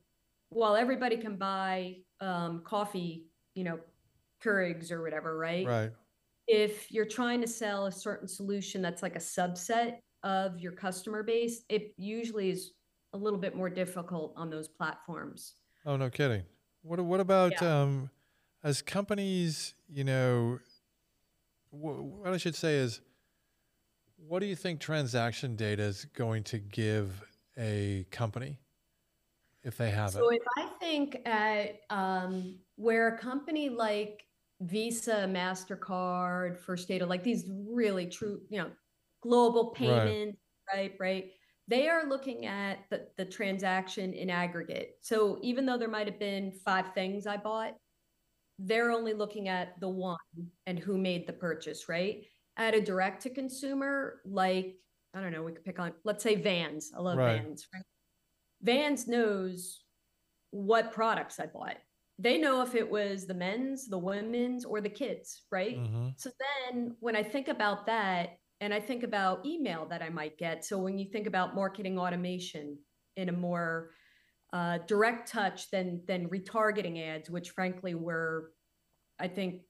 while 0.50 0.76
everybody 0.76 1.18
can 1.18 1.38
buy 1.38 1.98
um, 2.20 2.62
coffee, 2.66 3.26
you 3.56 3.64
know, 3.64 3.80
Keurigs 4.44 4.92
or 4.92 5.02
whatever, 5.02 5.38
right? 5.38 5.66
Right. 5.66 5.92
if 6.48 6.92
you're 6.92 7.06
trying 7.06 7.42
to 7.42 7.48
sell 7.48 7.86
a 7.86 7.92
certain 7.92 8.28
solution 8.28 8.82
that's 8.82 9.02
like 9.02 9.16
a 9.16 9.20
subset 9.20 9.98
of 10.24 10.60
your 10.60 10.72
customer 10.72 11.24
base, 11.24 11.64
it 11.70 11.94
usually 11.98 12.50
is 12.50 12.72
a 13.14 13.18
little 13.18 13.40
bit 13.40 13.56
more 13.56 13.70
difficult 13.70 14.34
on 14.36 14.50
those 14.50 14.68
platforms. 14.68 15.56
Oh, 15.86 15.98
no 15.98 16.10
kidding. 16.10 16.44
What 16.84 17.00
what 17.02 17.20
about 17.20 17.62
um, 17.62 18.10
as 18.64 18.82
companies? 18.82 19.74
You 19.90 20.04
know, 20.04 20.60
wh- 21.70 22.20
what 22.22 22.34
I 22.34 22.38
should 22.38 22.56
say 22.56 22.76
is, 22.76 23.02
what 24.16 24.40
do 24.40 24.46
you 24.46 24.56
think 24.56 24.80
transaction 24.80 25.56
data 25.56 25.84
is 25.84 26.06
going 26.06 26.44
to 26.46 26.60
give 26.60 27.24
a 27.58 28.06
company 28.12 28.58
if 29.64 29.78
they 29.78 29.92
have 29.92 30.12
So 30.12 30.20
it? 30.20 30.22
So, 30.22 30.30
if 30.30 30.44
I 30.58 30.70
think 30.80 31.22
at 31.26 31.82
um, 31.90 32.56
where 32.76 33.10
a 33.10 33.18
company 33.18 33.70
like 33.70 34.26
Visa, 34.62 35.26
Mastercard, 35.28 36.58
First 36.58 36.88
Data, 36.88 37.06
like 37.06 37.24
these 37.24 37.46
really 37.68 38.06
true, 38.06 38.42
you 38.50 38.60
know, 38.60 38.70
global 39.22 39.72
payment, 39.72 40.38
right, 40.74 40.94
right, 41.00 41.32
they 41.68 41.88
are 41.88 42.08
looking 42.08 42.46
at 42.46 42.80
the, 42.90 43.08
the 43.18 43.26
transaction 43.26 44.14
in 44.14 44.30
aggregate. 44.30 44.98
So 45.02 45.40
even 45.42 45.66
though 45.66 45.78
there 45.78 45.88
might 45.88 46.08
have 46.08 46.20
been 46.20 46.52
five 46.52 46.94
things 46.94 47.28
I 47.28 47.38
bought, 47.38 47.76
they're 48.60 48.92
only 48.92 49.14
looking 49.14 49.48
at 49.48 49.80
the 49.80 49.90
one 49.90 50.18
and 50.66 50.78
who 50.78 50.98
made 50.98 51.28
the 51.28 51.34
purchase, 51.34 51.88
right? 51.90 52.26
At 52.58 52.76
a 52.76 52.82
direct 52.82 53.24
to 53.24 53.30
consumer, 53.30 54.22
like 54.26 54.76
I 55.14 55.22
don't 55.22 55.32
know, 55.32 55.44
we 55.44 55.52
could 55.52 55.66
pick 55.66 55.80
on, 55.80 55.94
let's 56.04 56.24
say 56.24 56.36
Vans. 56.36 56.92
I 56.96 57.02
love 57.02 57.18
Right. 57.18 57.42
Vans. 57.42 57.68
Right? 57.74 57.84
Vans 58.62 59.08
knows 59.08 59.84
what 60.52 60.92
products 60.92 61.40
I 61.40 61.48
bought. 61.48 61.78
They 62.20 62.38
know 62.38 62.62
if 62.62 62.76
it 62.76 62.90
was 62.90 63.26
the 63.26 63.34
men's, 63.34 63.88
the 63.88 63.98
women's, 63.98 64.64
or 64.64 64.80
the 64.80 64.90
kids, 64.90 65.44
right? 65.52 65.78
hmm 65.78 66.10
So 66.18 66.30
then 66.72 66.96
when 67.00 67.16
I 67.16 67.24
think 67.24 67.48
about 67.48 67.88
that, 67.88 68.38
and 68.62 68.74
I 68.74 68.80
think 68.80 69.02
about 69.04 69.46
email 69.46 69.88
that 69.88 70.04
I 70.04 70.10
might 70.10 70.38
get, 70.38 70.64
so 70.64 70.78
when 70.78 71.00
you 71.00 71.10
think 71.12 71.26
about 71.26 71.56
marketing 71.56 71.98
automation 71.98 72.78
in 73.18 73.28
a 73.28 73.32
more 73.32 73.90
uh, 74.54 74.78
direct 74.88 75.30
touch 75.30 75.70
than 75.72 76.02
than 76.08 76.30
retargeting 76.30 77.02
ads, 77.04 77.30
which 77.30 77.50
frankly 77.50 77.96
were, 77.96 78.52
I 79.20 79.28
think, 79.28 79.64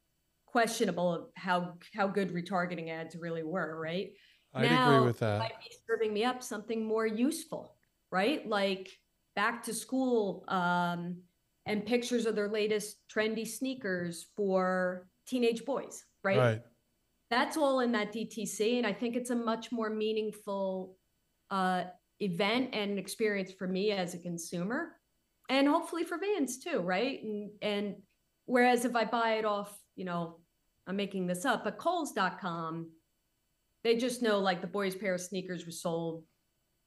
questionable 0.45 1.13
of 1.13 1.27
how 1.35 1.75
how 1.95 2.07
good 2.07 2.33
retargeting 2.33 2.89
ads 2.89 3.15
really 3.15 3.43
were, 3.43 3.79
right? 3.79 4.09
I'd 4.53 4.69
Now, 4.69 4.89
agree 4.89 5.07
with 5.07 5.19
that. 5.19 5.39
might 5.39 5.59
be 5.61 5.73
serving 5.87 6.13
me 6.13 6.25
up 6.25 6.43
something 6.43 6.85
more 6.85 7.07
useful, 7.07 7.77
right? 8.11 8.45
Like 8.45 8.89
back 9.37 9.63
to 9.63 9.73
school 9.73 10.43
um, 10.49 11.21
and 11.65 11.85
pictures 11.85 12.25
of 12.25 12.35
their 12.35 12.49
latest 12.49 12.97
trendy 13.09 13.47
sneakers 13.47 14.27
for 14.35 15.07
teenage 15.25 15.63
boys, 15.63 16.03
right? 16.23 16.37
Right. 16.37 16.61
That's 17.31 17.57
all 17.57 17.79
in 17.79 17.91
that 17.93 18.13
DTC. 18.13 18.77
And 18.77 18.85
I 18.85 18.93
think 18.93 19.15
it's 19.15 19.31
a 19.31 19.35
much 19.35 19.71
more 19.71 19.89
meaningful 19.89 20.95
uh, 21.49 21.85
event 22.19 22.69
and 22.75 22.99
experience 22.99 23.51
for 23.51 23.67
me 23.67 23.91
as 23.91 24.13
a 24.13 24.19
consumer 24.19 24.89
and 25.49 25.67
hopefully 25.67 26.03
for 26.03 26.17
Vans 26.19 26.59
too, 26.59 26.79
right? 26.81 27.23
And, 27.23 27.49
and 27.63 27.95
whereas 28.45 28.85
if 28.85 28.95
I 28.95 29.05
buy 29.05 29.35
it 29.35 29.45
off, 29.45 29.75
you 29.95 30.05
know, 30.05 30.37
I'm 30.87 30.95
making 30.95 31.25
this 31.27 31.45
up, 31.45 31.63
but 31.63 31.77
Kohl's.com, 31.77 32.91
they 33.83 33.95
just 33.97 34.21
know 34.21 34.39
like 34.39 34.61
the 34.61 34.67
boys 34.67 34.95
pair 34.95 35.15
of 35.15 35.21
sneakers 35.21 35.65
was 35.65 35.81
sold 35.81 36.23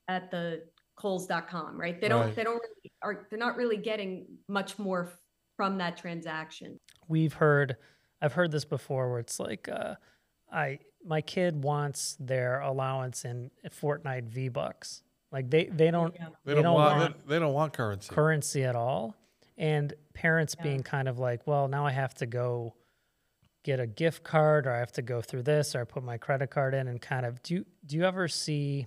at 0.08 0.30
the 0.30 0.62
Kohl's.com, 0.96 1.80
right? 1.80 2.00
They 2.00 2.08
don't, 2.08 2.26
Right. 2.26 2.36
they 2.36 2.44
don't 2.44 2.54
really, 2.62 2.92
are, 3.02 3.26
they're 3.30 3.38
not 3.38 3.56
really 3.56 3.76
getting 3.78 4.26
much 4.48 4.78
more 4.78 5.10
from 5.56 5.78
that 5.78 5.96
transaction. 5.96 6.78
we've 7.08 7.34
heard 7.34 7.76
i've 8.22 8.32
heard 8.32 8.50
this 8.50 8.64
before 8.64 9.08
where 9.10 9.20
it's 9.20 9.38
like 9.38 9.68
uh, 9.68 9.94
i 10.52 10.78
my 11.06 11.20
kid 11.20 11.62
wants 11.62 12.16
their 12.18 12.60
allowance 12.60 13.24
in 13.24 13.50
fortnite 13.68 14.24
v 14.24 14.48
bucks 14.48 15.02
like 15.32 15.50
they 15.50 15.64
they 15.66 15.90
don't 15.90 16.14
Yeah. 16.18 16.28
They 16.44 16.52
They 16.52 16.54
don't, 16.54 16.64
don't 16.64 16.74
want, 16.74 16.98
want 16.98 17.26
they, 17.28 17.34
they 17.34 17.38
don't 17.38 17.52
want 17.54 17.72
currency. 17.72 18.14
currency 18.14 18.64
at 18.64 18.76
all 18.76 19.14
and 19.58 19.92
parents 20.14 20.54
Yeah. 20.58 20.64
being 20.64 20.82
kind 20.82 21.08
of 21.08 21.18
like 21.18 21.46
well 21.46 21.68
now 21.68 21.84
i 21.86 21.90
have 21.92 22.14
to 22.14 22.26
go 22.26 22.74
get 23.62 23.80
a 23.80 23.86
gift 23.86 24.22
card 24.24 24.66
or 24.66 24.72
i 24.72 24.78
have 24.78 24.92
to 24.92 25.02
go 25.02 25.20
through 25.22 25.42
this 25.42 25.74
or 25.74 25.80
i 25.80 25.84
put 25.84 26.02
my 26.02 26.16
credit 26.18 26.50
card 26.50 26.74
in 26.74 26.88
and 26.88 27.00
kind 27.00 27.24
of 27.26 27.42
do 27.42 27.54
you 27.54 27.66
do 27.86 27.96
you 27.96 28.04
ever 28.04 28.28
see 28.28 28.86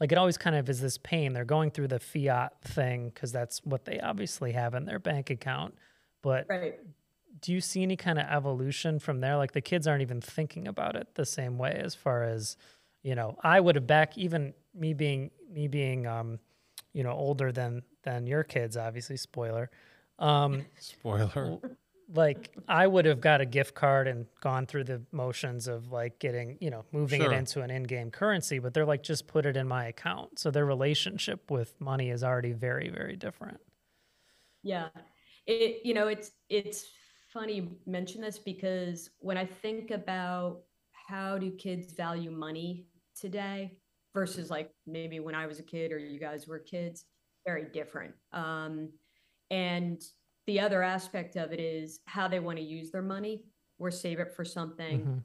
like 0.00 0.12
it 0.12 0.18
always 0.18 0.38
kind 0.38 0.56
of 0.56 0.68
is 0.68 0.80
this 0.80 0.98
pain 0.98 1.32
they're 1.32 1.44
going 1.44 1.70
through 1.70 1.88
the 1.88 1.98
fiat 1.98 2.52
thing 2.62 3.10
because 3.10 3.32
that's 3.32 3.60
what 3.64 3.84
they 3.84 3.98
obviously 4.00 4.52
have 4.52 4.74
in 4.74 4.84
their 4.86 4.98
bank 4.98 5.30
account 5.30 5.74
but 6.22 6.46
Right. 6.48 6.78
Do 7.40 7.52
you 7.52 7.60
see 7.60 7.82
any 7.82 7.96
kind 7.96 8.18
of 8.18 8.26
evolution 8.26 8.98
from 8.98 9.20
there? 9.20 9.36
Like 9.36 9.52
the 9.52 9.60
kids 9.60 9.86
aren't 9.86 10.02
even 10.02 10.20
thinking 10.20 10.68
about 10.68 10.96
it 10.96 11.14
the 11.14 11.24
same 11.24 11.58
way 11.58 11.80
as 11.82 11.94
far 11.94 12.22
as, 12.24 12.56
you 13.02 13.14
know, 13.14 13.36
I 13.42 13.60
would 13.60 13.76
have 13.76 13.86
back 13.86 14.18
even 14.18 14.54
me 14.74 14.94
being 14.94 15.30
me 15.50 15.68
being 15.68 16.06
um, 16.06 16.38
you 16.92 17.02
know, 17.02 17.12
older 17.12 17.52
than 17.52 17.82
than 18.02 18.26
your 18.26 18.42
kids, 18.44 18.76
obviously, 18.76 19.16
spoiler. 19.16 19.70
Um, 20.18 20.66
Spoiler. 20.78 21.58
like 22.12 22.50
I 22.68 22.86
would 22.86 23.04
have 23.06 23.20
got 23.20 23.40
a 23.40 23.46
gift 23.46 23.74
card 23.74 24.08
and 24.08 24.26
gone 24.40 24.66
through 24.66 24.84
the 24.84 25.02
motions 25.12 25.68
of 25.68 25.92
like 25.92 26.18
getting, 26.18 26.58
you 26.60 26.70
know, 26.70 26.84
moving 26.92 27.22
Sure. 27.22 27.32
it 27.32 27.36
into 27.36 27.62
an 27.62 27.70
in-game 27.70 28.10
currency, 28.10 28.58
but 28.58 28.74
they're 28.74 28.84
like 28.84 29.02
just 29.02 29.26
put 29.28 29.46
it 29.46 29.56
in 29.56 29.68
my 29.68 29.86
account. 29.86 30.38
So 30.38 30.50
their 30.50 30.66
relationship 30.66 31.50
with 31.50 31.80
money 31.80 32.10
is 32.10 32.24
already 32.24 32.52
very, 32.52 32.88
very 32.90 33.16
different. 33.16 33.60
Yeah. 34.62 34.88
It, 35.46 35.84
you 35.84 35.94
know, 35.94 36.08
it's, 36.08 36.32
it's 36.48 36.86
funny 37.32 37.54
you 37.56 37.76
mention 37.86 38.20
this 38.20 38.38
because 38.38 39.10
when 39.18 39.36
I 39.36 39.46
think 39.46 39.90
about 39.90 40.62
how 40.92 41.38
do 41.38 41.50
kids 41.50 41.92
value 41.92 42.30
money 42.30 42.86
today 43.18 43.78
versus 44.14 44.50
like 44.50 44.70
maybe 44.86 45.20
when 45.20 45.34
I 45.34 45.46
was 45.46 45.58
a 45.58 45.62
kid 45.62 45.92
or 45.92 45.98
you 45.98 46.18
guys 46.18 46.46
were 46.46 46.58
kids, 46.58 47.04
very 47.46 47.66
different. 47.72 48.14
Um, 48.32 48.90
and 49.50 50.00
the 50.46 50.60
other 50.60 50.82
aspect 50.82 51.36
of 51.36 51.52
it 51.52 51.60
is 51.60 52.00
how 52.06 52.28
they 52.28 52.40
want 52.40 52.58
to 52.58 52.64
use 52.64 52.90
their 52.90 53.02
money 53.02 53.44
or 53.78 53.90
save 53.90 54.20
it 54.20 54.32
for 54.34 54.44
something. 54.44 55.24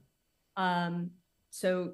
Mhm. 0.58 0.62
Um, 0.62 1.12
so 1.50 1.94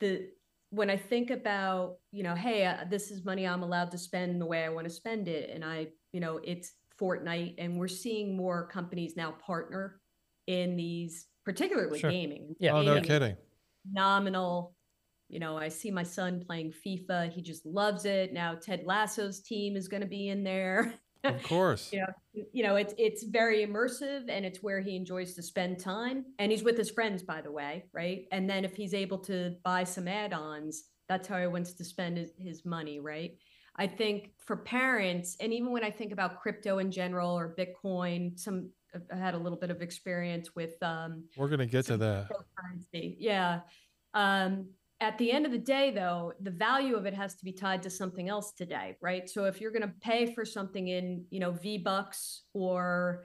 the 0.00 0.30
when 0.70 0.88
I 0.88 0.96
think 0.96 1.30
about, 1.30 1.98
you 2.12 2.22
know, 2.22 2.36
hey, 2.36 2.64
uh, 2.64 2.84
this 2.88 3.10
is 3.10 3.24
money 3.24 3.46
I'm 3.46 3.64
allowed 3.64 3.90
to 3.90 3.98
spend 3.98 4.40
the 4.40 4.46
way 4.46 4.64
I 4.64 4.68
want 4.68 4.84
to 4.84 4.90
spend 4.90 5.26
it, 5.26 5.50
and 5.50 5.64
I, 5.64 5.88
you 6.12 6.20
know, 6.20 6.38
it's 6.44 6.74
Fortnite, 7.00 7.54
and 7.58 7.78
we're 7.78 7.88
seeing 7.88 8.36
more 8.36 8.66
companies 8.66 9.16
now 9.16 9.32
partner 9.32 10.00
in 10.46 10.76
these, 10.76 11.26
particularly 11.44 11.98
Sure. 11.98 12.10
gaming. 12.10 12.54
Yeah. 12.58 12.74
Oh, 12.74 12.82
no 12.82 12.94
Gaming 12.94 13.08
kidding. 13.08 13.36
Nominal. 13.90 14.74
You 15.28 15.38
know, 15.38 15.56
I 15.56 15.68
see 15.68 15.90
my 15.90 16.02
son 16.02 16.44
playing 16.44 16.72
FIFA. 16.84 17.32
He 17.32 17.40
just 17.40 17.64
loves 17.64 18.04
it. 18.04 18.32
Now 18.32 18.56
Ted 18.56 18.84
Lasso's 18.84 19.40
team 19.40 19.76
is 19.76 19.86
going 19.88 20.00
to 20.02 20.08
be 20.08 20.28
in 20.28 20.42
there. 20.42 20.94
Of 21.22 21.42
course. 21.44 21.90
you 21.92 22.00
know, 22.00 22.44
you 22.52 22.62
know, 22.62 22.76
it's 22.76 22.94
it's 22.98 23.22
very 23.24 23.64
immersive 23.64 24.24
and 24.28 24.44
it's 24.44 24.62
where 24.62 24.80
he 24.80 24.96
enjoys 24.96 25.34
to 25.34 25.42
spend 25.42 25.78
time. 25.78 26.24
And 26.38 26.50
he's 26.50 26.64
with 26.64 26.76
his 26.76 26.90
friends, 26.90 27.22
by 27.22 27.42
the 27.42 27.52
way, 27.52 27.84
right? 27.92 28.24
And 28.32 28.48
then 28.50 28.64
if 28.64 28.74
he's 28.74 28.94
able 28.94 29.18
to 29.18 29.54
buy 29.62 29.84
some 29.84 30.08
add-ons, 30.08 30.84
that's 31.08 31.28
how 31.28 31.38
he 31.38 31.46
wants 31.46 31.74
to 31.74 31.84
spend 31.84 32.16
his, 32.18 32.32
his 32.38 32.64
money, 32.64 33.00
right? 33.00 33.32
I 33.80 33.86
think 33.86 34.32
for 34.36 34.56
parents, 34.56 35.38
and 35.40 35.54
even 35.54 35.72
when 35.72 35.82
I 35.82 35.90
think 35.90 36.12
about 36.12 36.38
crypto 36.42 36.78
in 36.78 36.92
general 36.92 37.30
or 37.30 37.56
Bitcoin, 37.58 38.38
some 38.38 38.68
I 39.10 39.16
had 39.16 39.34
a 39.34 39.38
little 39.38 39.58
bit 39.58 39.70
of 39.70 39.80
experience 39.80 40.50
with 40.54 40.74
um, 40.82 41.24
We're 41.34 41.48
going 41.48 41.60
to 41.60 41.66
get 41.66 41.86
to 41.86 41.96
that. 41.96 42.28
Yeah. 43.18 43.60
Um, 44.12 44.66
at 45.00 45.16
the 45.16 45.32
end 45.32 45.46
of 45.46 45.52
the 45.52 45.58
day, 45.58 45.92
though, 45.92 46.34
the 46.40 46.50
value 46.50 46.94
of 46.94 47.06
it 47.06 47.14
has 47.14 47.36
to 47.36 47.44
be 47.44 47.52
tied 47.52 47.82
to 47.84 47.90
something 47.90 48.28
else 48.28 48.52
today, 48.52 48.96
right? 49.00 49.30
So 49.30 49.44
if 49.44 49.62
you're 49.62 49.70
going 49.70 49.88
to 49.88 49.94
pay 50.02 50.34
for 50.34 50.44
something 50.44 50.88
in, 50.88 51.24
you 51.30 51.40
know, 51.40 51.52
V 51.52 51.78
Bucks 51.78 52.42
or, 52.52 53.24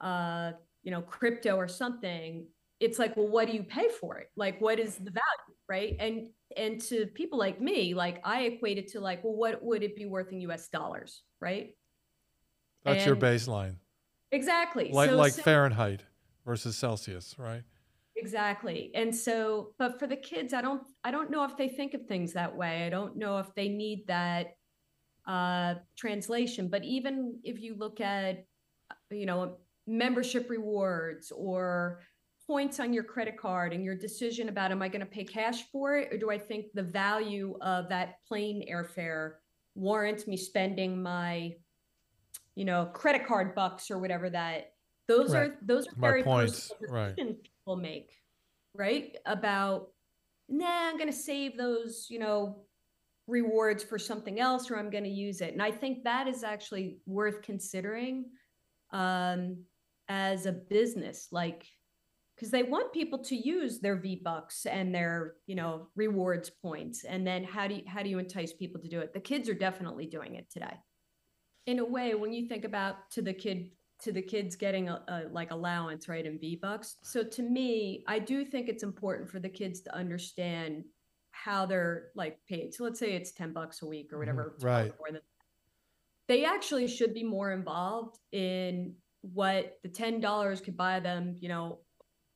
uh, 0.00 0.52
you 0.82 0.90
know, 0.90 1.02
crypto 1.02 1.54
or 1.54 1.68
something, 1.68 2.48
it's 2.80 2.98
like, 2.98 3.16
well, 3.16 3.28
what 3.28 3.46
do 3.46 3.54
you 3.54 3.62
pay 3.62 3.88
for 4.00 4.18
it? 4.18 4.28
Like, 4.36 4.60
what 4.60 4.80
is 4.80 4.96
the 4.96 5.12
value, 5.12 5.53
right? 5.68 5.96
And 5.98 6.28
and 6.56 6.80
to 6.82 7.06
people 7.06 7.38
like 7.38 7.60
me, 7.60 7.94
like 7.94 8.20
I 8.24 8.42
equate 8.42 8.78
it 8.78 8.88
to 8.92 9.00
like, 9.00 9.24
well, 9.24 9.34
what 9.34 9.62
would 9.62 9.82
it 9.82 9.96
be 9.96 10.06
worth 10.06 10.32
in 10.32 10.40
U.S. 10.42 10.68
dollars, 10.68 11.22
right? 11.40 11.74
That's 12.84 13.06
your 13.06 13.16
baseline. 13.16 13.76
Exactly. 14.30 14.90
Like 14.92 15.10
So 15.10 15.16
like 15.16 15.32
so- 15.32 15.42
Fahrenheit 15.42 16.02
versus 16.44 16.76
Celsius, 16.76 17.34
right? 17.38 17.62
Exactly. 18.16 18.90
And 18.94 19.14
so, 19.14 19.74
but 19.78 19.98
for 19.98 20.06
the 20.06 20.16
kids, 20.16 20.54
I 20.54 20.62
don't, 20.62 20.82
I 21.02 21.10
don't 21.10 21.30
know 21.30 21.44
if 21.44 21.56
they 21.56 21.68
think 21.68 21.94
of 21.94 22.06
things 22.06 22.32
that 22.34 22.54
way. 22.54 22.86
I 22.86 22.90
don't 22.90 23.16
know 23.16 23.38
if 23.38 23.52
they 23.54 23.68
need 23.68 24.06
that 24.06 24.56
uh, 25.26 25.74
translation. 25.96 26.68
But 26.68 26.84
even 26.84 27.38
if 27.42 27.60
you 27.60 27.74
look 27.76 28.00
at, 28.00 28.46
you 29.10 29.26
know, 29.26 29.56
membership 29.86 30.48
rewards 30.48 31.32
or 31.34 32.00
points 32.46 32.80
on 32.80 32.92
your 32.92 33.04
credit 33.04 33.36
card 33.36 33.72
and 33.72 33.84
your 33.84 33.94
decision 33.94 34.48
about 34.48 34.70
am 34.70 34.82
I 34.82 34.88
going 34.88 35.00
to 35.00 35.06
pay 35.06 35.24
cash 35.24 35.64
for 35.70 35.96
it 35.96 36.12
or 36.12 36.18
do 36.18 36.30
I 36.30 36.38
think 36.38 36.66
the 36.74 36.82
value 36.82 37.56
of 37.60 37.88
that 37.88 38.16
plane 38.28 38.66
airfare 38.70 39.34
warrants 39.74 40.26
me 40.26 40.36
spending 40.36 41.02
my, 41.02 41.54
you 42.54 42.64
know, 42.64 42.86
credit 42.86 43.26
card 43.26 43.54
bucks 43.54 43.90
or 43.90 43.98
whatever 43.98 44.28
that 44.30 44.72
those 45.08 45.32
Right. 45.32 45.50
are 45.50 45.58
those 45.62 45.86
are 45.86 45.92
My 45.96 46.08
very 46.08 46.22
points, 46.22 46.72
right. 46.88 47.14
people 47.16 47.76
make, 47.76 48.12
right? 48.74 49.16
About 49.26 49.88
nah, 50.48 50.88
I'm 50.88 50.96
going 50.96 51.10
to 51.10 51.16
save 51.16 51.56
those, 51.56 52.06
you 52.10 52.18
know, 52.18 52.64
rewards 53.26 53.82
for 53.82 53.98
something 53.98 54.40
else 54.40 54.70
or 54.70 54.78
I'm 54.78 54.90
going 54.90 55.04
to 55.04 55.10
use 55.10 55.40
it. 55.40 55.52
And 55.52 55.62
I 55.62 55.70
think 55.70 56.04
that 56.04 56.28
is 56.28 56.44
actually 56.44 56.98
worth 57.06 57.42
considering 57.42 58.26
um, 58.92 59.56
as 60.08 60.46
a 60.46 60.52
business, 60.52 61.28
like, 61.32 61.66
because 62.34 62.50
they 62.50 62.62
want 62.62 62.92
people 62.92 63.18
to 63.20 63.36
use 63.36 63.80
their 63.80 63.96
V 63.96 64.20
bucks 64.24 64.66
and 64.66 64.94
their, 64.94 65.34
you 65.46 65.54
know, 65.54 65.88
rewards 65.94 66.50
points. 66.50 67.04
And 67.04 67.26
then 67.26 67.44
how 67.44 67.68
do 67.68 67.74
you 67.74 67.82
how 67.86 68.02
do 68.02 68.10
you 68.10 68.18
entice 68.18 68.52
people 68.52 68.80
to 68.80 68.88
do 68.88 69.00
it? 69.00 69.12
The 69.12 69.20
kids 69.20 69.48
are 69.48 69.54
definitely 69.54 70.06
doing 70.06 70.34
it 70.34 70.50
today. 70.50 70.74
In 71.66 71.78
a 71.78 71.84
way, 71.84 72.14
when 72.14 72.32
you 72.32 72.48
think 72.48 72.64
about 72.64 73.10
to 73.12 73.22
the 73.22 73.32
kid 73.32 73.70
to 74.02 74.12
the 74.12 74.22
kids 74.22 74.56
getting 74.56 74.88
a, 74.88 75.02
a 75.08 75.22
like 75.30 75.50
allowance 75.50 76.08
right 76.08 76.26
in 76.26 76.38
V 76.38 76.56
bucks. 76.60 76.96
So 77.02 77.22
to 77.22 77.42
me, 77.42 78.04
I 78.06 78.18
do 78.18 78.44
think 78.44 78.68
it's 78.68 78.82
important 78.82 79.30
for 79.30 79.40
the 79.40 79.48
kids 79.48 79.80
to 79.82 79.94
understand 79.94 80.84
how 81.30 81.66
they're 81.66 82.08
like 82.14 82.38
paid. 82.48 82.74
So 82.74 82.84
let's 82.84 82.98
say 82.98 83.14
it's 83.14 83.32
10 83.32 83.52
bucks 83.52 83.82
a 83.82 83.86
week 83.86 84.12
or 84.12 84.16
mm-hmm. 84.16 84.20
whatever. 84.20 84.52
it's 84.54 84.62
probably 84.62 84.90
right. 84.90 84.98
more 84.98 85.12
than- 85.12 85.22
They 86.28 86.44
actually 86.44 86.86
should 86.86 87.14
be 87.14 87.24
more 87.24 87.52
involved 87.52 88.18
in 88.32 88.94
what 89.22 89.78
the 89.82 89.88
$10 89.88 90.62
could 90.62 90.76
buy 90.76 91.00
them, 91.00 91.36
you 91.40 91.48
know, 91.48 91.78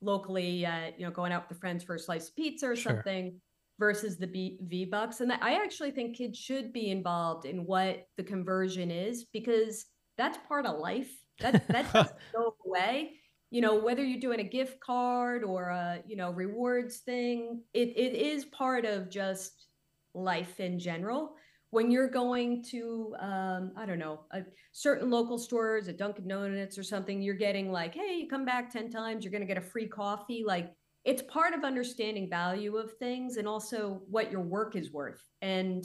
locally 0.01 0.65
at, 0.65 0.99
you 0.99 1.07
know, 1.07 1.13
going 1.13 1.33
out 1.33 1.49
with 1.49 1.57
the 1.57 1.61
friends 1.61 1.83
for 1.85 1.95
a 1.95 1.99
slice 1.99 2.29
of 2.29 2.37
pizza 2.37 2.67
or 2.69 2.77
Sure. 2.77 3.05
something 3.05 3.41
versus 3.79 4.17
the 4.19 4.27
B- 4.27 4.59
V 4.63 4.85
bucks. 4.87 5.21
And 5.21 5.33
I 5.33 5.63
actually 5.63 5.91
think 5.93 6.17
kids 6.17 6.39
should 6.39 6.73
be 6.73 6.91
involved 6.91 7.47
in 7.47 7.65
what 7.65 8.07
the 8.17 8.25
conversion 8.25 8.91
is 8.91 9.25
because 9.33 9.87
that's 10.17 10.39
part 10.49 10.67
of 10.67 10.79
life. 10.79 11.11
That 11.41 11.69
that 11.71 11.93
doesn't 11.93 12.17
go 12.35 12.57
away. 12.67 13.15
You 13.51 13.61
know, 13.63 13.77
whether 13.77 14.05
you're 14.05 14.21
doing 14.21 14.41
a 14.41 14.45
gift 14.45 14.79
card 14.81 15.43
or 15.43 15.69
a, 15.71 16.03
you 16.07 16.17
know, 16.17 16.31
rewards 16.33 16.99
thing, 16.99 17.63
it, 17.73 17.89
it 17.97 18.15
is 18.15 18.45
part 18.45 18.85
of 18.85 19.09
just 19.09 19.67
life 20.15 20.61
in 20.61 20.79
general. 20.79 21.35
When 21.71 21.91
you're 21.91 22.09
going 22.09 22.63
to, 22.71 23.15
um, 23.19 23.73
I 23.77 23.85
don't 23.85 23.99
know, 23.99 24.25
a 24.33 24.43
certain 24.73 25.11
local 25.11 25.39
stores, 25.39 25.89
at 25.89 25.99
Dunkin' 25.99 26.27
Donuts 26.27 26.79
or 26.79 26.83
something, 26.83 27.21
you're 27.21 27.35
getting 27.35 27.71
like, 27.71 27.95
hey, 27.95 28.21
you 28.21 28.29
come 28.29 28.47
back 28.47 28.71
10 28.71 28.91
times, 28.91 29.23
you're 29.25 29.33
going 29.33 29.43
to 29.43 29.47
get 29.47 29.59
a 29.59 29.67
free 29.67 29.87
coffee. 29.87 30.45
Like, 30.47 30.73
it's 31.05 31.23
part 31.23 31.55
of 31.55 31.65
understanding 31.65 32.29
value 32.31 32.77
of 32.77 32.93
things 32.95 33.37
and 33.37 33.47
also 33.47 34.03
what 34.09 34.31
your 34.31 34.41
work 34.43 34.77
is 34.77 34.93
worth. 34.93 35.23
And 35.43 35.85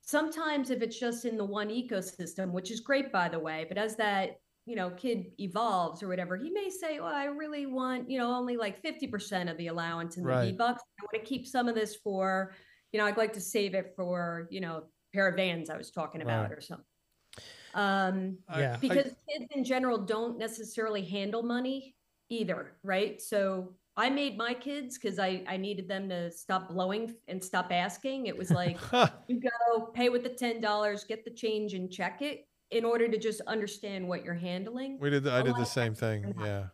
sometimes 0.00 0.70
if 0.70 0.82
it's 0.82 0.98
just 0.98 1.24
in 1.24 1.36
the 1.36 1.44
one 1.44 1.68
ecosystem, 1.68 2.52
which 2.52 2.70
is 2.70 2.80
great 2.80 3.12
by 3.12 3.28
the 3.28 3.38
way, 3.38 3.64
but 3.68 3.78
as 3.78 3.96
that 3.96 4.36
you 4.64 4.76
know 4.76 4.90
kid 4.90 5.26
evolves 5.38 6.02
or 6.02 6.08
whatever, 6.08 6.36
he 6.36 6.50
may 6.50 6.68
say, 6.68 7.00
"Well, 7.00 7.14
I 7.14 7.24
really 7.24 7.66
want 7.66 8.10
you 8.10 8.18
know 8.18 8.32
only 8.32 8.56
like 8.56 8.82
fifty 8.82 9.06
percent 9.06 9.48
of 9.48 9.56
the 9.56 9.68
allowance 9.68 10.16
in 10.18 10.26
the 10.26 10.28
Right. 10.28 10.50
V 10.52 10.52
bucks. 10.52 10.82
I 11.00 11.04
want 11.04 11.24
to 11.24 11.28
keep 11.28 11.46
some 11.46 11.68
of 11.68 11.74
this 11.74 11.96
for 11.96 12.54
you 12.92 12.98
know 12.98 13.06
I'd 13.06 13.16
like 13.16 13.32
to 13.34 13.40
save 13.40 13.74
it 13.74 13.92
for 13.96 14.48
you 14.50 14.60
know 14.60 14.76
a 14.76 14.82
pair 15.14 15.28
of 15.28 15.36
vans 15.36 15.70
I 15.70 15.76
was 15.76 15.90
talking 15.90 16.22
about 16.22 16.48
Right. 16.50 16.52
or 16.58 16.60
something." 16.60 16.84
Um, 17.74 18.38
I- 18.48 18.60
Yeah. 18.60 18.74
I- 18.74 18.78
because 18.78 19.14
kids 19.28 19.46
in 19.54 19.64
general 19.64 19.98
don't 19.98 20.38
necessarily 20.38 21.02
handle 21.02 21.42
money 21.42 21.94
either, 22.30 22.72
right? 22.82 23.20
So 23.20 23.74
I 23.96 24.10
made 24.10 24.36
my 24.38 24.54
kids 24.54 24.96
because 24.98 25.18
I, 25.18 25.42
I 25.48 25.56
needed 25.56 25.88
them 25.88 26.08
to 26.08 26.30
stop 26.30 26.68
blowing 26.68 27.14
and 27.26 27.42
stop 27.42 27.72
asking. 27.72 28.26
It 28.26 28.36
was 28.36 28.50
like, 28.50 28.78
you 29.28 29.40
go 29.40 29.86
pay 29.86 30.08
with 30.08 30.22
the 30.22 30.30
$10, 30.30 31.08
get 31.08 31.24
the 31.24 31.30
change 31.30 31.74
and 31.74 31.90
check 31.90 32.22
it 32.22 32.46
in 32.70 32.84
order 32.84 33.08
to 33.08 33.18
just 33.18 33.40
understand 33.42 34.06
what 34.08 34.24
you're 34.24 34.34
handling. 34.34 34.98
we 35.00 35.10
did. 35.10 35.24
The, 35.24 35.32
I 35.32 35.40
a 35.40 35.42
did 35.42 35.56
the 35.56 35.64
same 35.64 35.94
thing. 35.94 36.34
Yeah. 36.40 36.66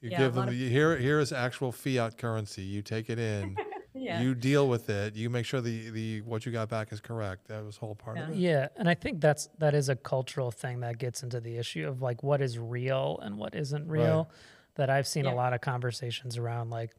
You 0.00 0.10
Yeah, 0.10 0.18
give 0.18 0.34
them 0.34 0.48
of- 0.48 0.54
you 0.54 0.68
here. 0.68 0.96
Here 0.96 1.20
is 1.20 1.32
actual 1.32 1.70
fiat 1.72 2.18
currency. 2.18 2.62
You 2.62 2.82
take 2.82 3.08
it 3.08 3.18
in. 3.18 3.56
Yeah. 3.94 4.20
You 4.20 4.34
deal 4.34 4.68
with 4.68 4.90
it. 4.90 5.14
You 5.14 5.30
make 5.30 5.46
sure 5.46 5.60
the 5.60 5.90
the 5.90 6.20
what 6.22 6.44
you 6.44 6.50
got 6.52 6.68
back 6.68 6.92
is 6.92 7.00
correct. 7.00 7.46
That 7.48 7.64
was 7.64 7.76
whole 7.76 7.94
part 7.94 8.18
of 8.18 8.30
it. 8.30 8.36
Yeah, 8.36 8.68
and 8.76 8.88
I 8.88 8.94
think 8.94 9.20
that's 9.20 9.48
that 9.58 9.72
is 9.74 9.88
a 9.88 9.94
cultural 9.96 10.50
thing 10.50 10.80
that 10.80 10.98
gets 10.98 11.22
into 11.22 11.40
the 11.40 11.56
issue 11.56 11.86
of 11.86 12.02
like 12.02 12.22
what 12.22 12.40
is 12.40 12.58
real 12.58 13.20
and 13.22 13.36
what 13.38 13.54
isn't 13.54 13.86
real. 13.88 14.28
That 14.74 14.90
I've 14.90 15.06
seen 15.06 15.26
Yeah. 15.26 15.32
a 15.32 15.36
lot 15.36 15.52
of 15.52 15.60
conversations 15.60 16.36
around 16.36 16.70
like 16.70 16.90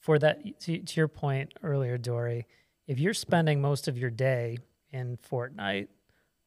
for 0.00 0.18
that 0.20 0.58
to, 0.60 0.78
to 0.78 0.96
your 1.00 1.08
point 1.08 1.52
earlier, 1.62 1.98
Dori, 1.98 2.46
if 2.86 2.98
you're 2.98 3.12
spending 3.12 3.60
most 3.60 3.86
of 3.86 3.98
your 3.98 4.08
day 4.10 4.56
in 4.90 5.18
Fortnite 5.30 5.88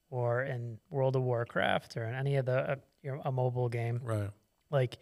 or 0.10 0.42
in 0.44 0.80
World 0.90 1.16
of 1.16 1.22
Warcraft 1.22 1.96
or 1.98 2.06
in 2.06 2.16
any 2.16 2.38
of 2.38 2.48
the 2.48 2.72
uh, 2.72 2.76
you 3.04 3.12
know, 3.16 3.22
a 3.24 3.32
mobile 3.32 3.70
game, 3.70 4.00
Right. 4.04 4.32
like 4.72 4.98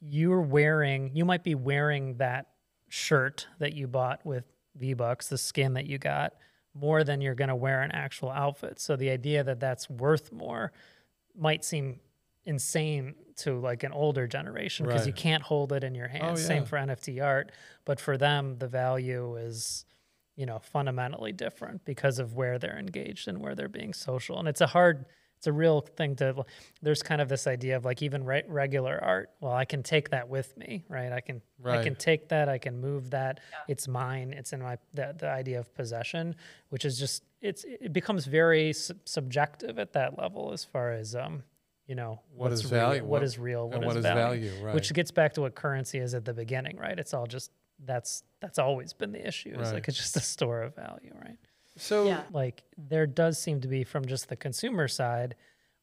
you're 0.00 0.40
wearing 0.40 1.10
you 1.14 1.24
might 1.26 1.44
be 1.44 1.54
wearing 1.54 2.16
that 2.16 2.46
shirt 2.88 3.46
that 3.58 3.74
you 3.74 3.86
bought 3.86 4.24
with 4.24 4.44
V 4.76 4.94
Bucks, 4.94 5.28
the 5.28 5.38
skin 5.38 5.74
that 5.74 5.86
you 5.86 5.98
got, 5.98 6.34
more 6.74 7.04
than 7.04 7.20
you're 7.20 7.34
going 7.34 7.48
to 7.48 7.56
wear 7.56 7.82
an 7.82 7.92
actual 7.92 8.30
outfit. 8.30 8.78
So 8.80 8.96
the 8.96 9.10
idea 9.10 9.42
that 9.44 9.60
that's 9.60 9.88
worth 9.88 10.32
more 10.32 10.72
might 11.34 11.64
seem 11.64 12.00
insane 12.44 13.14
to 13.36 13.58
like 13.58 13.82
an 13.82 13.92
older 13.92 14.26
generation 14.26 14.86
because 14.86 15.06
you 15.06 15.12
can't 15.12 15.42
hold 15.42 15.72
it 15.72 15.84
in 15.84 15.94
your 15.94 16.08
hands. 16.08 16.40
Oh, 16.40 16.42
Same 16.42 16.62
yeah. 16.62 16.68
for 16.68 16.76
NFT 16.78 17.22
art, 17.22 17.52
but 17.84 18.00
for 18.00 18.16
them 18.16 18.56
the 18.58 18.68
value 18.68 19.36
is 19.36 19.84
you 20.36 20.46
know 20.46 20.58
fundamentally 20.58 21.32
different 21.32 21.84
because 21.84 22.18
of 22.18 22.34
where 22.34 22.58
they're 22.58 22.78
engaged 22.78 23.28
and 23.28 23.38
where 23.38 23.54
they're 23.54 23.68
being 23.68 23.92
social. 23.92 24.38
And 24.38 24.48
it's 24.48 24.60
a 24.60 24.66
hard 24.68 25.06
it's 25.36 25.46
a 25.46 25.52
real 25.52 25.80
thing 25.80 26.16
to 26.16 26.44
there's 26.82 27.02
kind 27.02 27.20
of 27.20 27.28
this 27.28 27.46
idea 27.46 27.76
of 27.76 27.84
like 27.84 28.02
even 28.02 28.24
re- 28.24 28.42
regular 28.48 28.98
art 29.02 29.30
well 29.40 29.52
i 29.52 29.64
can 29.64 29.82
take 29.82 30.10
that 30.10 30.28
with 30.28 30.56
me 30.56 30.84
right? 30.88 31.12
I 31.12 31.20
can 31.20 31.42
i 31.64 31.82
can 31.82 31.94
take 31.94 32.28
that 32.28 32.48
i 32.48 32.58
can 32.58 32.80
move 32.80 33.10
that. 33.10 33.40
It's 33.68 33.86
mine. 33.88 34.32
It's 34.36 34.52
in 34.52 34.62
my 34.62 34.78
the, 34.94 35.14
the 35.18 35.28
idea 35.28 35.58
of 35.60 35.72
possession 35.74 36.34
which 36.70 36.84
is 36.84 36.98
just 36.98 37.22
it's 37.40 37.64
it 37.64 37.92
becomes 37.92 38.26
very 38.26 38.72
sub- 38.72 38.98
subjective 39.04 39.78
at 39.78 39.92
that 39.92 40.18
level 40.18 40.52
as 40.52 40.64
far 40.64 40.92
as 40.92 41.14
um 41.14 41.42
you 41.86 41.94
know 41.94 42.20
what's 42.34 42.54
is 42.54 42.64
real, 42.64 42.80
value- 42.80 43.02
what 43.02 43.08
what- 43.10 43.22
is 43.22 43.38
real 43.38 43.68
what 43.68 43.80
what 43.84 43.90
is 43.90 43.96
is 43.98 44.02
value, 44.04 44.50
value, 44.50 44.74
which 44.74 44.92
gets 44.92 45.10
back 45.10 45.34
to 45.34 45.40
what 45.42 45.54
currency 45.54 45.98
is 45.98 46.14
at 46.14 46.24
the 46.24 46.32
beginning 46.34 46.76
right? 46.78 46.98
It's 46.98 47.14
all 47.14 47.26
just 47.26 47.50
that's 47.84 48.22
that's 48.40 48.58
always 48.58 48.94
been 48.94 49.12
the 49.12 49.26
issue 49.26 49.50
it's 49.50 49.58
Right. 49.58 49.74
like 49.74 49.88
it's 49.88 49.98
just 49.98 50.16
a 50.16 50.20
store 50.20 50.62
of 50.62 50.74
value 50.74 51.12
right 51.22 51.36
So 51.76 52.06
Yeah. 52.06 52.22
like 52.32 52.64
there 52.76 53.06
does 53.06 53.38
seem 53.40 53.60
to 53.62 53.68
be 53.68 53.84
from 53.84 54.04
just 54.06 54.28
the 54.28 54.36
consumer 54.36 54.88
side 54.88 55.34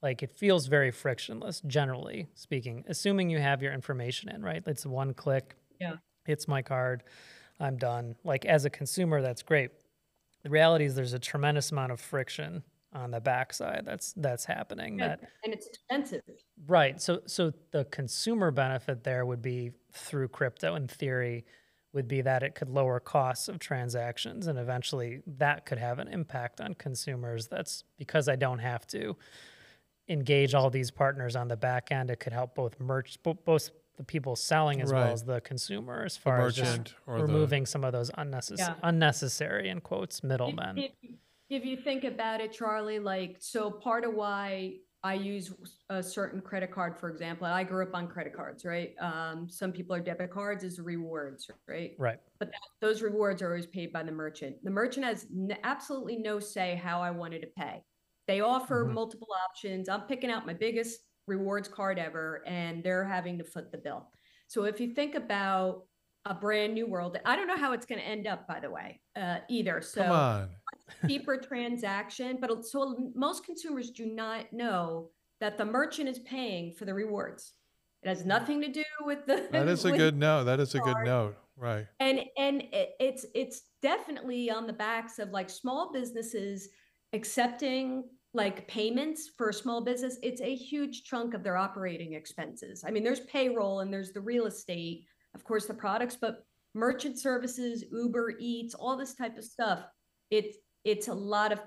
like 0.02 0.22
it 0.22 0.32
feels 0.38 0.68
very 0.68 0.92
frictionless 0.92 1.62
generally 1.68 2.28
speaking 2.34 2.84
assuming 2.88 3.30
you 3.30 3.40
have 3.40 3.62
your 3.62 3.72
information 3.74 4.30
in 4.30 4.42
right 4.42 4.62
it's 4.68 4.86
one 4.86 5.14
click 5.14 5.56
Yeah. 5.80 5.96
it's 6.28 6.48
my 6.48 6.62
card 6.62 7.04
i'm 7.60 7.78
done 7.78 8.16
like 8.24 8.46
as 8.46 8.66
a 8.66 8.70
consumer 8.70 9.22
that's 9.22 9.44
great 9.44 9.72
the 10.44 10.50
reality 10.50 10.86
is 10.86 10.96
there's 10.96 11.14
a 11.14 11.20
tremendous 11.20 11.72
amount 11.72 11.92
of 11.94 12.02
friction 12.02 12.64
on 12.92 13.12
the 13.12 13.22
backside 13.22 13.84
that's 13.86 14.14
that's 14.18 14.46
happening 14.46 14.98
that 14.98 15.22
And 15.44 15.54
it's 15.54 15.68
expensive. 15.68 16.22
Right. 16.68 17.02
So 17.02 17.22
so 17.26 17.52
the 17.72 17.86
consumer 17.86 18.52
benefit 18.52 19.04
there 19.04 19.26
would 19.26 19.42
be 19.42 19.72
through 19.94 20.28
crypto 20.28 20.76
in 20.76 20.88
theory 20.88 21.46
would 21.94 22.08
be 22.08 22.22
that 22.22 22.44
it 22.44 22.56
could 22.56 22.70
lower 22.70 23.00
costs 23.00 23.48
of 23.48 23.60
transactions 23.60 24.48
and 24.48 24.58
eventually 24.58 25.22
that 25.28 25.66
could 25.66 25.78
have 25.78 26.00
an 26.00 26.08
impact 26.08 26.60
on 26.60 26.74
consumers. 26.74 27.48
That's 27.48 27.84
because 27.98 28.28
I 28.28 28.36
don't 28.36 28.60
have 28.60 28.86
to 28.88 29.16
engage 30.10 30.54
all 30.54 30.70
these 30.70 30.92
partners 30.92 31.36
on 31.36 31.48
the 31.48 31.56
back 31.56 31.92
end. 31.92 32.10
It 32.10 32.20
could 32.20 32.34
help 32.34 32.56
both 32.56 32.80
merch 32.80 33.18
both 33.24 33.70
the 33.96 34.04
people 34.04 34.36
selling 34.36 34.82
as 34.82 34.92
Right. 34.92 35.04
well 35.04 35.14
as 35.14 35.24
the 35.24 35.40
consumer 35.42 36.04
as 36.04 36.18
far 36.18 36.48
as 36.48 36.56
just 36.56 36.68
merchant 36.72 36.96
or 37.06 37.18
the 37.20 37.24
removing 37.28 37.66
some 37.68 37.84
of 37.84 37.92
those 37.94 38.10
unnecessary 38.18 38.74
Yeah. 38.74 38.88
unnecessary 38.90 39.70
in 39.70 39.82
quotes 39.82 40.18
If- 40.18 40.24
middlemen. 40.24 40.78
If, 40.80 40.92
if 41.50 41.64
you 41.66 41.78
think 41.78 42.04
about 42.04 42.42
it, 42.42 42.52
Charlie, 42.54 42.98
like, 42.98 43.36
so 43.40 43.70
part 43.70 44.04
of 44.04 44.16
why 44.16 44.78
I 45.06 45.16
use 45.16 45.54
a 45.90 46.02
certain 46.02 46.40
credit 46.42 46.72
card, 46.72 46.98
for 46.98 47.10
example, 47.10 47.46
I 47.46 47.66
grew 47.66 47.84
up 47.84 47.94
on 47.94 48.08
credit 48.08 48.34
cards, 48.34 48.64
right? 48.64 48.96
Um, 49.02 49.50
some 49.50 49.74
people 49.74 49.94
are 49.96 50.00
debit 50.00 50.32
cards 50.32 50.64
is 50.64 50.80
rewards, 50.80 51.50
right? 51.68 51.92
right. 51.98 52.20
But 52.40 52.50
that, 52.52 52.62
those 52.80 53.02
rewards 53.02 53.42
are 53.42 53.48
always 53.50 53.66
paid 53.68 53.92
by 53.92 54.04
the 54.04 54.14
merchant. 54.14 54.64
The 54.64 54.72
merchant 54.72 55.06
has 55.06 55.26
n- 55.26 55.58
absolutely 55.64 56.18
no 56.18 56.40
say 56.40 56.76
how 56.76 57.02
I 57.02 57.12
wanted 57.12 57.42
to 57.42 57.48
pay. 57.48 57.84
They 58.28 58.40
offer 58.40 58.86
Mhm. 58.86 58.94
multiple 58.94 59.28
options. 59.50 59.90
I'm 59.90 60.08
picking 60.08 60.32
out 60.32 60.46
my 60.46 60.54
biggest 60.54 61.02
rewards 61.28 61.68
card 61.68 62.00
ever, 62.00 62.42
and 62.48 62.82
they're 62.82 63.04
having 63.06 63.38
to 63.40 63.44
foot 63.44 63.74
the 63.74 63.78
bill. 63.80 64.10
So 64.48 64.64
if 64.64 64.80
you 64.80 64.94
think 64.94 65.16
about 65.16 65.86
a 66.26 66.34
brand 66.34 66.74
new 66.74 66.88
world, 66.88 67.18
I 67.26 67.36
don't 67.36 67.48
know 67.48 67.58
how 67.58 67.74
it's 67.74 67.86
going 67.86 68.00
to 68.00 68.08
end 68.08 68.26
up, 68.26 68.48
by 68.48 68.62
the 68.62 68.70
way, 68.72 69.02
uh, 69.18 69.40
either. 69.50 69.82
So 69.82 70.02
come 70.02 70.12
on. 70.12 70.56
Cheaper 71.08 71.38
transaction, 71.38 72.38
but 72.40 72.66
so 72.66 73.12
most 73.16 73.46
consumers 73.46 73.92
do 73.92 74.06
not 74.06 74.52
know 74.52 75.10
that 75.40 75.58
the 75.58 75.66
merchant 75.66 76.10
is 76.10 76.20
paying 76.20 76.74
for 76.74 76.86
the 76.86 76.94
rewards. 76.94 77.54
It 78.04 78.10
has 78.10 78.22
hmm. 78.22 78.30
nothing 78.30 78.62
to 78.62 78.68
do 78.70 78.84
with 79.02 79.26
the. 79.26 79.48
That 79.52 79.68
is 79.68 79.86
a 79.86 79.92
good 79.98 80.18
note. 80.18 80.46
That 80.46 80.60
is 80.60 80.76
a 80.76 80.80
good 80.80 80.98
note. 81.04 81.36
Right. 81.56 81.86
And 82.00 82.24
and 82.38 82.64
it's 82.72 83.26
it's 83.36 83.64
definitely 83.82 84.50
on 84.50 84.68
the 84.68 84.74
backs 84.74 85.20
of 85.20 85.30
like 85.30 85.50
small 85.50 85.92
businesses 85.94 86.70
accepting 87.14 88.06
like 88.34 88.68
payments 88.68 89.30
for 89.38 89.50
a 89.50 89.54
small 89.54 89.84
business. 89.84 90.18
It's 90.24 90.42
a 90.42 90.56
huge 90.56 91.04
chunk 91.04 91.36
of 91.36 91.44
their 91.44 91.58
operating 91.58 92.14
expenses. 92.14 92.84
I 92.86 92.90
mean, 92.90 93.04
there's 93.04 93.20
payroll 93.22 93.82
and 93.82 93.94
there's 93.94 94.12
the 94.12 94.22
real 94.22 94.48
estate, 94.48 95.06
of 95.36 95.44
course, 95.44 95.68
the 95.68 95.74
products, 95.74 96.18
but 96.20 96.44
merchant 96.74 97.20
services, 97.20 97.84
Uber 97.92 98.34
Eats, 98.40 98.74
all 98.74 98.98
this 98.98 99.14
type 99.14 99.38
of 99.38 99.44
stuff. 99.44 99.86
It's 100.32 100.58
it's 100.84 101.08
a 101.08 101.14
lot 101.14 101.52
of 101.52 101.60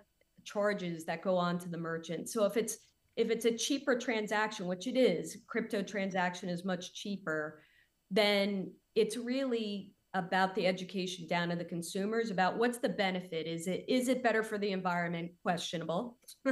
charges 0.45 1.05
that 1.05 1.23
go 1.23 1.37
on 1.37 1.59
to 1.59 1.69
the 1.69 1.79
merchant. 1.79 2.29
So 2.29 2.45
if 2.45 2.57
it's 2.57 2.79
if 3.17 3.31
it's 3.31 3.47
a 3.47 3.57
cheaper 3.57 3.99
transaction, 3.99 4.67
which 4.67 4.87
it 4.87 4.97
is, 4.97 5.39
crypto 5.47 5.83
transaction 5.83 6.51
is 6.51 6.65
much 6.65 6.93
cheaper, 6.95 7.63
then 8.11 8.73
it's 8.95 9.17
really 9.17 9.95
about 10.13 10.55
the 10.55 10.67
education 10.67 11.27
down 11.27 11.49
to 11.51 11.57
the 11.57 11.65
consumers 11.65 12.31
about 12.31 12.57
what's 12.57 12.79
the 12.79 12.89
benefit. 12.89 13.47
Is 13.47 13.67
it 13.67 13.85
is 13.89 14.09
it 14.09 14.23
better 14.23 14.43
for 14.43 14.59
the 14.59 14.73
environment? 14.73 15.33
Questionable. 15.43 16.17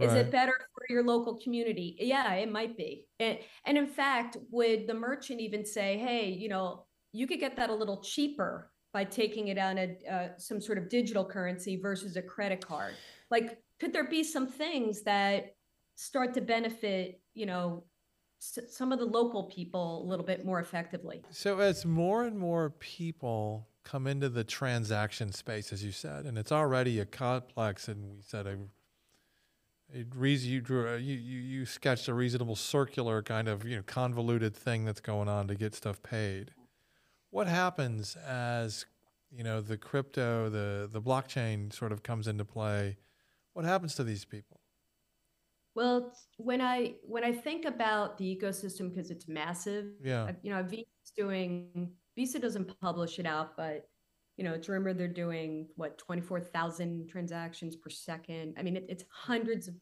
Is 0.00 0.14
it 0.14 0.32
better 0.32 0.54
for 0.74 0.86
your 0.88 1.04
local 1.04 1.36
community? 1.36 1.96
Yeah 2.00 2.34
it 2.34 2.50
might 2.50 2.76
be. 2.76 3.06
And, 3.20 3.38
and 3.64 3.78
in 3.78 3.86
fact 3.86 4.36
would 4.50 4.88
the 4.88 4.94
merchant 4.94 5.40
even 5.40 5.64
say 5.64 5.96
hey 5.96 6.30
you 6.30 6.48
know 6.48 6.86
you 7.12 7.28
could 7.28 7.38
get 7.38 7.56
that 7.56 7.70
a 7.70 7.74
little 7.74 8.02
cheaper 8.02 8.72
by 8.94 9.04
taking 9.04 9.48
it 9.48 9.58
on 9.58 9.76
a 9.76 9.96
uh, 10.10 10.28
some 10.38 10.60
sort 10.60 10.78
of 10.78 10.88
digital 10.88 11.24
currency 11.24 11.76
versus 11.76 12.16
a 12.16 12.22
credit 12.22 12.64
card 12.66 12.94
like 13.30 13.58
could 13.80 13.92
there 13.92 14.08
be 14.08 14.24
some 14.24 14.46
things 14.46 15.02
that 15.02 15.56
start 15.96 16.32
to 16.32 16.40
benefit 16.40 17.20
you 17.34 17.44
know 17.44 17.84
s- 18.40 18.58
some 18.70 18.92
of 18.92 18.98
the 18.98 19.04
local 19.04 19.42
people 19.44 20.02
a 20.02 20.06
little 20.08 20.24
bit 20.24 20.46
more 20.46 20.60
effectively 20.60 21.20
So 21.30 21.58
as 21.58 21.84
more 21.84 22.24
and 22.24 22.38
more 22.38 22.70
people 22.70 23.68
come 23.82 24.06
into 24.06 24.30
the 24.30 24.44
transaction 24.44 25.30
space, 25.30 25.70
as 25.70 25.84
you 25.84 25.92
said, 25.92 26.24
and 26.24 26.38
it's 26.38 26.50
already 26.50 27.00
a 27.00 27.04
complex, 27.04 27.86
and 27.86 28.14
we 28.16 28.22
said 28.22 28.46
a, 28.46 28.56
a 29.94 30.04
reason 30.16 30.50
you 30.50 30.62
drew, 30.62 30.88
a, 30.88 30.96
you, 30.98 31.14
you 31.14 31.38
you 31.40 31.66
sketched 31.66 32.08
a 32.08 32.14
reasonable 32.14 32.56
circular 32.56 33.22
kind 33.22 33.46
of 33.46 33.66
you 33.66 33.76
know 33.76 33.82
convoluted 33.82 34.56
thing 34.56 34.86
that's 34.86 35.00
going 35.00 35.28
on 35.28 35.48
to 35.48 35.54
get 35.54 35.74
stuff 35.74 36.02
paid. 36.02 36.52
What 37.34 37.48
happens 37.48 38.14
as 38.14 38.86
you 39.28 39.42
know 39.42 39.60
the 39.60 39.76
crypto, 39.76 40.48
the 40.48 40.88
the 40.88 41.02
blockchain 41.02 41.72
sort 41.72 41.90
of 41.90 42.04
comes 42.04 42.28
into 42.28 42.44
play? 42.44 42.98
What 43.54 43.64
happens 43.64 43.96
to 43.96 44.04
these 44.04 44.24
people? 44.24 44.60
Well, 45.74 46.12
when 46.36 46.60
I 46.60 46.94
when 47.02 47.24
I 47.24 47.32
think 47.32 47.64
about 47.64 48.16
the 48.18 48.24
ecosystem 48.36 48.94
because 48.94 49.10
it's 49.10 49.26
massive, 49.26 49.86
Yeah, 50.00 50.30
you 50.42 50.50
know, 50.50 50.62
Visa's 50.62 51.12
doing 51.16 51.92
Visa 52.14 52.38
doesn't 52.38 52.80
publish 52.80 53.18
it 53.18 53.26
out, 53.26 53.56
but 53.56 53.88
you 54.36 54.44
know, 54.44 54.52
it's 54.52 54.68
rumored 54.68 54.98
they're 54.98 55.08
doing 55.08 55.68
what 55.76 55.98
24,000 55.98 57.08
transactions 57.08 57.76
per 57.76 57.90
second. 57.90 58.54
I 58.58 58.62
mean, 58.62 58.76
it, 58.76 58.86
it's 58.88 59.04
hundreds 59.10 59.68
of 59.68 59.74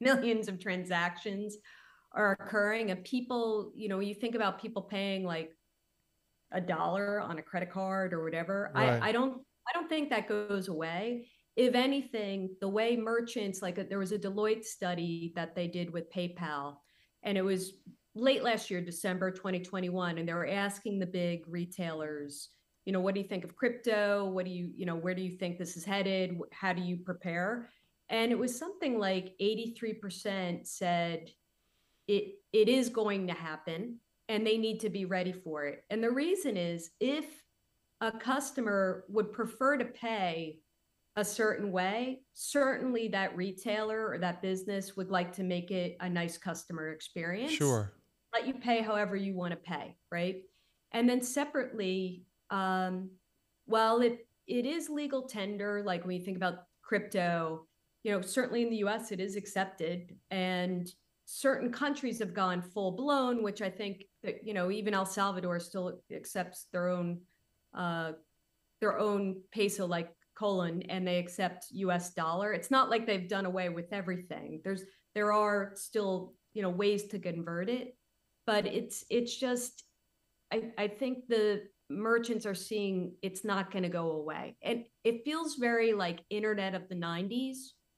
millions 0.00 0.48
of 0.48 0.58
transactions 0.58 1.56
are 2.12 2.32
occurring 2.32 2.90
and 2.90 3.04
people, 3.04 3.72
you 3.76 3.88
know, 3.88 4.00
you 4.00 4.14
think 4.14 4.34
about 4.34 4.60
people 4.60 4.82
paying 4.82 5.24
like 5.24 5.57
a 6.52 6.60
dollar 6.60 7.20
on 7.20 7.38
a 7.38 7.42
credit 7.42 7.70
card 7.70 8.12
or 8.12 8.22
whatever. 8.24 8.70
Right. 8.74 9.02
I, 9.02 9.08
I 9.08 9.12
don't 9.12 9.42
I 9.68 9.72
don't 9.78 9.88
think 9.88 10.10
that 10.10 10.28
goes 10.28 10.68
away. 10.68 11.28
If 11.56 11.74
anything, 11.74 12.50
the 12.60 12.68
way 12.68 12.96
merchants 12.96 13.60
like 13.60 13.78
uh, 13.78 13.84
there 13.88 13.98
was 13.98 14.12
a 14.12 14.18
Deloitte 14.18 14.64
study 14.64 15.32
that 15.36 15.54
they 15.54 15.66
did 15.66 15.92
with 15.92 16.12
PayPal, 16.12 16.76
and 17.22 17.36
it 17.36 17.42
was 17.42 17.72
late 18.14 18.42
last 18.42 18.70
year, 18.70 18.80
December 18.80 19.30
2021, 19.30 20.18
and 20.18 20.28
they 20.28 20.34
were 20.34 20.46
asking 20.46 20.98
the 20.98 21.06
big 21.06 21.44
retailers, 21.46 22.48
you 22.84 22.92
know, 22.92 23.00
what 23.00 23.14
do 23.14 23.20
you 23.20 23.26
think 23.26 23.44
of 23.44 23.56
crypto? 23.56 24.26
What 24.26 24.44
do 24.44 24.50
you, 24.50 24.70
you 24.74 24.86
know, 24.86 24.96
where 24.96 25.14
do 25.14 25.22
you 25.22 25.36
think 25.36 25.58
this 25.58 25.76
is 25.76 25.84
headed? 25.84 26.38
How 26.52 26.72
do 26.72 26.82
you 26.82 26.96
prepare? 26.96 27.68
And 28.08 28.32
it 28.32 28.38
was 28.38 28.58
something 28.58 28.98
like 28.98 29.34
83% 29.40 30.66
said 30.66 31.30
it 32.06 32.36
it 32.52 32.68
is 32.68 32.88
going 32.88 33.26
to 33.26 33.34
happen 33.34 33.98
and 34.28 34.46
they 34.46 34.58
need 34.58 34.80
to 34.80 34.90
be 34.90 35.04
ready 35.04 35.32
for 35.32 35.64
it. 35.64 35.84
And 35.90 36.02
the 36.02 36.10
reason 36.10 36.56
is 36.56 36.90
if 37.00 37.26
a 38.00 38.12
customer 38.12 39.04
would 39.08 39.32
prefer 39.32 39.76
to 39.76 39.84
pay 39.84 40.58
a 41.16 41.24
certain 41.24 41.72
way, 41.72 42.20
certainly 42.34 43.08
that 43.08 43.36
retailer 43.36 44.08
or 44.08 44.18
that 44.18 44.40
business 44.40 44.96
would 44.96 45.10
like 45.10 45.32
to 45.32 45.42
make 45.42 45.70
it 45.70 45.96
a 46.00 46.08
nice 46.08 46.38
customer 46.38 46.90
experience. 46.90 47.52
sure. 47.52 47.92
Let 48.32 48.46
you 48.46 48.54
pay 48.54 48.82
however 48.82 49.16
you 49.16 49.34
want 49.34 49.52
to 49.52 49.56
pay, 49.56 49.96
right? 50.12 50.42
And 50.92 51.08
then 51.08 51.22
separately, 51.22 52.24
um, 52.50 53.10
while 53.66 54.00
it 54.00 54.26
it 54.46 54.64
is 54.64 54.88
legal 54.88 55.22
tender, 55.22 55.82
like 55.84 56.06
when 56.06 56.16
you 56.16 56.24
think 56.24 56.36
about 56.36 56.64
crypto, 56.82 57.66
you 58.02 58.12
know, 58.12 58.20
certainly 58.20 58.62
in 58.62 58.70
the 58.70 58.76
US 58.76 59.10
it 59.10 59.20
is 59.20 59.36
accepted 59.36 60.14
and 60.30 60.90
certain 61.24 61.70
countries 61.70 62.18
have 62.18 62.32
gone 62.32 62.62
full 62.62 62.92
blown, 62.92 63.42
which 63.42 63.60
I 63.60 63.68
think 63.68 64.04
that, 64.22 64.44
you 64.44 64.54
know, 64.54 64.70
even 64.70 64.94
El 64.94 65.06
Salvador 65.06 65.60
still 65.60 66.00
accepts 66.12 66.66
their 66.72 66.88
own 66.88 67.20
uh 67.74 68.12
their 68.80 68.98
own 68.98 69.42
peso 69.52 69.86
like 69.86 70.14
colon 70.38 70.82
and 70.88 71.06
they 71.06 71.18
accept 71.18 71.66
US 71.70 72.14
dollar. 72.14 72.52
It's 72.52 72.70
not 72.70 72.90
like 72.90 73.06
they've 73.06 73.28
done 73.28 73.46
away 73.46 73.68
with 73.68 73.92
everything. 73.92 74.60
There's 74.64 74.82
there 75.14 75.32
are 75.32 75.72
still, 75.74 76.34
you 76.54 76.62
know, 76.62 76.70
ways 76.70 77.08
to 77.08 77.18
convert 77.18 77.68
it, 77.68 77.96
but 78.46 78.66
it's 78.66 79.04
it's 79.10 79.36
just 79.36 79.84
I, 80.52 80.70
I 80.78 80.88
think 80.88 81.28
the 81.28 81.62
merchants 81.90 82.46
are 82.46 82.54
seeing 82.54 83.14
it's 83.22 83.44
not 83.44 83.70
going 83.70 83.82
to 83.82 83.88
go 83.88 84.12
away. 84.12 84.56
And 84.62 84.84
it 85.04 85.24
feels 85.24 85.56
very 85.56 85.92
like 85.92 86.20
internet 86.30 86.74
of 86.74 86.88
the 86.88 86.94
90s 86.94 87.56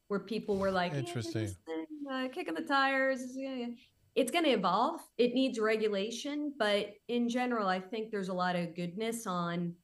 where 0.09 0.20
people 0.20 0.56
were 0.56 0.70
like, 0.70 0.94
Interesting. 0.94 1.48
thing, 1.66 1.87
uh, 2.11 2.28
kicking 2.33 2.54
the 2.54 2.62
tires. 2.62 3.20
It's 4.16 4.31
going 4.31 4.44
to 4.44 4.51
evolve. 4.51 5.01
It 5.18 5.35
needs 5.35 5.59
regulation, 5.59 6.53
but 6.59 6.90
in 7.09 7.29
general, 7.29 7.68
I 7.68 7.81
think 7.81 8.11
there's 8.11 8.29
a 8.29 8.35
lot 8.35 8.57
of 8.57 8.75
goodness 8.75 9.27
on 9.27 9.75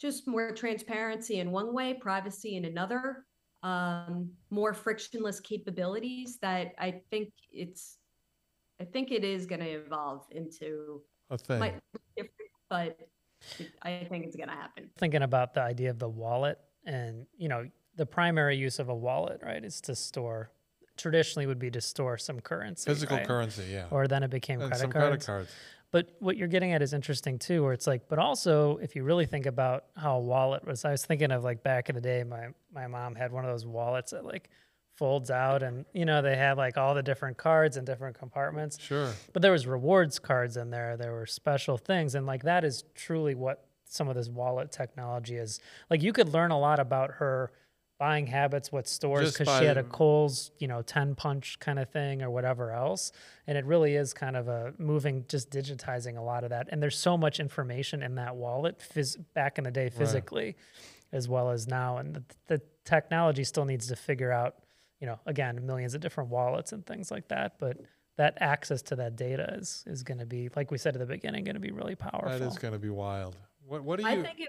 just 0.00 0.26
more 0.26 0.52
transparency 0.52 1.40
in 1.40 1.50
one 1.50 1.74
way, 1.74 1.94
privacy 1.94 2.56
in 2.56 2.64
another, 2.64 3.24
um, 3.62 4.30
more 4.50 4.72
frictionless 4.72 5.40
capabilities. 5.40 6.38
That 6.40 6.72
I 6.78 7.02
think 7.10 7.32
it's, 7.52 7.98
I 8.80 8.84
think 8.84 9.10
it 9.10 9.24
is 9.24 9.44
going 9.46 9.60
to 9.60 9.70
evolve 9.70 10.26
into 10.30 11.02
a 11.30 11.36
thing. 11.36 11.58
might 11.58 11.74
be 11.92 12.22
different, 12.22 12.50
but 12.70 12.98
I 13.82 14.06
think 14.08 14.24
it's 14.24 14.36
going 14.36 14.48
to 14.48 14.54
happen. 14.54 14.88
Thinking 14.98 15.22
about 15.22 15.54
the 15.54 15.62
idea 15.62 15.90
of 15.90 15.98
the 15.98 16.08
wallet 16.08 16.58
and, 16.84 17.26
you 17.36 17.48
know, 17.48 17.68
the 17.96 18.06
primary 18.06 18.56
use 18.56 18.78
of 18.78 18.88
a 18.88 18.94
wallet, 18.94 19.40
right, 19.44 19.64
is 19.64 19.80
to 19.82 19.94
store, 19.94 20.52
traditionally 20.98 21.46
would 21.46 21.58
be 21.58 21.70
to 21.70 21.80
store 21.80 22.18
some 22.18 22.40
currency. 22.40 22.90
Physical 22.90 23.16
right? 23.16 23.26
currency, 23.26 23.64
yeah. 23.70 23.86
Or 23.90 24.06
then 24.06 24.22
it 24.22 24.30
became 24.30 24.60
and 24.60 24.70
credit 24.70 24.82
some 24.82 24.92
cards. 24.92 25.06
credit 25.06 25.26
cards. 25.26 25.50
But 25.90 26.14
what 26.18 26.36
you're 26.36 26.48
getting 26.48 26.72
at 26.72 26.82
is 26.82 26.92
interesting 26.92 27.38
too, 27.38 27.62
where 27.62 27.72
it's 27.72 27.86
like, 27.86 28.08
but 28.08 28.18
also 28.18 28.76
if 28.78 28.94
you 28.94 29.04
really 29.04 29.24
think 29.24 29.46
about 29.46 29.84
how 29.96 30.16
a 30.16 30.20
wallet 30.20 30.66
was, 30.66 30.84
I 30.84 30.90
was 30.90 31.04
thinking 31.04 31.30
of 31.30 31.44
like 31.44 31.62
back 31.62 31.88
in 31.88 31.94
the 31.94 32.00
day, 32.00 32.24
my 32.24 32.48
my 32.72 32.86
mom 32.86 33.14
had 33.14 33.32
one 33.32 33.44
of 33.44 33.50
those 33.50 33.64
wallets 33.64 34.10
that 34.10 34.24
like 34.24 34.50
folds 34.96 35.30
out, 35.30 35.62
and 35.62 35.86
you 35.94 36.04
know 36.04 36.20
they 36.20 36.36
had 36.36 36.58
like 36.58 36.76
all 36.76 36.94
the 36.94 37.02
different 37.02 37.38
cards 37.38 37.78
and 37.78 37.86
different 37.86 38.18
compartments. 38.18 38.78
Sure. 38.78 39.12
But 39.32 39.40
there 39.40 39.52
was 39.52 39.66
rewards 39.66 40.18
cards 40.18 40.58
in 40.58 40.70
there. 40.70 40.98
There 40.98 41.12
were 41.12 41.24
special 41.24 41.78
things, 41.78 42.14
and 42.14 42.26
like 42.26 42.42
that 42.42 42.64
is 42.64 42.84
truly 42.94 43.34
what 43.34 43.64
some 43.84 44.08
of 44.08 44.14
this 44.14 44.28
wallet 44.28 44.70
technology 44.70 45.36
is. 45.36 45.60
Like 45.88 46.02
you 46.02 46.12
could 46.12 46.28
learn 46.34 46.50
a 46.50 46.58
lot 46.58 46.80
about 46.80 47.12
her 47.12 47.50
buying 47.98 48.26
habits, 48.28 48.70
what 48.70 48.86
stores, 48.86 49.32
because 49.36 49.58
she 49.58 49.64
had 49.64 49.76
a 49.76 49.82
by- 49.82 49.88
Kohl's, 49.90 50.50
you 50.58 50.68
know, 50.68 50.82
ten 50.82 51.14
punch 51.14 51.58
kind 51.58 51.78
of 51.78 51.90
thing 51.90 52.22
or 52.22 52.30
whatever 52.30 52.70
else. 52.70 53.10
And 53.46 53.58
it 53.58 53.64
really 53.64 53.96
is 53.96 54.14
kind 54.14 54.36
of 54.36 54.46
a 54.48 54.72
moving, 54.78 55.24
just 55.28 55.50
digitizing 55.50 56.16
a 56.16 56.20
lot 56.22 56.44
of 56.44 56.50
that. 56.50 56.68
And 56.70 56.82
there's 56.82 56.96
so 56.98 57.16
much 57.16 57.40
information 57.40 58.02
in 58.02 58.14
that 58.14 58.36
wallet, 58.36 58.78
phys- 58.78 59.22
back 59.34 59.58
in 59.58 59.64
the 59.64 59.70
day, 59.70 59.90
physically, 59.90 60.56
as 61.12 61.28
well 61.28 61.50
as 61.50 61.66
now. 61.66 61.96
And 61.98 62.14
the, 62.14 62.22
the 62.46 62.62
technology 62.84 63.42
still 63.44 63.64
needs 63.64 63.88
to 63.88 63.96
figure 63.96 64.30
out, 64.30 64.54
you 65.00 65.06
know, 65.06 65.18
again, 65.26 65.66
millions 65.66 65.94
of 65.94 66.00
different 66.00 66.30
wallets 66.30 66.72
and 66.72 66.86
things 66.86 67.10
like 67.10 67.28
that. 67.28 67.54
But 67.58 67.78
that 68.16 68.38
access 68.40 68.82
to 68.82 68.96
that 68.96 69.16
data 69.16 69.54
is 69.58 69.84
is 69.86 70.02
going 70.02 70.18
to 70.18 70.26
be, 70.26 70.48
like 70.56 70.70
we 70.70 70.78
said 70.78 70.94
at 70.94 71.00
the 71.00 71.06
beginning, 71.06 71.44
going 71.44 71.54
to 71.54 71.60
be 71.60 71.72
really 71.72 71.94
powerful. 71.94 72.30
That 72.30 72.42
is 72.42 72.58
going 72.58 72.72
to 72.74 72.78
be 72.78 72.90
wild. 72.90 73.36
What, 73.66 73.82
what 73.82 73.96
do 73.98 74.02
you? 74.04 74.08
I 74.08 74.22
think 74.22 74.40
it. 74.40 74.48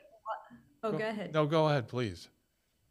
Oh, 0.82 0.92
go 0.92 1.08
ahead. 1.08 1.34
No, 1.34 1.46
go 1.46 1.68
ahead, 1.68 1.88
please. 1.88 2.30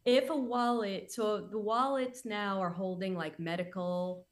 If 0.09 0.31
a 0.31 0.37
wallet 0.37 1.13
so 1.13 1.49
the 1.51 1.59
wallets 1.59 2.25
now 2.25 2.61
are 2.61 2.73
holding 2.73 3.15
like 3.15 3.39
medical 3.39 4.27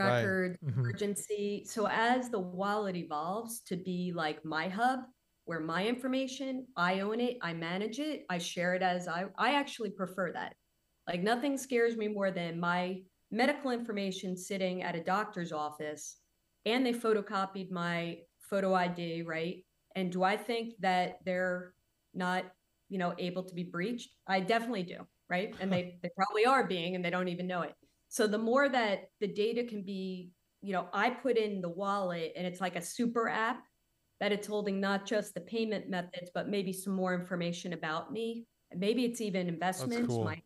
Right. 0.00 0.22
record 0.22 0.58
Mhm. 0.62 0.78
emergency 0.84 1.64
so 1.66 1.86
as 1.88 2.30
the 2.30 2.38
wallet 2.40 2.96
evolves 2.96 3.60
to 3.62 3.76
be 3.76 4.12
like 4.14 4.44
my 4.44 4.68
hub 4.68 5.00
where 5.44 5.60
my 5.60 5.86
information 5.86 6.66
i 6.76 7.00
own 7.00 7.20
it 7.20 7.38
i 7.42 7.52
manage 7.52 8.00
it 8.00 8.24
i 8.30 8.38
share 8.38 8.74
it 8.74 8.82
as 8.82 9.08
i 9.08 9.26
i 9.38 9.54
actually 9.54 9.90
prefer 9.90 10.32
that 10.32 10.56
like 11.06 11.22
nothing 11.22 11.56
scares 11.56 11.96
me 11.96 12.08
more 12.08 12.30
than 12.32 12.58
my 12.60 13.02
medical 13.30 13.70
information 13.70 14.36
sitting 14.36 14.82
at 14.82 14.96
a 14.96 15.04
doctor's 15.04 15.52
office 15.52 16.18
and 16.64 16.84
they 16.84 16.92
photocopied 16.92 17.70
my 17.70 18.18
photo 18.40 18.74
id 18.74 19.22
right 19.22 19.64
and 19.94 20.12
do 20.12 20.22
i 20.24 20.36
think 20.36 20.74
that 20.80 21.18
they're 21.24 21.74
not 22.14 22.44
you 22.88 22.98
know 22.98 23.14
able 23.18 23.42
to 23.42 23.54
be 23.54 23.64
breached 23.64 24.10
i 24.26 24.40
definitely 24.40 24.82
do 24.82 24.98
right 25.28 25.54
and 25.60 25.72
they 25.72 25.98
they 26.02 26.10
probably 26.16 26.44
are 26.44 26.66
being 26.66 26.94
and 26.94 27.04
they 27.04 27.10
don't 27.10 27.28
even 27.28 27.46
know 27.46 27.62
it 27.62 27.74
so 28.08 28.26
the 28.26 28.38
more 28.38 28.68
that 28.68 29.10
the 29.20 29.26
data 29.26 29.64
can 29.64 29.82
be 29.82 30.30
you 30.62 30.72
know 30.72 30.88
i 30.92 31.10
put 31.10 31.36
in 31.36 31.60
the 31.60 31.68
wallet 31.68 32.32
and 32.36 32.46
it's 32.46 32.60
like 32.60 32.76
a 32.76 32.82
super 32.82 33.28
app 33.28 33.62
that 34.20 34.32
it's 34.32 34.46
holding 34.46 34.80
not 34.80 35.04
just 35.06 35.34
the 35.34 35.40
payment 35.40 35.88
methods 35.90 36.30
but 36.34 36.48
maybe 36.48 36.72
some 36.72 36.92
more 36.94 37.14
information 37.14 37.72
about 37.72 38.12
me 38.12 38.46
maybe 38.74 39.04
it's 39.04 39.20
even 39.20 39.48
investments 39.48 40.06
cool. 40.06 40.24
my 40.24 40.40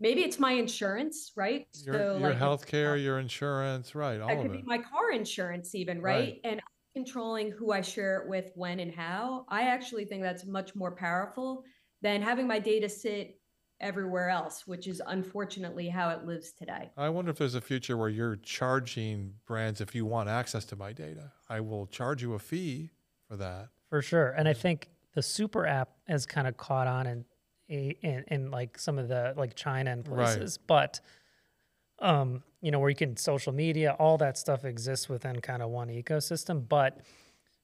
maybe 0.00 0.22
it's 0.22 0.38
my 0.38 0.52
insurance 0.52 1.32
right 1.36 1.66
Your, 1.84 1.94
so 1.94 2.16
your 2.18 2.28
like 2.30 2.38
health 2.38 2.66
care, 2.66 2.96
your 2.96 3.18
insurance, 3.18 3.94
right? 3.94 4.20
All 4.20 4.28
that 4.28 4.38
of 4.38 4.42
could 4.42 4.52
it. 4.52 4.60
be 4.60 4.66
my 4.66 4.78
car 4.78 5.12
insurance 5.12 5.74
even 5.74 6.02
Right. 6.02 6.16
right, 6.16 6.40
and 6.44 6.60
I'm 6.60 7.04
controlling 7.04 7.50
who 7.50 7.72
I 7.72 7.80
share 7.80 8.22
it 8.22 8.28
with 8.28 8.50
when 8.54 8.80
and 8.80 8.94
how 8.94 9.46
i 9.48 9.62
actually 9.62 10.04
think 10.04 10.22
that's 10.22 10.44
much 10.44 10.74
more 10.74 10.94
powerful 10.94 11.64
than 12.02 12.20
having 12.22 12.46
my 12.46 12.58
data 12.58 12.88
sit 12.88 13.38
everywhere 13.80 14.28
else 14.28 14.66
which 14.66 14.86
is 14.86 15.02
unfortunately 15.06 15.88
how 15.88 16.08
it 16.10 16.24
lives 16.24 16.52
today 16.52 16.90
I 16.96 17.08
wonder 17.08 17.30
if 17.30 17.38
there's 17.38 17.54
a 17.56 17.60
future 17.60 17.96
where 17.96 18.08
you're 18.08 18.36
charging 18.36 19.34
brands 19.46 19.80
if 19.80 19.94
you 19.94 20.06
want 20.06 20.28
access 20.28 20.64
to 20.66 20.76
my 20.76 20.92
data. 20.92 21.32
I 21.48 21.60
will 21.60 21.86
charge 21.86 22.22
you 22.22 22.34
a 22.34 22.38
fee 22.38 22.90
for 23.28 23.36
that. 23.38 23.70
For 23.88 24.02
sure. 24.02 24.30
And 24.30 24.46
I 24.48 24.52
think 24.52 24.88
the 25.14 25.22
super 25.22 25.66
app 25.66 25.90
has 26.06 26.26
kind 26.26 26.46
of 26.46 26.56
caught 26.56 26.86
on 26.86 27.06
in, 27.06 27.24
in, 27.68 28.24
in 28.28 28.50
like 28.50 28.78
some 28.78 28.98
of 28.98 29.08
the 29.08 29.34
like 29.36 29.54
China 29.54 29.90
and 29.90 30.06
Right. 30.06 30.26
places, 30.26 30.58
but 30.58 31.00
um, 31.98 32.42
you 32.60 32.70
know, 32.70 32.78
where 32.78 32.90
you 32.90 32.96
can 32.96 33.16
social 33.16 33.52
media, 33.52 33.96
all 33.98 34.18
that 34.18 34.36
stuff 34.38 34.64
exists 34.64 35.08
within 35.08 35.40
kind 35.40 35.62
of 35.62 35.70
one 35.70 35.88
ecosystem. 35.88 36.68
But 36.68 37.00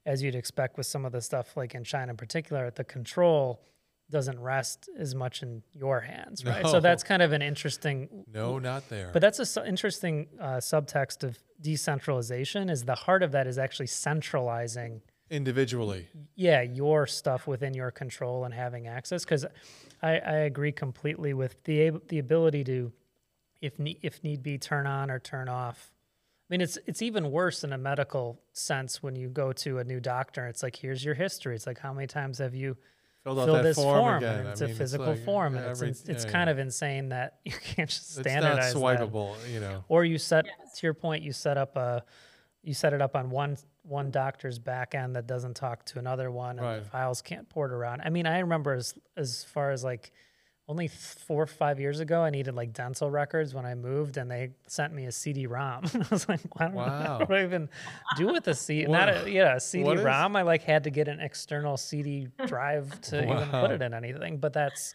as 0.07 0.22
you'd 0.22 0.35
expect 0.35 0.77
with 0.77 0.87
some 0.87 1.05
of 1.05 1.12
the 1.12 1.20
stuff 1.20 1.57
like 1.57 1.74
in 1.74 1.85
China 1.85 2.11
in 2.11 2.16
particular, 2.16 2.70
the 2.70 2.85
control 2.85 3.62
doesn't 4.10 4.40
rest 4.40 4.88
as 4.98 5.14
much 5.14 5.42
in 5.42 5.62
your 5.72 6.00
hands, 6.00 6.44
right? 6.44 6.62
No. 6.62 6.70
So 6.72 6.80
that's 6.80 7.02
kind 7.02 7.20
of 7.22 7.32
an 7.32 7.42
interesting 7.42 8.24
No, 8.32 8.58
not 8.58 8.88
there. 8.88 9.10
but 9.12 9.20
that's 9.20 9.38
a 9.38 9.44
su- 9.46 9.64
interesting 9.64 10.28
uh, 10.40 10.56
subtext 10.56 11.24
of 11.24 11.38
decentralization. 11.60 12.70
Is 12.70 12.84
the 12.84 12.94
heart 12.94 13.22
of 13.22 13.32
that 13.32 13.46
is 13.46 13.58
actually 13.58 13.86
centralizing 13.88 15.00
Individually. 15.30 16.08
yeah 16.36 16.62
your 16.62 17.06
stuff 17.06 17.46
within 17.46 17.74
your 17.74 17.90
control 17.90 18.44
and 18.46 18.54
having 18.54 18.86
access 18.86 19.24
because 19.24 19.44
I, 20.02 20.12
I 20.18 20.36
agree 20.50 20.72
completely 20.72 21.34
with 21.34 21.62
the 21.64 21.88
ab- 21.88 22.08
the 22.08 22.18
ability 22.18 22.64
to 22.64 22.90
if 23.60 23.78
need 23.78 23.98
if 24.02 24.24
need 24.24 24.42
be 24.42 24.56
turn 24.56 24.86
on 24.86 25.10
or 25.10 25.18
turn 25.18 25.50
off 25.50 25.92
i 25.92 26.46
mean 26.48 26.62
it's 26.62 26.78
it's 26.86 27.02
even 27.02 27.30
worse 27.30 27.62
in 27.62 27.74
a 27.74 27.78
medical 27.78 28.40
sense 28.54 29.02
when 29.02 29.16
you 29.16 29.28
go 29.28 29.52
to 29.52 29.80
a 29.80 29.84
new 29.84 30.00
doctor 30.00 30.46
it's 30.46 30.62
like 30.62 30.76
here's 30.76 31.04
your 31.04 31.14
history 31.14 31.54
it's 31.54 31.66
like 31.66 31.78
how 31.78 31.92
many 31.92 32.06
times 32.06 32.38
have 32.38 32.54
you 32.54 32.74
Filled 33.28 33.38
out 33.40 33.44
filled 33.46 33.58
that 33.58 33.62
this 33.62 33.76
form, 33.76 33.98
form, 33.98 34.16
again. 34.18 34.38
and 34.40 34.48
I 34.48 34.50
it's 34.52 34.60
mean, 34.60 34.70
a 34.70 34.74
physical 34.74 35.06
like 35.06 35.24
form 35.24 35.56
and 35.56 35.64
every- 35.66 35.88
it's, 35.90 36.02
in, 36.04 36.14
it's 36.14 36.24
yeah, 36.24 36.30
kind 36.30 36.48
yeah. 36.48 36.52
of 36.52 36.58
insane 36.58 37.08
that 37.10 37.38
you 37.44 37.52
can't 37.52 37.88
just 37.88 38.02
It's 38.02 38.16
not 38.16 38.22
standardize 38.22 38.72
that. 38.74 39.50
you 39.52 39.60
know. 39.60 39.84
Or 39.88 40.04
you 40.04 40.18
set 40.18 40.44
to 40.46 40.86
your 40.86 40.94
point, 40.94 41.22
you 41.22 41.32
set 41.32 41.56
up 41.58 41.76
a 41.76 42.02
you 42.62 42.74
set 42.74 42.92
it 42.92 43.00
up 43.02 43.14
on 43.16 43.30
one 43.30 43.56
one 43.82 44.10
doctor's 44.10 44.58
back 44.58 44.94
end 44.94 45.16
that 45.16 45.26
doesn't 45.26 45.54
talk 45.54 45.84
to 45.86 45.98
another 45.98 46.30
one 46.30 46.58
and 46.58 46.66
Right. 46.66 46.82
the 46.84 46.88
files 46.90 47.22
can't 47.22 47.48
port 47.48 47.72
around. 47.72 48.02
I 48.04 48.10
mean, 48.10 48.26
I 48.26 48.40
remember 48.40 48.74
as 48.74 48.94
as 49.16 49.44
far 49.44 49.70
as 49.70 49.82
like 49.84 50.12
only 50.68 50.88
four 50.88 51.42
or 51.42 51.46
five 51.46 51.81
years 51.81 52.00
ago, 52.00 52.20
I 52.20 52.28
needed 52.31 52.54
like 52.54 52.72
dental 52.74 53.11
records 53.11 53.54
when 53.54 53.64
I 53.64 53.74
moved, 53.74 54.18
and 54.18 54.31
they 54.31 54.50
sent 54.66 54.92
me 54.92 55.07
a 55.07 55.12
CD-ROM. 55.12 55.85
I 55.94 56.07
was 56.11 56.28
like, 56.28 56.40
I 56.59 56.64
don't 56.64 56.74
know 56.74 56.81
Wow. 56.83 57.18
what 57.20 57.28
do 57.28 57.35
I 57.35 57.44
even 57.44 57.68
do 58.16 58.26
with 58.26 58.46
a 58.48 58.54
CD? 58.54 58.87
What- 58.87 58.98
Not 58.98 59.09
a 59.26 59.31
yeah, 59.31 59.42
a 59.42 59.46
what 59.54 59.57
is- 59.57 59.64
CD-ROM. 59.64 60.37
I 60.37 60.42
like 60.42 60.62
had 60.62 60.85
to 60.85 60.90
get 60.90 61.09
an 61.09 61.20
external 61.20 61.76
CD 61.78 62.28
drive 62.46 63.00
to 63.02 63.22
even 63.31 63.48
put 63.48 63.70
it 63.70 63.81
in 63.83 63.94
anything. 63.94 64.37
But 64.38 64.52
that's 64.52 64.94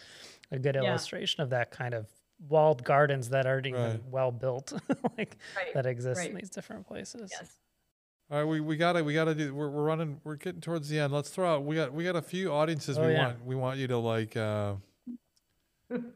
a 0.51 0.59
good 0.59 0.75
Yeah. 0.75 0.83
illustration 0.89 1.41
of 1.41 1.49
that 1.49 1.71
kind 1.71 1.93
of 1.95 2.05
walled 2.49 2.83
gardens 2.83 3.29
that 3.29 3.45
aren't 3.47 3.65
even 3.67 4.01
well 4.11 4.31
built, 4.31 4.73
like 5.17 5.37
Right, 5.55 5.73
that 5.73 5.85
exist 5.85 6.25
in 6.27 6.35
these 6.35 6.49
different 6.49 6.85
places. 6.85 7.31
yes 7.31 7.57
All 8.29 8.37
right, 8.37 8.43
we, 8.45 8.59
we 8.59 8.75
gotta 8.77 9.03
we 9.03 9.13
gotta 9.15 9.33
do. 9.33 9.55
We're, 9.55 9.69
we're 9.69 9.83
running. 9.83 10.19
We're 10.23 10.35
getting 10.35 10.61
towards 10.61 10.87
the 10.89 10.99
end. 10.99 11.13
Let's 11.13 11.29
throw 11.29 11.55
out. 11.55 11.63
We 11.63 11.75
got 11.77 11.93
we 11.93 12.03
got 12.03 12.15
a 12.15 12.21
few 12.21 12.51
audiences 12.51 12.97
Oh, 12.97 13.07
we 13.07 13.13
yeah. 13.13 13.25
want 13.27 13.45
we 13.45 13.55
want 13.55 13.79
you 13.79 13.87
to 13.87 13.97
like 13.97 14.35
uh, 14.37 14.73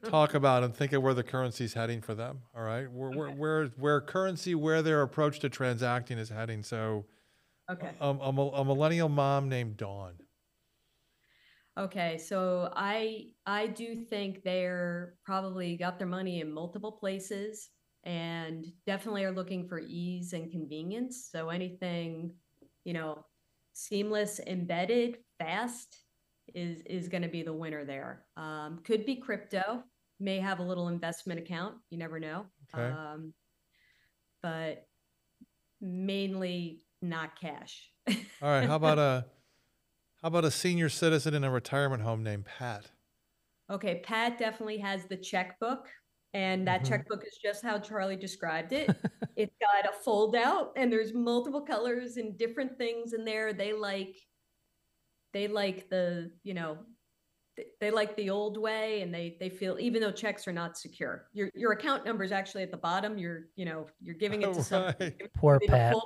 talk 0.05 0.33
about 0.33 0.63
and 0.63 0.75
think 0.75 0.93
of 0.93 1.01
where 1.01 1.13
the 1.13 1.23
currency 1.23 1.65
is 1.65 1.73
heading 1.73 2.01
for 2.01 2.15
them. 2.15 2.39
All 2.55 2.63
right, 2.63 2.91
where 2.91 3.11
where 3.11 3.29
where, 3.29 3.65
where 3.77 4.01
currency 4.01 4.55
where 4.55 4.81
their 4.81 5.01
approach 5.01 5.39
to 5.39 5.49
transacting 5.49 6.17
is 6.17 6.29
heading. 6.29 6.63
So, 6.63 7.05
okay 7.71 7.91
um, 7.99 8.19
a, 8.21 8.29
a 8.29 8.65
millennial 8.65 9.09
mom 9.09 9.49
named 9.49 9.77
Dawn. 9.77 10.13
Okay, 11.77 12.17
so 12.17 12.71
I 12.75 13.27
I 13.45 13.67
do 13.67 13.95
think 13.95 14.43
they're 14.43 15.13
probably 15.23 15.77
got 15.77 15.99
their 15.99 16.07
money 16.07 16.41
in 16.41 16.51
multiple 16.51 16.91
places 16.91 17.69
and 18.03 18.65
definitely 18.85 19.23
are 19.25 19.31
looking 19.31 19.67
for 19.67 19.79
ease 19.79 20.33
and 20.33 20.49
convenience. 20.49 21.29
So 21.31 21.49
anything, 21.49 22.31
you 22.83 22.93
know, 22.93 23.25
seamless, 23.73 24.39
embedded, 24.47 25.17
fast 25.37 25.97
is 26.53 26.81
is 26.81 27.07
going 27.07 27.23
to 27.23 27.29
be 27.29 27.43
the 27.43 27.53
winner 27.53 27.85
there. 27.85 28.25
Um, 28.35 28.79
could 28.83 29.05
be 29.05 29.15
crypto, 29.15 29.83
may 30.19 30.39
have 30.39 30.59
a 30.59 30.63
little 30.63 30.87
investment 30.87 31.39
account. 31.39 31.75
You 31.89 31.97
never 31.97 32.19
know. 32.19 32.45
Okay. 32.73 32.89
Um, 32.91 33.33
but 34.41 34.87
mainly 35.81 36.81
not 37.01 37.39
cash. 37.39 37.91
All 38.07 38.15
right, 38.49 38.67
how 38.67 38.75
about 38.75 38.99
a 38.99 39.25
how 40.21 40.29
about 40.29 40.45
a 40.45 40.51
senior 40.51 40.89
citizen 40.89 41.33
in 41.33 41.43
a 41.43 41.51
retirement 41.51 42.01
home 42.03 42.23
named 42.23 42.45
Pat? 42.45 42.85
Okay, 43.69 44.01
Pat 44.03 44.37
definitely 44.37 44.77
has 44.77 45.05
the 45.05 45.17
checkbook. 45.17 45.87
And 46.33 46.67
that 46.67 46.81
Mhm. 46.81 46.89
checkbook 46.89 47.23
is 47.25 47.37
just 47.41 47.63
how 47.63 47.79
Charlie 47.79 48.15
described 48.15 48.73
it. 48.73 48.89
It's 49.37 49.55
got 49.61 49.87
a 49.87 49.93
fold 49.93 50.35
out 50.35 50.73
and 50.75 50.91
there's 50.91 51.13
multiple 51.13 51.61
colors 51.61 52.17
and 52.17 52.35
different 52.39 52.75
things 52.79 53.13
in 53.13 53.23
there. 53.23 53.53
They 53.53 53.71
like 53.71 54.15
they 55.37 55.47
like 55.47 55.87
the, 55.91 56.31
you 56.43 56.55
know, 56.55 56.79
they 57.79 57.91
like 57.91 58.15
the 58.15 58.29
old 58.31 58.57
way 58.57 59.01
and 59.03 59.13
they 59.13 59.37
they 59.39 59.49
feel 59.49 59.77
even 59.79 60.01
though 60.01 60.11
checks 60.11 60.47
are 60.47 60.51
not 60.53 60.75
secure. 60.77 61.27
Your 61.33 61.51
your 61.53 61.73
account 61.73 62.05
number 62.05 62.23
is 62.23 62.31
actually 62.31 62.63
at 62.63 62.71
the 62.71 62.77
bottom. 62.77 63.19
You're, 63.19 63.49
you 63.55 63.65
know, 63.65 63.85
you're 64.01 64.15
giving 64.15 64.41
it 64.41 64.51
to 64.55 64.63
someone. 64.63 64.95
Right. 64.99 65.33
Poor 65.35 65.59
Pat. 65.67 65.93
don't 65.93 66.03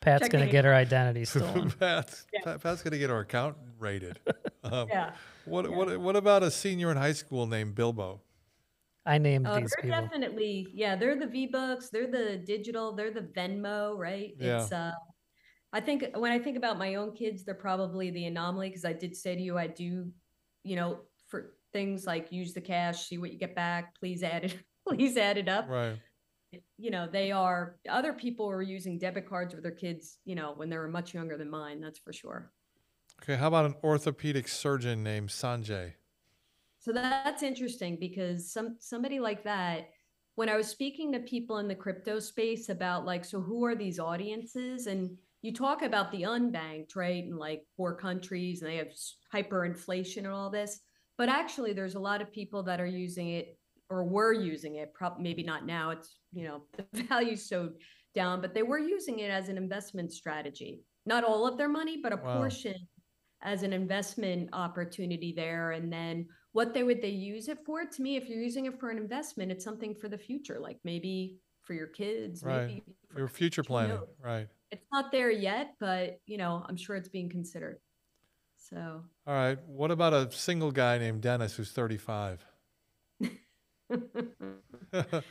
Pat's 0.00 0.28
gonna 0.28 0.44
checking 0.44 0.52
get 0.52 0.66
her 0.66 0.74
identity 0.74 1.24
stolen. 1.32 1.70
Pat's, 1.70 2.26
Yeah. 2.34 2.58
Pat's 2.58 2.82
gonna 2.82 2.98
get 2.98 3.08
her 3.08 3.20
account 3.20 3.56
rated. 3.78 4.18
Um, 4.64 4.88
Yeah. 4.88 5.12
What 5.46 5.64
Yeah. 5.70 5.76
what 5.76 5.98
what 5.98 6.16
about 6.16 6.42
a 6.42 6.50
senior 6.50 6.90
in 6.90 6.96
high 6.98 7.12
school 7.14 7.46
named 7.46 7.74
Bilbo? 7.74 8.20
I 9.06 9.16
named 9.18 9.46
Uh, 9.46 9.60
these 9.60 9.74
they're 9.76 9.82
people. 9.90 10.00
definitely, 10.08 10.68
yeah, 10.72 10.96
they're 10.96 11.16
the 11.18 11.26
V 11.26 11.46
Bucks, 11.48 11.90
they're 11.90 12.10
the 12.10 12.36
digital, 12.38 12.92
they're 12.96 13.10
the 13.10 13.20
Venmo, 13.36 13.96
right? 13.98 14.34
Yeah. 14.38 14.62
It's 14.62 14.72
uh 14.72 14.92
I 15.74 15.80
think 15.80 16.04
when 16.14 16.30
I 16.30 16.38
think 16.38 16.56
about 16.56 16.78
my 16.78 16.94
own 16.94 17.12
kids, 17.12 17.44
they're 17.44 17.52
probably 17.52 18.10
the 18.10 18.26
anomaly 18.26 18.68
because 18.68 18.84
I 18.84 18.92
did 18.92 19.16
say 19.16 19.34
to 19.34 19.42
you, 19.42 19.58
I 19.58 19.66
do, 19.66 20.08
you 20.62 20.76
know, 20.76 21.00
for 21.26 21.56
things 21.72 22.06
like 22.06 22.30
use 22.30 22.54
the 22.54 22.60
cash, 22.60 23.08
see 23.08 23.18
what 23.18 23.32
you 23.32 23.38
get 23.38 23.56
back, 23.56 23.98
please 23.98 24.22
add 24.22 24.44
it, 24.44 24.58
please 24.88 25.16
add 25.16 25.36
it 25.36 25.48
up. 25.48 25.68
Right. 25.68 25.98
You 26.78 26.92
know, 26.92 27.08
they 27.10 27.32
are 27.32 27.80
other 27.88 28.12
people 28.12 28.48
are 28.48 28.62
using 28.62 29.00
debit 29.00 29.28
cards 29.28 29.52
with 29.52 29.64
their 29.64 29.72
kids, 29.72 30.18
you 30.24 30.36
know, 30.36 30.52
when 30.54 30.70
they 30.70 30.78
were 30.78 30.86
much 30.86 31.12
younger 31.12 31.36
than 31.36 31.50
mine, 31.50 31.80
that's 31.80 31.98
for 31.98 32.12
sure. 32.12 32.52
Okay. 33.20 33.34
How 33.34 33.48
about 33.48 33.66
an 33.66 33.74
orthopedic 33.82 34.46
surgeon 34.46 35.02
named 35.02 35.30
Sanjay? 35.30 35.94
So 36.78 36.92
that's 36.92 37.42
interesting 37.42 37.96
because 37.98 38.52
some 38.52 38.76
somebody 38.78 39.18
like 39.18 39.42
that, 39.42 39.88
when 40.36 40.48
I 40.48 40.56
was 40.56 40.68
speaking 40.68 41.10
to 41.12 41.18
people 41.18 41.58
in 41.58 41.66
the 41.66 41.74
crypto 41.74 42.20
space 42.20 42.68
about 42.68 43.04
like, 43.04 43.24
so 43.24 43.40
who 43.40 43.64
are 43.64 43.74
these 43.74 43.98
audiences? 43.98 44.86
And 44.86 45.16
you 45.44 45.52
talk 45.52 45.82
about 45.82 46.10
the 46.10 46.22
unbanked, 46.22 46.96
right? 46.96 47.22
And 47.22 47.36
like 47.38 47.66
poor 47.76 47.92
countries 47.94 48.62
and 48.62 48.70
they 48.70 48.76
have 48.76 48.88
hyperinflation 49.34 50.18
and 50.18 50.28
all 50.28 50.48
this. 50.48 50.80
But 51.18 51.28
actually 51.28 51.74
there's 51.74 51.96
a 51.96 52.00
lot 52.00 52.22
of 52.22 52.32
people 52.32 52.62
that 52.62 52.80
are 52.80 52.86
using 52.86 53.28
it 53.28 53.58
or 53.90 54.04
were 54.04 54.32
using 54.32 54.76
it, 54.76 54.94
prob 54.94 55.18
maybe 55.20 55.42
not 55.42 55.66
now. 55.66 55.90
It's, 55.90 56.16
you 56.32 56.44
know, 56.48 56.62
the 56.94 57.02
value's 57.02 57.46
so 57.46 57.72
down, 58.14 58.40
but 58.40 58.54
they 58.54 58.62
were 58.62 58.78
using 58.78 59.18
it 59.18 59.30
as 59.30 59.50
an 59.50 59.58
investment 59.58 60.12
strategy. 60.14 60.80
Not 61.04 61.24
all 61.24 61.46
of 61.46 61.58
their 61.58 61.68
money, 61.68 61.98
but 62.02 62.14
a 62.14 62.16
Wow. 62.16 62.38
portion 62.38 62.76
as 63.42 63.62
an 63.62 63.74
investment 63.74 64.48
opportunity 64.54 65.34
there. 65.36 65.72
And 65.72 65.92
then 65.92 66.26
what 66.52 66.72
they 66.72 66.84
would 66.84 67.02
they 67.02 67.10
use 67.10 67.48
it 67.48 67.58
for? 67.66 67.84
To 67.84 68.02
me, 68.02 68.16
if 68.16 68.30
you're 68.30 68.40
using 68.40 68.64
it 68.64 68.80
for 68.80 68.88
an 68.88 68.96
investment, 68.96 69.52
it's 69.52 69.64
something 69.64 69.94
for 69.94 70.08
the 70.08 70.16
future, 70.16 70.58
like 70.58 70.78
maybe 70.84 71.36
for 71.64 71.74
your 71.74 71.88
kids, 71.88 72.42
Right. 72.42 72.66
maybe 72.66 72.84
for- 73.10 73.18
Your 73.18 73.28
future 73.28 73.62
planning. 73.62 73.96
knows? 73.96 74.08
Right. 74.22 74.48
It's 74.70 74.86
not 74.92 75.12
there 75.12 75.30
yet, 75.30 75.74
but 75.78 76.20
you 76.26 76.36
know, 76.36 76.64
I'm 76.68 76.76
sure 76.76 76.96
it's 76.96 77.08
being 77.08 77.28
considered. 77.28 77.78
So 78.56 79.04
All 79.26 79.34
right. 79.34 79.58
What 79.66 79.90
about 79.90 80.12
a 80.14 80.32
single 80.32 80.72
guy 80.72 80.98
named 80.98 81.20
Dennis 81.20 81.54
who's 81.54 81.70
35? 81.72 82.44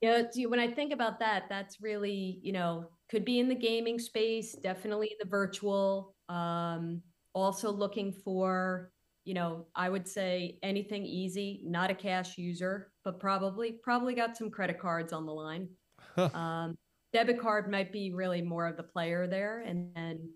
Yeah, 0.00 0.22
see, 0.30 0.46
when 0.46 0.60
I 0.60 0.70
think 0.70 0.92
about 0.92 1.18
that, 1.20 1.44
that's 1.48 1.80
really, 1.80 2.38
you 2.42 2.52
know, 2.52 2.88
could 3.10 3.24
be 3.24 3.40
in 3.40 3.48
the 3.48 3.54
gaming 3.54 3.98
space, 3.98 4.52
definitely 4.52 5.10
the 5.20 5.28
virtual. 5.28 6.14
Um, 6.28 7.02
also 7.34 7.72
looking 7.72 8.12
for, 8.12 8.92
you 9.24 9.34
know, 9.34 9.66
I 9.74 9.88
would 9.88 10.06
say 10.06 10.58
anything 10.62 11.04
easy, 11.04 11.62
not 11.64 11.90
a 11.90 11.94
cash 11.94 12.38
user, 12.38 12.92
but 13.04 13.18
probably, 13.18 13.72
probably 13.82 14.14
got 14.14 14.36
some 14.36 14.50
credit 14.50 14.78
cards 14.78 15.12
on 15.12 15.26
the 15.26 15.32
line. 15.32 15.68
um, 16.16 16.76
debit 17.12 17.40
card 17.40 17.70
might 17.70 17.92
be 17.92 18.12
really 18.12 18.42
more 18.42 18.66
of 18.66 18.76
the 18.76 18.82
player 18.82 19.26
there. 19.26 19.60
And 19.60 19.90
then 19.94 20.30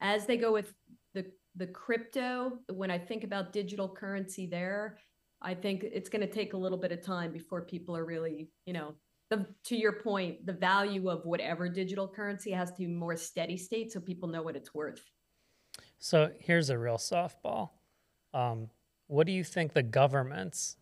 as 0.00 0.26
they 0.26 0.36
go 0.36 0.52
with 0.52 0.74
the 1.14 1.26
the 1.56 1.66
crypto, 1.66 2.58
when 2.72 2.90
I 2.90 2.98
think 2.98 3.24
about 3.24 3.52
digital 3.52 3.88
currency 3.88 4.46
there, 4.46 4.98
I 5.40 5.54
think 5.54 5.84
it's 5.84 6.08
going 6.08 6.26
to 6.26 6.32
take 6.32 6.54
a 6.54 6.56
little 6.56 6.78
bit 6.78 6.92
of 6.92 7.02
time 7.02 7.32
before 7.32 7.62
people 7.62 7.96
are 7.96 8.04
really, 8.04 8.48
you 8.66 8.72
know, 8.72 8.94
the 9.30 9.46
to 9.64 9.76
your 9.76 9.92
point, 9.92 10.46
the 10.46 10.52
value 10.52 11.08
of 11.08 11.24
whatever 11.24 11.68
digital 11.68 12.08
currency 12.08 12.50
has 12.50 12.70
to 12.72 12.78
be 12.78 12.86
more 12.86 13.16
steady 13.16 13.56
state 13.56 13.92
so 13.92 14.00
people 14.00 14.28
know 14.28 14.42
what 14.42 14.56
it's 14.56 14.74
worth. 14.74 15.02
So 15.98 16.30
here's 16.38 16.70
a 16.70 16.78
real 16.78 16.96
softball. 16.96 17.70
Um, 18.32 18.68
what 19.06 19.26
do 19.26 19.32
you 19.32 19.44
think 19.44 19.72
the 19.72 19.82
government's 19.82 20.76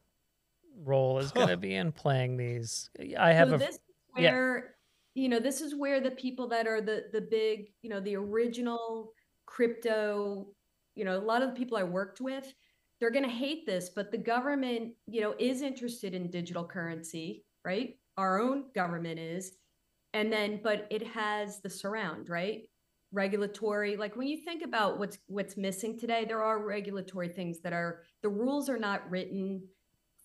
role 0.84 1.18
is 1.18 1.32
going 1.32 1.48
to 1.48 1.56
be 1.56 1.74
in 1.74 1.92
playing 1.92 2.36
these? 2.36 2.90
I 3.18 3.32
have 3.32 3.50
so 3.50 3.54
a 3.56 3.58
this 3.58 3.78
where 4.14 4.71
you 5.14 5.28
know 5.28 5.38
this 5.38 5.60
is 5.60 5.74
where 5.74 6.00
the 6.00 6.10
people 6.10 6.48
that 6.48 6.66
are 6.66 6.80
the 6.80 7.04
the 7.12 7.20
big 7.20 7.66
you 7.82 7.90
know 7.90 8.00
the 8.00 8.16
original 8.16 9.12
crypto 9.46 10.46
you 10.94 11.04
know 11.04 11.16
a 11.16 11.20
lot 11.20 11.42
of 11.42 11.50
the 11.50 11.56
people 11.56 11.76
i 11.76 11.82
worked 11.82 12.20
with 12.20 12.52
they're 13.00 13.10
going 13.10 13.24
to 13.24 13.30
hate 13.30 13.66
this 13.66 13.90
but 13.94 14.10
the 14.10 14.18
government 14.18 14.92
you 15.06 15.20
know 15.20 15.34
is 15.38 15.62
interested 15.62 16.14
in 16.14 16.30
digital 16.30 16.64
currency 16.64 17.44
right? 17.64 17.96
Our 18.16 18.40
own 18.40 18.64
government 18.74 19.18
is. 19.18 19.52
And 20.14 20.32
then 20.32 20.60
but 20.62 20.86
it 20.90 21.06
has 21.08 21.60
the 21.60 21.70
surround 21.70 22.28
right? 22.28 22.62
Regulatory 23.12 23.96
like 23.96 24.16
when 24.16 24.26
you 24.26 24.38
think 24.38 24.62
about 24.62 24.98
what's 24.98 25.18
what's 25.26 25.56
missing 25.56 25.98
today 25.98 26.24
there 26.24 26.42
are 26.42 26.64
regulatory 26.64 27.28
things 27.28 27.60
that 27.60 27.72
are 27.72 28.00
the 28.22 28.28
rules 28.28 28.68
are 28.68 28.78
not 28.78 29.08
written. 29.10 29.62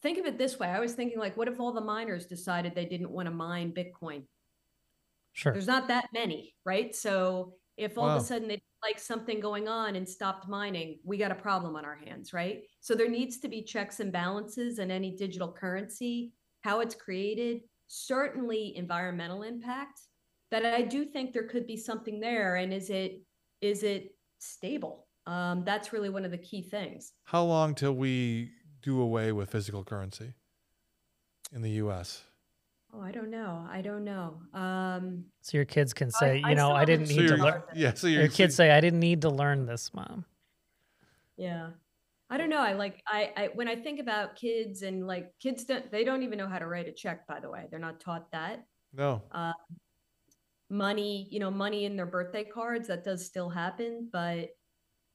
Think 0.03 0.17
of 0.17 0.25
it 0.25 0.37
this 0.37 0.59
way. 0.59 0.67
I 0.67 0.79
was 0.79 0.93
thinking 0.93 1.19
like 1.19 1.37
what 1.37 1.47
if 1.47 1.59
all 1.59 1.73
the 1.73 1.81
miners 1.81 2.25
decided 2.25 2.75
they 2.75 2.85
didn't 2.85 3.11
want 3.11 3.27
to 3.27 3.31
mine 3.31 3.73
bitcoin 3.73 4.23
sure. 5.37 5.53
there's 5.53 5.67
not 5.67 5.87
that 5.87 6.07
many 6.13 6.55
right 6.65 6.95
so 6.95 7.53
if 7.77 7.97
all 7.97 8.05
Wow. 8.07 8.15
of 8.17 8.21
a 8.23 8.25
sudden 8.25 8.47
they 8.47 8.61
like 8.83 8.99
something 8.99 9.39
going 9.39 9.67
on 9.67 9.95
and 9.95 10.07
stopped 10.07 10.47
mining 10.47 10.99
we 11.03 11.17
got 11.17 11.31
a 11.31 11.35
problem 11.47 11.75
on 11.75 11.85
our 11.85 11.95
hands 11.95 12.33
right 12.33 12.63
so 12.79 12.93
there 12.95 13.09
needs 13.09 13.39
to 13.39 13.47
be 13.47 13.63
checks 13.63 13.99
and 13.99 14.11
balances 14.11 14.79
in 14.79 14.91
any 14.91 15.15
digital 15.15 15.51
currency 15.51 16.33
how 16.63 16.79
it's 16.81 16.95
created 16.95 17.61
certainly 17.87 18.75
environmental 18.75 19.43
impact 19.43 19.99
that 20.51 20.65
i 20.65 20.81
do 20.81 21.05
think 21.05 21.33
there 21.33 21.47
could 21.47 21.65
be 21.67 21.77
something 21.77 22.19
there 22.19 22.55
and 22.57 22.73
is 22.73 22.89
it 22.89 23.21
is 23.61 23.83
it 23.83 24.15
stable 24.39 25.07
um, 25.25 25.63
that's 25.65 25.91
really 25.91 26.09
one 26.09 26.23
of 26.23 26.31
the 26.31 26.37
key 26.37 26.61
things 26.61 27.11
How 27.25 27.43
long 27.43 27.75
till 27.75 27.93
we 27.93 28.51
do 28.81 29.01
away 29.01 29.33
with 29.33 29.49
physical 29.49 29.83
currency 29.83 30.33
in 31.53 31.61
the 31.61 31.71
U.S.? 31.83 32.23
Oh 32.93 33.01
i 33.01 33.11
don't 33.11 33.29
know 33.29 33.67
i 33.69 33.81
don't 33.81 34.03
know 34.03 34.39
um, 34.53 35.25
So 35.41 35.57
your 35.57 35.65
kids 35.65 35.93
can 35.93 36.09
say, 36.11 36.41
I 36.43 36.49
you 36.49 36.55
know, 36.55 36.67
still 36.67 36.71
I 36.71 36.79
haven't 36.81 36.99
didn't 36.99 37.07
So 37.15 37.21
need 37.21 37.27
to 37.27 37.33
learn. 37.35 37.41
learn- 37.43 37.63
yeah. 37.75 37.93
So 37.93 38.07
Your 38.07 38.27
kids 38.27 38.55
say, 38.55 38.71
I 38.71 38.79
didn't 38.81 38.99
need 38.99 39.21
to 39.21 39.29
learn 39.29 39.65
this, 39.65 39.93
mom. 39.93 40.25
Yeah. 41.37 41.69
I 42.29 42.37
don't 42.37 42.49
know. 42.49 42.59
I 42.59 42.73
like 42.73 43.01
I, 43.07 43.31
I 43.37 43.49
when 43.53 43.67
I 43.69 43.75
think 43.75 43.99
about 44.01 44.35
kids 44.35 44.81
and 44.81 45.07
like 45.07 45.31
kids 45.41 45.63
don't 45.63 45.89
they 45.91 46.03
don't 46.03 46.23
even 46.23 46.37
know 46.37 46.47
how 46.49 46.59
to 46.59 46.67
write 46.67 46.87
a 46.87 46.91
check, 46.91 47.25
by 47.27 47.39
the 47.39 47.49
way. 47.49 47.67
They're 47.69 47.79
not 47.79 47.99
taught 48.01 48.29
that. 48.31 48.65
no. 48.93 49.21
Money, 50.69 51.29
you 51.31 51.39
know, 51.39 51.49
money 51.49 51.85
in 51.85 51.95
their 51.95 52.05
birthday 52.05 52.43
cards, 52.43 52.89
that 52.89 53.05
does 53.05 53.25
still 53.25 53.47
happen, 53.49 54.09
but 54.11 54.49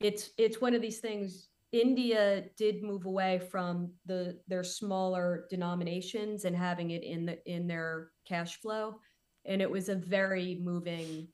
it's 0.01 0.31
it's 0.39 0.63
one 0.63 0.75
of 0.75 0.81
these 0.81 1.01
things. 1.01 1.49
India 1.73 2.45
did 2.59 2.83
move 2.83 3.07
away 3.07 3.41
from 3.51 3.91
the 4.05 4.39
their 4.47 4.63
smaller 4.63 5.47
denominations 5.49 6.45
and 6.45 6.55
having 6.55 6.91
it 6.91 7.03
in 7.03 7.27
the 7.27 7.39
in 7.51 7.67
their 7.67 8.11
cash 8.29 8.61
flow. 8.61 8.97
And 9.45 9.61
it 9.63 9.71
was 9.71 9.89
a 9.89 9.95
very 9.95 10.61
moving 10.63 11.29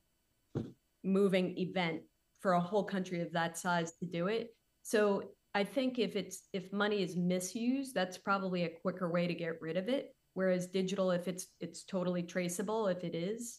moving 1.05 1.59
event 1.59 2.03
for 2.41 2.53
a 2.53 2.61
whole 2.61 2.84
country 2.84 3.20
of 3.20 3.32
that 3.32 3.59
size 3.59 3.93
to 3.99 4.07
do 4.07 4.28
it. 4.28 4.55
So 4.82 5.24
I 5.55 5.64
think 5.64 5.99
if 5.99 6.14
it's 6.14 6.45
if 6.53 6.72
money 6.72 7.03
is 7.03 7.16
misused, 7.16 7.95
that's 7.95 8.16
probably 8.16 8.64
a 8.64 8.68
quicker 8.68 9.11
way 9.11 9.26
to 9.26 9.34
get 9.34 9.61
rid 9.61 9.76
of 9.76 9.89
it. 9.89 10.14
Whereas 10.34 10.68
digital, 10.68 11.11
if 11.11 11.26
it's 11.26 11.49
it's 11.59 11.84
totally 11.84 12.22
traceable, 12.22 12.86
if 12.86 13.03
it 13.03 13.14
is, 13.14 13.59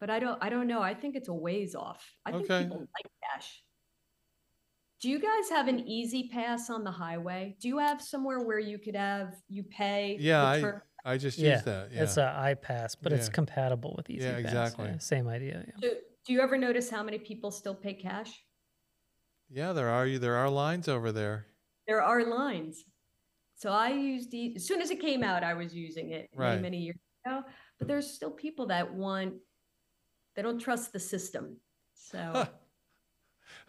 but 0.00 0.10
I 0.10 0.18
don't 0.18 0.38
I 0.42 0.50
don't 0.50 0.66
know. 0.66 0.82
I 0.82 0.92
think 0.92 1.16
it's 1.16 1.28
a 1.28 1.34
ways 1.34 1.74
off. 1.74 2.04
I 2.26 2.32
think 2.32 2.46
people 2.46 2.80
like 2.80 3.10
cash. 3.32 3.62
Do 5.00 5.08
you 5.08 5.18
guys 5.18 5.48
have 5.48 5.66
an 5.68 5.80
E-ZPass 5.88 6.68
on 6.68 6.84
the 6.84 6.90
highway? 6.90 7.56
Do 7.60 7.68
you 7.68 7.78
have 7.78 8.02
somewhere 8.02 8.40
where 8.40 8.58
you 8.58 8.78
could 8.78 8.96
have 8.96 9.34
you 9.48 9.62
pay? 9.62 10.16
Yeah, 10.20 10.56
the 10.58 10.82
I 11.04 11.12
I 11.14 11.16
just 11.16 11.38
Yeah, 11.38 11.52
used 11.54 11.64
that. 11.64 11.90
Yeah. 11.92 12.02
It's 12.02 12.18
a 12.18 12.34
I-PASS, 12.38 12.96
but 12.96 13.12
it's 13.12 13.30
compatible 13.30 13.94
with 13.96 14.10
E-ZPass. 14.10 14.22
Yeah, 14.22 14.36
exactly. 14.36 14.92
Same 14.98 15.26
idea. 15.28 15.64
Yeah. 15.66 15.72
do, 15.80 15.96
do 16.26 16.32
you 16.34 16.40
ever 16.42 16.58
notice 16.58 16.90
how 16.90 17.02
many 17.02 17.18
people 17.18 17.50
still 17.50 17.74
pay 17.74 17.94
cash? 17.94 18.44
yeah, 19.52 19.72
there 19.72 19.88
are 19.88 20.08
there 20.18 20.36
are 20.36 20.48
lines 20.48 20.86
over 20.88 21.10
there. 21.10 21.46
there 21.88 22.02
are 22.02 22.22
lines. 22.24 22.84
So 23.56 23.72
I 23.72 23.88
used 23.90 24.30
the 24.30 24.52
as 24.56 24.64
soon 24.66 24.80
as 24.82 24.90
it 24.90 25.00
came 25.00 25.22
out, 25.24 25.42
I 25.42 25.54
was 25.54 25.74
using 25.74 26.10
it 26.10 26.28
many, 26.36 26.50
Right. 26.50 26.60
many 26.62 26.78
years 26.78 26.96
ago. 27.24 27.42
But 27.78 27.88
there's 27.88 28.08
still 28.08 28.30
people 28.30 28.66
that 28.66 28.92
want 28.94 29.34
they 30.36 30.42
don't 30.42 30.58
trust 30.60 30.92
the 30.92 31.00
system. 31.00 31.56
So 31.94 32.46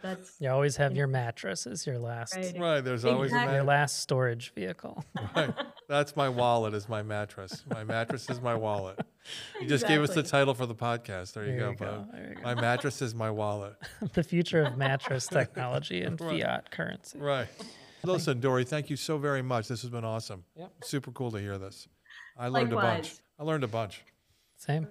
that's 0.02 0.36
You 0.40 0.50
always 0.50 0.76
have 0.76 0.94
your 0.96 1.06
mattress 1.06 1.66
as 1.66 1.86
your 1.86 1.98
last 1.98 2.34
Right. 2.36 2.58
right. 2.58 2.80
There's 2.82 3.04
always 3.04 3.32
a 3.32 3.34
Exactly. 3.36 3.54
your 3.56 3.64
last 3.64 4.00
storage 4.00 4.52
vehicle. 4.54 5.04
Right. 5.36 5.54
That's 5.88 6.16
my 6.16 6.28
wallet. 6.28 6.74
Is 6.74 6.88
my 6.88 7.02
mattress. 7.02 7.64
My 7.68 7.84
mattress 7.84 8.28
is 8.30 8.40
my 8.40 8.54
wallet. 8.54 8.98
You 9.60 9.66
just 9.68 9.86
gave 9.86 10.02
us 10.02 10.14
the 10.14 10.22
title 10.22 10.54
for 10.54 10.66
the 10.66 10.74
podcast. 10.74 11.32
There 11.34 11.44
you 11.44 11.52
There 11.52 11.60
go, 11.60 11.70
you 11.70 11.76
go, 11.76 11.84
bud. 11.86 12.08
there 12.12 12.28
you 12.30 12.34
go. 12.36 12.42
My 12.42 12.54
mattress 12.54 13.02
is 13.02 13.14
my 13.14 13.30
wallet. 13.30 13.74
the 14.14 14.22
future 14.22 14.62
of 14.62 14.76
mattress 14.78 15.26
technology 15.40 16.02
and 16.02 16.20
Right. 16.20 16.42
fiat 16.42 16.70
currency. 16.70 17.18
Right. 17.18 17.48
Listen, 18.04 18.40
Dori, 18.40 18.64
thank 18.64 18.90
you 18.90 18.96
so 18.96 19.16
very 19.18 19.42
much. 19.42 19.68
This 19.68 19.82
has 19.82 19.90
been 19.90 20.04
awesome. 20.04 20.44
Yep. 20.56 20.72
Super 20.84 21.12
cool 21.12 21.30
to 21.32 21.38
hear 21.38 21.56
this. 21.58 21.86
I 22.38 22.48
learned 22.48 22.72
a 22.72 22.76
bunch. 22.76 23.14
I 23.38 23.44
learned 23.44 23.64
a 23.64 23.68
bunch. 23.68 24.02
Same. 24.56 24.86